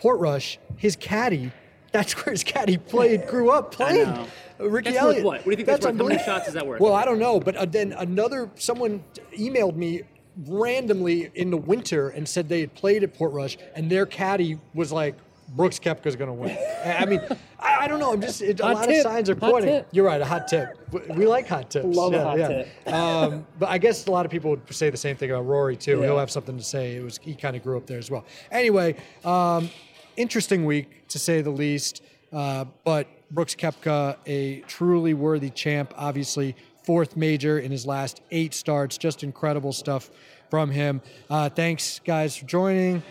Portrush, 0.00 0.58
his 0.76 0.96
caddy. 0.96 1.52
That's 1.92 2.14
where 2.16 2.32
his 2.32 2.42
caddy 2.44 2.76
played, 2.78 3.26
grew 3.28 3.50
up 3.50 3.72
playing. 3.76 4.04
know. 4.08 4.26
Uh, 4.60 4.68
Ricky 4.68 4.90
That's 4.92 5.02
worth 5.04 5.08
Elliott. 5.16 5.24
what? 5.24 5.36
What 5.38 5.44
do 5.44 5.50
you 5.50 5.56
think 5.56 5.66
that's 5.66 5.84
worth? 5.86 5.94
How 5.96 6.02
many 6.04 6.14
unbelievable. 6.16 6.38
shots 6.38 6.48
is 6.48 6.54
that 6.54 6.66
worth? 6.66 6.80
Well, 6.80 6.94
I 6.94 7.04
don't 7.04 7.18
know, 7.18 7.38
but 7.40 7.56
uh, 7.56 7.64
then 7.66 7.92
another 7.94 8.50
someone 8.54 9.02
emailed 9.38 9.76
me 9.76 10.02
randomly 10.46 11.30
in 11.34 11.50
the 11.50 11.56
winter 11.56 12.08
and 12.10 12.28
said 12.28 12.48
they 12.48 12.60
had 12.60 12.74
played 12.74 13.02
at 13.02 13.14
Portrush 13.14 13.56
and 13.74 13.90
their 13.90 14.06
caddy 14.06 14.58
was 14.74 14.90
like, 14.92 15.14
Brooks 15.54 15.78
Koepka's 15.78 16.16
going 16.16 16.28
to 16.28 16.34
win. 16.34 16.56
I 16.84 17.04
mean, 17.04 17.20
I, 17.60 17.80
I 17.84 17.88
don't 17.88 18.00
know. 18.00 18.12
I'm 18.14 18.22
just 18.22 18.40
it, 18.40 18.58
a 18.60 18.64
Hot 18.64 18.74
lot 18.76 18.86
tip. 18.88 19.04
of 19.04 19.12
signs 19.12 19.28
are 19.28 19.34
pointing. 19.36 19.84
You're 19.90 20.06
right, 20.06 20.20
a 20.20 20.24
hot 20.24 20.48
tip. 20.48 20.68
We- 20.90 21.14
We 21.14 21.26
like 21.26 21.46
hot 21.46 21.70
tips. 21.70 21.84
Love 21.94 22.14
a 22.14 22.22
hot 22.24 22.38
yeah. 22.38 22.48
tip. 22.48 22.68
Um, 22.86 23.46
but 23.58 23.68
I 23.68 23.76
guess 23.76 24.06
a 24.06 24.10
lot 24.10 24.24
of 24.24 24.32
people 24.32 24.50
would 24.50 24.72
say 24.74 24.88
the 24.88 24.96
same 24.96 25.16
thing 25.16 25.30
about 25.30 25.44
Rory 25.44 25.76
too. 25.76 25.98
Yeah. 25.98 26.06
He'll 26.06 26.18
have 26.18 26.30
something 26.30 26.56
to 26.56 26.64
say. 26.64 26.96
It 26.96 27.02
was 27.04 27.18
he 27.20 27.34
kind 27.34 27.54
of 27.56 27.62
grew 27.62 27.76
up 27.76 27.86
there 27.86 27.98
as 27.98 28.10
well. 28.10 28.24
Anyway, 28.50 28.96
um, 29.26 29.68
interesting 30.16 30.64
week 30.64 31.08
to 31.08 31.18
say 31.18 31.40
the 31.42 31.50
least. 31.50 32.02
Uh, 32.32 32.64
but 32.84 33.06
Brooks 33.30 33.54
Koepka, 33.54 34.16
a 34.26 34.60
truly 34.60 35.14
worthy 35.14 35.50
champ, 35.50 35.92
obviously 35.96 36.56
fourth 36.82 37.16
major 37.16 37.58
in 37.58 37.70
his 37.70 37.86
last 37.86 38.20
eight 38.30 38.54
starts. 38.54 38.98
Just 38.98 39.22
incredible 39.22 39.72
stuff 39.72 40.10
from 40.50 40.70
him. 40.70 41.00
Uh, 41.30 41.48
thanks, 41.48 42.00
guys, 42.04 42.36
for 42.36 42.46
joining 42.46 43.02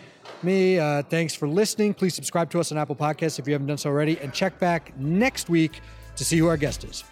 me. 0.42 0.78
Uh, 0.78 1.02
thanks 1.02 1.34
for 1.34 1.48
listening. 1.48 1.94
Please 1.94 2.14
subscribe 2.14 2.50
to 2.50 2.60
us 2.60 2.72
on 2.72 2.78
Apple 2.78 2.96
Podcasts 2.96 3.38
if 3.38 3.46
you 3.46 3.52
haven't 3.52 3.68
done 3.68 3.78
so 3.78 3.90
already, 3.90 4.18
and 4.20 4.32
check 4.32 4.58
back 4.58 4.96
next 4.98 5.48
week 5.48 5.80
to 6.16 6.24
see 6.24 6.38
who 6.38 6.46
our 6.46 6.56
guest 6.56 6.84
is. 6.84 7.04